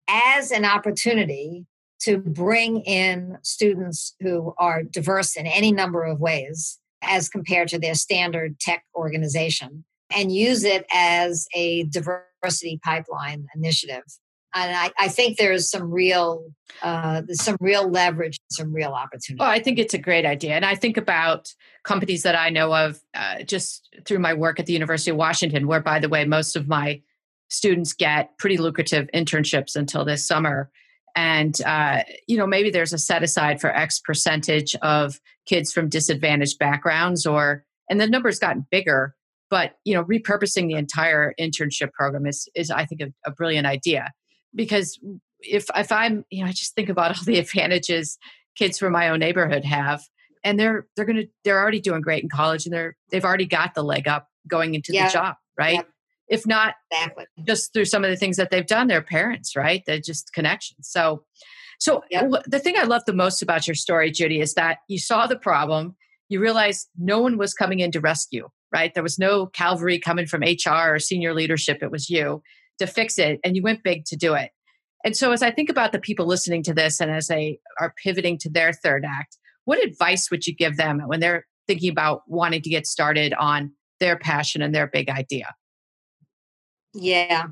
as 0.08 0.50
an 0.50 0.64
opportunity 0.64 1.66
to 2.00 2.18
bring 2.18 2.80
in 2.80 3.38
students 3.42 4.14
who 4.20 4.52
are 4.58 4.82
diverse 4.82 5.36
in 5.36 5.46
any 5.46 5.72
number 5.72 6.04
of 6.04 6.20
ways 6.20 6.78
as 7.02 7.28
compared 7.28 7.68
to 7.68 7.78
their 7.78 7.94
standard 7.94 8.58
tech 8.60 8.84
organization 8.94 9.84
and 10.14 10.34
use 10.34 10.64
it 10.64 10.84
as 10.92 11.46
a 11.54 11.84
diversity 11.84 12.78
pipeline 12.84 13.46
initiative. 13.54 14.02
And 14.54 14.76
I, 14.76 14.90
I 14.98 15.08
think 15.08 15.36
there's 15.36 15.68
some 15.70 15.90
real 15.90 16.44
uh, 16.82 17.22
there's 17.26 17.42
some 17.42 17.56
real 17.60 17.88
leverage, 17.88 18.38
some 18.50 18.72
real 18.72 18.92
opportunity. 18.92 19.42
Oh, 19.42 19.48
I 19.48 19.60
think 19.60 19.78
it's 19.78 19.94
a 19.94 19.98
great 19.98 20.24
idea, 20.24 20.54
and 20.54 20.64
I 20.64 20.74
think 20.74 20.96
about 20.96 21.52
companies 21.82 22.22
that 22.22 22.36
I 22.36 22.50
know 22.50 22.74
of 22.74 23.00
uh, 23.14 23.42
just 23.42 23.88
through 24.04 24.20
my 24.20 24.34
work 24.34 24.58
at 24.60 24.66
the 24.66 24.72
University 24.72 25.10
of 25.10 25.16
Washington, 25.16 25.66
where, 25.66 25.80
by 25.80 25.98
the 25.98 26.08
way, 26.08 26.24
most 26.24 26.56
of 26.56 26.68
my 26.68 27.00
students 27.48 27.92
get 27.92 28.36
pretty 28.38 28.56
lucrative 28.56 29.08
internships 29.14 29.76
until 29.76 30.04
this 30.04 30.26
summer. 30.26 30.70
And 31.16 31.60
uh, 31.62 32.02
you 32.26 32.36
know 32.36 32.46
maybe 32.46 32.70
there's 32.70 32.92
a 32.92 32.98
set 32.98 33.22
aside 33.22 33.60
for 33.60 33.70
x 33.70 34.00
percentage 34.00 34.74
of 34.82 35.20
kids 35.46 35.72
from 35.72 35.88
disadvantaged 35.88 36.58
backgrounds 36.58 37.24
or 37.24 37.64
and 37.88 38.00
the 38.00 38.08
number's 38.08 38.40
gotten 38.40 38.66
bigger 38.70 39.14
but 39.54 39.76
you 39.84 39.94
know, 39.94 40.02
repurposing 40.02 40.66
the 40.66 40.74
entire 40.74 41.32
internship 41.38 41.92
program 41.92 42.26
is 42.26 42.48
is 42.56 42.72
I 42.72 42.84
think 42.86 43.00
a, 43.00 43.12
a 43.24 43.30
brilliant 43.30 43.68
idea 43.68 44.10
because 44.54 44.98
if 45.40 45.66
if 45.76 45.92
I'm, 45.92 46.24
you 46.30 46.42
know, 46.42 46.48
I 46.48 46.52
just 46.52 46.74
think 46.74 46.88
about 46.88 47.10
all 47.16 47.24
the 47.24 47.38
advantages 47.38 48.18
kids 48.56 48.78
from 48.78 48.92
my 48.92 49.08
own 49.08 49.18
neighborhood 49.18 49.64
have, 49.64 50.02
and 50.42 50.58
they're 50.58 50.86
they're 50.96 51.04
gonna 51.04 51.24
they're 51.44 51.60
already 51.60 51.80
doing 51.80 52.00
great 52.00 52.22
in 52.22 52.28
college, 52.28 52.66
and 52.66 52.72
they're 52.72 52.96
they've 53.10 53.24
already 53.24 53.46
got 53.46 53.74
the 53.74 53.82
leg 53.82 54.08
up 54.08 54.28
going 54.48 54.74
into 54.74 54.92
the 54.92 55.08
job, 55.12 55.36
right? 55.58 55.84
If 56.28 56.46
not 56.46 56.74
exactly. 56.90 57.24
just 57.46 57.72
through 57.72 57.84
some 57.84 58.04
of 58.04 58.10
the 58.10 58.16
things 58.16 58.36
that 58.38 58.50
they've 58.50 58.66
done, 58.66 58.86
their 58.86 59.02
parents, 59.02 59.54
right? 59.54 59.82
They're 59.86 60.00
just 60.00 60.32
connections. 60.32 60.88
So, 60.88 61.22
so 61.78 62.02
the 62.46 62.58
thing 62.58 62.76
I 62.78 62.84
love 62.84 63.02
the 63.06 63.12
most 63.12 63.42
about 63.42 63.66
your 63.66 63.74
story, 63.74 64.10
Judy, 64.10 64.40
is 64.40 64.54
that 64.54 64.78
you 64.88 64.98
saw 64.98 65.26
the 65.26 65.36
problem, 65.36 65.96
you 66.30 66.40
realized 66.40 66.88
no 66.98 67.20
one 67.20 67.36
was 67.36 67.52
coming 67.52 67.80
in 67.80 67.90
to 67.92 68.00
rescue, 68.00 68.48
right? 68.72 68.94
There 68.94 69.02
was 69.02 69.18
no 69.18 69.46
cavalry 69.46 69.98
coming 69.98 70.26
from 70.26 70.42
HR 70.42 70.94
or 70.94 70.98
senior 70.98 71.34
leadership. 71.34 71.82
It 71.82 71.90
was 71.90 72.08
you 72.08 72.42
to 72.78 72.86
fix 72.86 73.18
it, 73.18 73.40
and 73.44 73.56
you 73.56 73.62
went 73.62 73.82
big 73.82 74.04
to 74.06 74.16
do 74.16 74.34
it. 74.34 74.50
And 75.04 75.16
so, 75.16 75.32
as 75.32 75.42
I 75.42 75.50
think 75.50 75.68
about 75.68 75.92
the 75.92 75.98
people 75.98 76.26
listening 76.26 76.62
to 76.64 76.74
this 76.74 77.00
and 77.00 77.10
as 77.10 77.26
they 77.26 77.60
are 77.78 77.94
pivoting 78.02 78.38
to 78.38 78.50
their 78.50 78.72
third 78.72 79.04
act, 79.04 79.36
what 79.64 79.82
advice 79.82 80.30
would 80.30 80.46
you 80.46 80.54
give 80.54 80.76
them 80.76 81.00
when 81.06 81.20
they're 81.20 81.46
thinking 81.66 81.90
about 81.90 82.22
wanting 82.26 82.62
to 82.62 82.70
get 82.70 82.86
started 82.86 83.34
on 83.34 83.72
their 84.00 84.18
passion 84.18 84.62
and 84.62 84.74
their 84.74 84.86
big 84.86 85.08
idea? 85.08 85.54
Yeah. 86.94 87.48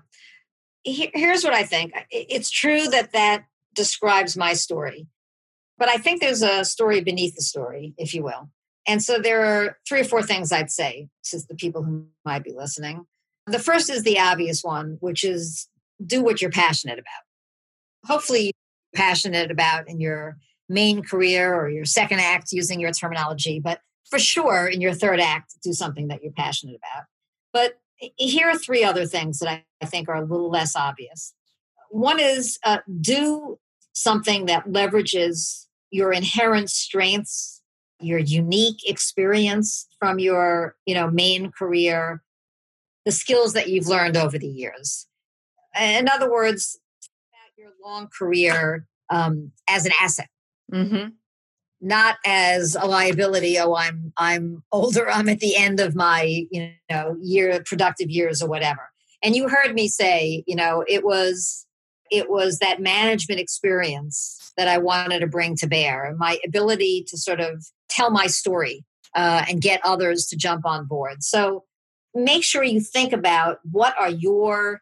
Here's 0.85 1.45
what 1.45 1.55
I 1.55 1.62
think 1.62 1.93
it's 2.11 2.51
true 2.51 2.89
that 2.89 3.12
that 3.12 3.45
describes 3.75 4.37
my 4.37 4.53
story, 4.53 5.07
but 5.79 5.89
I 5.89 5.97
think 5.97 6.20
there's 6.20 6.43
a 6.43 6.64
story 6.64 7.01
beneath 7.03 7.37
the 7.37 7.43
story, 7.43 7.95
if 7.99 8.14
you 8.14 8.25
will. 8.25 8.51
And 8.87 9.03
so 9.03 9.18
there 9.18 9.45
are 9.45 9.79
three 9.87 10.01
or 10.01 10.05
four 10.05 10.23
things 10.23 10.51
I'd 10.51 10.73
say 10.73 11.09
to 11.27 11.39
the 11.49 11.55
people 11.55 11.85
who 11.85 12.07
might 12.25 12.43
be 12.43 12.53
listening. 12.53 13.07
The 13.47 13.59
first 13.59 13.90
is 13.90 14.03
the 14.03 14.18
obvious 14.18 14.62
one, 14.62 14.99
which 15.01 15.24
is 15.24 15.68
do 16.05 16.22
what 16.22 16.40
you're 16.40 16.51
passionate 16.51 16.99
about. 16.99 18.07
Hopefully 18.07 18.53
passionate 18.95 19.51
about 19.51 19.88
in 19.88 20.01
your 20.01 20.36
main 20.68 21.03
career 21.03 21.55
or 21.55 21.68
your 21.68 21.84
second 21.84 22.20
act 22.20 22.53
using 22.53 22.80
your 22.80 22.93
terminology 22.93 23.61
but 23.61 23.80
for 24.09 24.18
sure 24.18 24.66
in 24.66 24.80
your 24.80 24.95
third 24.95 25.20
act 25.20 25.55
do 25.62 25.72
something 25.72 26.09
that 26.09 26.22
you're 26.22 26.32
passionate 26.32 26.76
about. 26.76 27.05
But 27.53 27.80
here 28.16 28.49
are 28.49 28.59
three 28.59 28.84
other 28.84 29.07
things 29.07 29.38
that 29.38 29.49
i, 29.49 29.64
I 29.80 29.86
think 29.86 30.09
are 30.09 30.16
a 30.16 30.24
little 30.24 30.51
less 30.51 30.76
obvious. 30.76 31.34
One 31.90 32.18
is 32.20 32.59
uh, 32.64 32.78
do 33.01 33.59
something 33.93 34.47
that 34.47 34.66
leverages 34.66 35.66
your 35.90 36.12
inherent 36.12 36.70
strengths 36.70 37.62
your 38.01 38.18
unique 38.18 38.88
experience 38.88 39.86
from 39.99 40.18
your 40.18 40.74
you 40.86 40.95
know 40.95 41.11
main 41.11 41.51
career 41.53 42.22
the 43.05 43.12
skills 43.12 43.53
that 43.53 43.68
you've 43.68 43.88
learned 43.88 44.16
over 44.16 44.38
the 44.38 44.48
years 44.48 45.07
in 45.78 46.09
other 46.09 46.30
words 46.30 46.78
your 47.62 47.72
long 47.84 48.09
career 48.09 48.86
um, 49.11 49.53
as 49.68 49.86
an 49.86 49.92
asset, 50.00 50.28
mm-hmm. 50.72 51.11
not 51.80 52.16
as 52.26 52.76
a 52.80 52.86
liability. 52.86 53.59
Oh, 53.59 53.74
I'm 53.74 54.12
I'm 54.16 54.64
older. 54.72 55.09
I'm 55.09 55.28
at 55.28 55.40
the 55.40 55.57
end 55.57 55.80
of 55.80 55.94
my 55.94 56.46
you 56.50 56.72
know 56.90 57.16
year 57.20 57.62
productive 57.64 58.11
years 58.11 58.42
or 58.42 58.48
whatever. 58.48 58.90
And 59.22 59.36
you 59.36 59.48
heard 59.48 59.74
me 59.74 59.86
say, 59.86 60.42
you 60.46 60.57
know, 60.57 60.84
it 60.88 61.05
was 61.05 61.66
it 62.11 62.28
was 62.28 62.59
that 62.59 62.80
management 62.80 63.40
experience 63.40 64.53
that 64.57 64.68
I 64.68 64.78
wanted 64.78 65.20
to 65.20 65.26
bring 65.26 65.57
to 65.57 65.68
bear, 65.68 66.05
and 66.05 66.18
my 66.18 66.38
ability 66.44 67.05
to 67.09 67.16
sort 67.16 67.40
of 67.40 67.66
tell 67.88 68.11
my 68.11 68.26
story 68.26 68.84
uh, 69.14 69.44
and 69.48 69.62
get 69.62 69.80
others 69.84 70.26
to 70.26 70.36
jump 70.36 70.66
on 70.66 70.86
board. 70.86 71.22
So 71.22 71.64
make 72.14 72.44
sure 72.44 72.62
you 72.62 72.80
think 72.80 73.12
about 73.12 73.58
what 73.70 73.94
are 73.98 74.10
your 74.10 74.80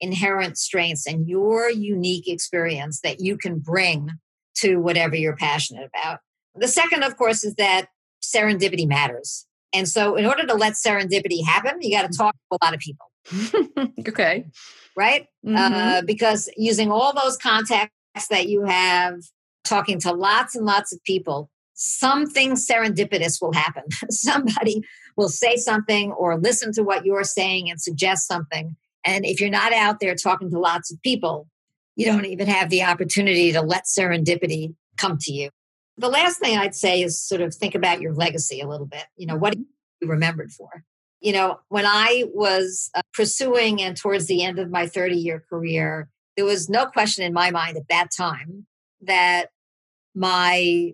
inherent 0.00 0.58
strengths 0.58 1.06
and 1.06 1.28
your 1.28 1.70
unique 1.70 2.28
experience 2.28 3.00
that 3.00 3.20
you 3.20 3.36
can 3.36 3.58
bring 3.58 4.10
to 4.56 4.76
whatever 4.76 5.16
you're 5.16 5.36
passionate 5.36 5.88
about. 5.92 6.20
The 6.54 6.68
second, 6.68 7.04
of 7.04 7.16
course, 7.16 7.44
is 7.44 7.54
that 7.54 7.88
serendipity 8.22 8.86
matters. 8.86 9.46
And 9.72 9.86
so, 9.86 10.16
in 10.16 10.24
order 10.24 10.46
to 10.46 10.54
let 10.54 10.74
serendipity 10.74 11.44
happen, 11.44 11.78
you 11.80 11.90
got 11.90 12.10
to 12.10 12.16
talk 12.16 12.34
to 12.34 12.58
a 12.60 12.64
lot 12.64 12.74
of 12.74 12.80
people. 12.80 13.06
okay. 14.08 14.46
Right? 14.96 15.26
Mm-hmm. 15.46 15.56
Uh, 15.56 16.02
because 16.02 16.48
using 16.56 16.90
all 16.90 17.12
those 17.12 17.36
contacts 17.36 17.92
that 18.30 18.48
you 18.48 18.64
have, 18.64 19.20
talking 19.64 20.00
to 20.00 20.12
lots 20.12 20.56
and 20.56 20.64
lots 20.64 20.92
of 20.92 21.02
people, 21.04 21.50
something 21.74 22.52
serendipitous 22.52 23.40
will 23.40 23.52
happen. 23.52 23.84
Somebody 24.10 24.82
will 25.18 25.28
say 25.28 25.56
something 25.56 26.12
or 26.12 26.38
listen 26.38 26.72
to 26.72 26.82
what 26.82 27.04
you're 27.04 27.24
saying 27.24 27.68
and 27.68 27.78
suggest 27.78 28.26
something 28.26 28.74
and 29.04 29.24
if 29.24 29.40
you're 29.40 29.50
not 29.50 29.72
out 29.72 30.00
there 30.00 30.14
talking 30.14 30.50
to 30.50 30.58
lots 30.58 30.92
of 30.92 31.00
people, 31.02 31.48
you 31.96 32.06
don't 32.06 32.26
even 32.26 32.46
have 32.46 32.68
the 32.68 32.82
opportunity 32.82 33.52
to 33.52 33.62
let 33.62 33.84
serendipity 33.84 34.74
come 34.96 35.16
to 35.22 35.32
you. 35.32 35.50
The 35.96 36.08
last 36.08 36.38
thing 36.38 36.58
I'd 36.58 36.74
say 36.74 37.02
is 37.02 37.20
sort 37.20 37.40
of 37.40 37.54
think 37.54 37.74
about 37.74 38.00
your 38.00 38.12
legacy 38.12 38.60
a 38.60 38.68
little 38.68 38.86
bit. 38.86 39.04
You 39.16 39.26
know, 39.26 39.36
what 39.36 39.54
are 39.54 39.58
you 39.58 40.08
remembered 40.08 40.52
for? 40.52 40.84
You 41.20 41.32
know, 41.32 41.58
when 41.68 41.86
I 41.86 42.24
was 42.32 42.90
uh, 42.94 43.00
pursuing 43.14 43.80
and 43.80 43.96
towards 43.96 44.26
the 44.26 44.44
end 44.44 44.58
of 44.58 44.70
my 44.70 44.86
30 44.86 45.16
year 45.16 45.42
career, 45.48 46.10
there 46.36 46.44
was 46.44 46.68
no 46.68 46.86
question 46.86 47.24
in 47.24 47.32
my 47.32 47.50
mind 47.50 47.76
at 47.76 47.88
that 47.88 48.08
time 48.16 48.66
that 49.00 49.46
my 50.14 50.92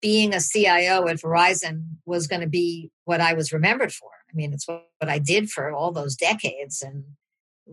being 0.00 0.34
a 0.34 0.40
CIO 0.40 1.06
at 1.06 1.18
Verizon 1.18 1.84
was 2.06 2.26
going 2.26 2.40
to 2.40 2.48
be 2.48 2.90
what 3.04 3.20
I 3.20 3.34
was 3.34 3.52
remembered 3.52 3.92
for. 3.92 4.10
I 4.30 4.34
mean, 4.34 4.52
it's 4.52 4.66
what, 4.66 4.86
I 5.02 5.18
did 5.18 5.50
for 5.50 5.72
all 5.72 5.92
those 5.92 6.14
decades. 6.14 6.82
And 6.82 7.04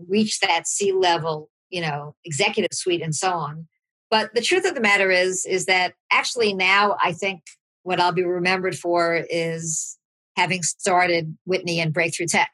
reach 0.08 0.40
that 0.40 0.66
C 0.66 0.92
level, 0.92 1.50
you 1.70 1.80
know, 1.80 2.14
executive 2.24 2.70
suite 2.72 3.02
and 3.02 3.14
so 3.14 3.32
on. 3.32 3.68
But 4.10 4.34
the 4.34 4.40
truth 4.40 4.64
of 4.66 4.74
the 4.74 4.80
matter 4.80 5.10
is, 5.10 5.46
is 5.46 5.66
that 5.66 5.94
actually 6.10 6.52
now 6.52 6.96
I 7.02 7.12
think 7.12 7.42
what 7.82 8.00
I'll 8.00 8.12
be 8.12 8.24
remembered 8.24 8.76
for 8.76 9.24
is 9.30 9.96
having 10.36 10.62
started 10.62 11.36
WiTNY 11.48 11.78
and 11.78 11.92
Breakthrough 11.92 12.26
Tech. 12.26 12.50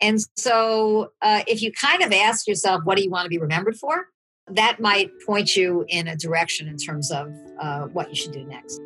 And 0.00 0.18
so 0.36 1.12
uh, 1.22 1.42
if 1.46 1.62
you 1.62 1.72
kind 1.72 2.02
of 2.02 2.12
ask 2.12 2.46
yourself, 2.46 2.82
what 2.84 2.96
do 2.96 3.04
you 3.04 3.10
want 3.10 3.24
to 3.24 3.30
be 3.30 3.38
remembered 3.38 3.76
for? 3.76 4.06
That 4.48 4.80
might 4.80 5.10
point 5.24 5.56
you 5.56 5.84
in 5.88 6.08
a 6.08 6.16
direction 6.16 6.68
in 6.68 6.76
terms 6.76 7.10
of 7.10 7.32
uh, 7.60 7.86
what 7.86 8.10
you 8.10 8.16
should 8.16 8.32
do 8.32 8.44
next. 8.44 8.80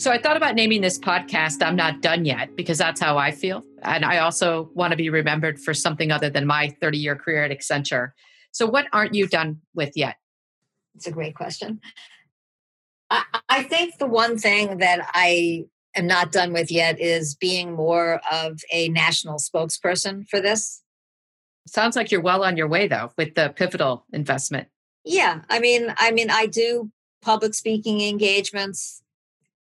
So 0.00 0.10
I 0.10 0.16
thought 0.16 0.38
about 0.38 0.54
naming 0.54 0.80
this 0.80 0.98
podcast 0.98 1.62
I'm 1.62 1.76
Not 1.76 2.00
Done 2.00 2.24
Yet 2.24 2.56
because 2.56 2.78
that's 2.78 3.02
how 3.02 3.18
I 3.18 3.32
feel. 3.32 3.62
And 3.82 4.02
I 4.02 4.16
also 4.20 4.70
want 4.72 4.92
to 4.92 4.96
be 4.96 5.10
remembered 5.10 5.60
for 5.60 5.74
something 5.74 6.10
other 6.10 6.30
than 6.30 6.46
my 6.46 6.74
30 6.80 6.96
year 6.96 7.14
career 7.14 7.44
at 7.44 7.50
Accenture. 7.50 8.12
So, 8.50 8.66
what 8.66 8.86
aren't 8.94 9.12
you 9.12 9.26
done 9.26 9.60
with 9.74 9.92
yet? 9.96 10.16
It's 10.94 11.06
a 11.06 11.10
great 11.10 11.34
question. 11.34 11.82
I, 13.10 13.24
I 13.50 13.62
think 13.62 13.98
the 13.98 14.06
one 14.06 14.38
thing 14.38 14.78
that 14.78 15.06
I 15.12 15.66
am 15.94 16.06
not 16.06 16.32
done 16.32 16.54
with 16.54 16.72
yet 16.72 16.98
is 16.98 17.34
being 17.34 17.72
more 17.74 18.22
of 18.32 18.62
a 18.72 18.88
national 18.88 19.36
spokesperson 19.36 20.26
for 20.28 20.40
this. 20.40 20.82
Sounds 21.66 21.94
like 21.94 22.10
you're 22.10 22.22
well 22.22 22.42
on 22.42 22.56
your 22.56 22.68
way 22.68 22.88
though 22.88 23.12
with 23.18 23.34
the 23.34 23.52
pivotal 23.54 24.06
investment. 24.14 24.68
Yeah, 25.04 25.42
I 25.50 25.60
mean, 25.60 25.92
I 25.98 26.10
mean, 26.10 26.30
I 26.30 26.46
do 26.46 26.90
public 27.20 27.52
speaking 27.52 28.00
engagements. 28.00 29.02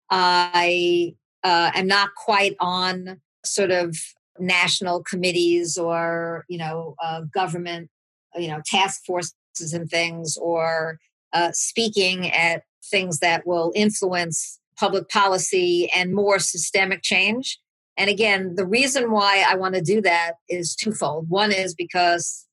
I 0.09 1.15
uh, 1.43 1.71
am 1.73 1.87
not 1.87 2.15
quite 2.15 2.55
on 2.59 3.21
sort 3.43 3.71
of 3.71 3.97
national 4.39 5.03
committees 5.03 5.77
or 5.77 6.45
you 6.49 6.57
know 6.57 6.95
uh, 7.01 7.21
government 7.33 7.89
you 8.35 8.47
know 8.47 8.61
task 8.65 9.05
forces 9.05 9.33
and 9.73 9.89
things 9.89 10.37
or 10.37 10.99
uh, 11.33 11.51
speaking 11.53 12.31
at 12.31 12.63
things 12.83 13.19
that 13.19 13.47
will 13.47 13.71
influence 13.75 14.59
public 14.77 15.07
policy 15.09 15.89
and 15.95 16.13
more 16.13 16.37
systemic 16.37 17.01
change. 17.01 17.59
And 17.97 18.09
again 18.09 18.55
the 18.55 18.65
reason 18.65 19.11
why 19.11 19.45
i 19.47 19.55
want 19.55 19.75
to 19.75 19.81
do 19.81 20.01
that 20.01 20.33
is 20.49 20.75
twofold. 20.75 21.29
One 21.29 21.51
is 21.51 21.73
because 21.73 22.45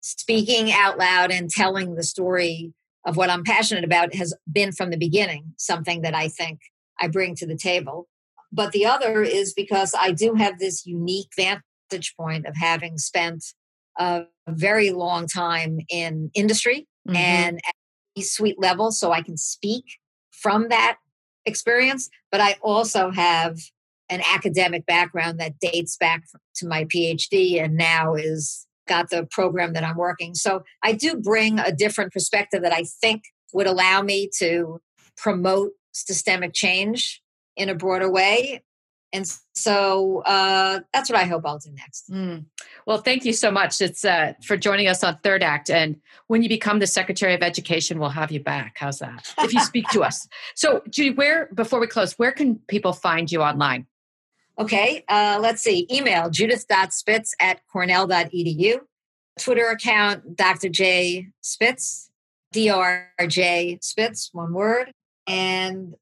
speaking 0.00 0.72
out 0.72 0.98
loud 0.98 1.30
and 1.30 1.50
telling 1.50 1.94
the 1.94 2.02
story 2.02 2.72
of 3.08 3.16
what 3.16 3.30
I'm 3.30 3.42
passionate 3.42 3.84
about 3.84 4.14
has 4.14 4.34
been 4.52 4.70
from 4.70 4.90
the 4.90 4.98
beginning 4.98 5.54
something 5.56 6.02
that 6.02 6.14
I 6.14 6.28
think 6.28 6.60
I 7.00 7.08
bring 7.08 7.34
to 7.36 7.46
the 7.46 7.56
table. 7.56 8.06
But 8.52 8.72
the 8.72 8.84
other 8.84 9.22
is 9.22 9.54
because 9.54 9.94
I 9.98 10.12
do 10.12 10.34
have 10.34 10.58
this 10.58 10.84
unique 10.84 11.30
vantage 11.34 12.14
point 12.18 12.44
of 12.44 12.54
having 12.54 12.98
spent 12.98 13.44
a 13.98 14.24
very 14.46 14.90
long 14.90 15.26
time 15.26 15.80
in 15.88 16.30
industry 16.34 16.86
mm-hmm. 17.08 17.16
and 17.16 17.56
at 17.66 17.74
a 18.18 18.20
suite 18.20 18.60
level, 18.60 18.92
so 18.92 19.10
I 19.10 19.22
can 19.22 19.38
speak 19.38 19.84
from 20.30 20.68
that 20.68 20.98
experience. 21.46 22.10
But 22.30 22.42
I 22.42 22.56
also 22.60 23.10
have 23.10 23.56
an 24.10 24.20
academic 24.34 24.84
background 24.84 25.40
that 25.40 25.58
dates 25.60 25.96
back 25.96 26.24
to 26.56 26.66
my 26.66 26.84
PhD 26.84 27.62
and 27.62 27.74
now 27.74 28.14
is 28.14 28.66
got 28.88 29.10
the 29.10 29.26
program 29.30 29.74
that 29.74 29.84
I'm 29.84 29.96
working. 29.96 30.34
So 30.34 30.64
I 30.82 30.92
do 30.92 31.16
bring 31.16 31.58
a 31.58 31.72
different 31.72 32.12
perspective 32.12 32.62
that 32.62 32.72
I 32.72 32.84
think 32.84 33.24
would 33.52 33.66
allow 33.66 34.02
me 34.02 34.30
to 34.38 34.80
promote 35.16 35.72
systemic 35.92 36.52
change 36.54 37.22
in 37.56 37.68
a 37.68 37.74
broader 37.74 38.10
way. 38.10 38.62
And 39.12 39.26
so 39.54 40.22
uh, 40.26 40.80
that's 40.92 41.08
what 41.08 41.18
I 41.18 41.24
hope 41.24 41.46
I'll 41.46 41.58
do 41.58 41.70
next. 41.72 42.10
Mm. 42.10 42.44
Well, 42.86 42.98
thank 42.98 43.24
you 43.24 43.32
so 43.32 43.50
much. 43.50 43.80
It's 43.80 44.04
uh, 44.04 44.34
for 44.44 44.56
joining 44.56 44.86
us 44.86 45.02
on 45.02 45.16
Third 45.22 45.42
Act. 45.42 45.70
And 45.70 45.96
when 46.26 46.42
you 46.42 46.48
become 46.48 46.78
the 46.78 46.86
Secretary 46.86 47.34
of 47.34 47.42
Education, 47.42 47.98
we'll 47.98 48.10
have 48.10 48.30
you 48.30 48.40
back. 48.40 48.76
How's 48.78 48.98
that? 48.98 49.32
If 49.38 49.54
you 49.54 49.60
speak 49.60 49.88
to 49.90 50.02
us. 50.02 50.28
So, 50.54 50.82
Judy, 50.90 51.10
where 51.10 51.48
before 51.54 51.78
we 51.78 51.86
close, 51.86 52.14
where 52.14 52.32
can 52.32 52.56
people 52.68 52.92
find 52.92 53.30
you 53.30 53.42
online? 53.42 53.86
Okay, 54.58 55.04
uh, 55.08 55.38
let's 55.40 55.62
see. 55.62 55.86
Email 55.90 56.30
judith.spitz 56.30 57.34
at 57.40 57.60
cornell.edu. 57.72 58.80
Twitter 59.38 59.68
account 59.68 60.36
Dr. 60.36 60.68
J 60.68 61.28
Spitz, 61.40 62.10
D 62.52 62.68
R 62.68 63.08
J 63.28 63.78
Spitz, 63.80 64.28
one 64.32 64.52
word. 64.52 64.92
And 65.28 65.94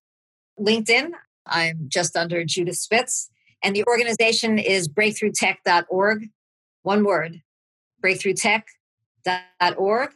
LinkedIn, 0.59 1.11
I'm 1.47 1.85
just 1.89 2.17
under 2.17 2.43
Judith 2.45 2.79
Spitz. 2.79 3.29
And 3.63 3.77
the 3.77 3.85
organization 3.87 4.59
is 4.59 4.89
breakthroughtech.org. 4.89 6.31
One 6.83 7.05
word, 7.05 7.43
breakthroughtech.org. 8.03 10.11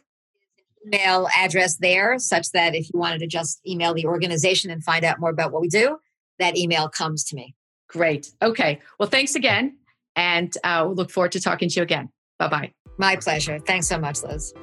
Email 0.87 1.27
address 1.37 1.77
there, 1.77 2.17
such 2.17 2.49
that 2.53 2.73
if 2.73 2.91
you 2.91 2.99
wanted 2.99 3.19
to 3.19 3.27
just 3.27 3.61
email 3.67 3.93
the 3.93 4.07
organization 4.07 4.71
and 4.71 4.83
find 4.83 5.05
out 5.05 5.19
more 5.19 5.29
about 5.29 5.51
what 5.51 5.61
we 5.61 5.67
do, 5.67 5.99
that 6.39 6.57
email 6.57 6.89
comes 6.89 7.23
to 7.25 7.35
me. 7.35 7.53
Great. 7.91 8.31
Okay. 8.41 8.79
Well, 8.99 9.09
thanks 9.09 9.35
again. 9.35 9.77
And 10.15 10.53
uh, 10.63 10.83
we'll 10.85 10.95
look 10.95 11.11
forward 11.11 11.33
to 11.33 11.41
talking 11.41 11.69
to 11.69 11.75
you 11.75 11.83
again. 11.83 12.09
Bye 12.39 12.47
bye. 12.47 12.71
My 12.97 13.15
pleasure. 13.15 13.59
Thanks 13.59 13.87
so 13.87 13.97
much, 13.97 14.23
Liz. 14.23 14.53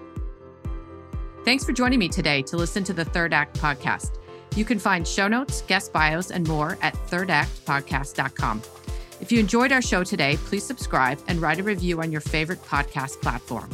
Thanks 1.45 1.65
for 1.65 1.73
joining 1.73 1.99
me 1.99 2.09
today 2.09 2.43
to 2.43 2.57
listen 2.57 2.85
to 2.85 2.93
the 2.93 3.05
Third 3.05 3.33
Act 3.33 3.59
podcast. 3.59 4.19
You 4.57 4.65
can 4.65 4.79
find 4.79 5.07
show 5.07 5.29
notes, 5.29 5.63
guest 5.63 5.93
bios, 5.93 6.31
and 6.31 6.47
more 6.49 6.79
at 6.83 6.95
thirdactpodcast.com. 6.95 8.63
If 9.21 9.33
you 9.33 9.41
enjoyed 9.41 9.73
our 9.73 9.83
show 9.83 10.05
today, 10.05 10.37
please 10.37 10.65
subscribe 10.65 11.19
and 11.27 11.41
write 11.41 11.59
a 11.59 11.63
review 11.63 12.01
on 12.01 12.13
your 12.13 12.21
favorite 12.21 12.63
podcast 12.63 13.21
platform. 13.21 13.71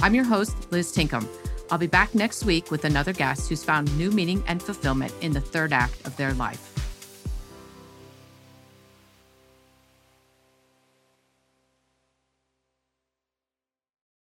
I'm 0.00 0.14
your 0.14 0.24
host, 0.24 0.70
Liz 0.70 0.92
Tinkham. 0.92 1.26
I'll 1.70 1.78
be 1.78 1.86
back 1.86 2.14
next 2.14 2.44
week 2.44 2.70
with 2.70 2.84
another 2.84 3.12
guest 3.12 3.48
who's 3.48 3.64
found 3.64 3.96
new 3.98 4.10
meaning 4.10 4.42
and 4.46 4.62
fulfillment 4.62 5.12
in 5.20 5.32
the 5.32 5.40
third 5.40 5.72
act 5.72 6.06
of 6.06 6.16
their 6.16 6.32
life. 6.34 6.77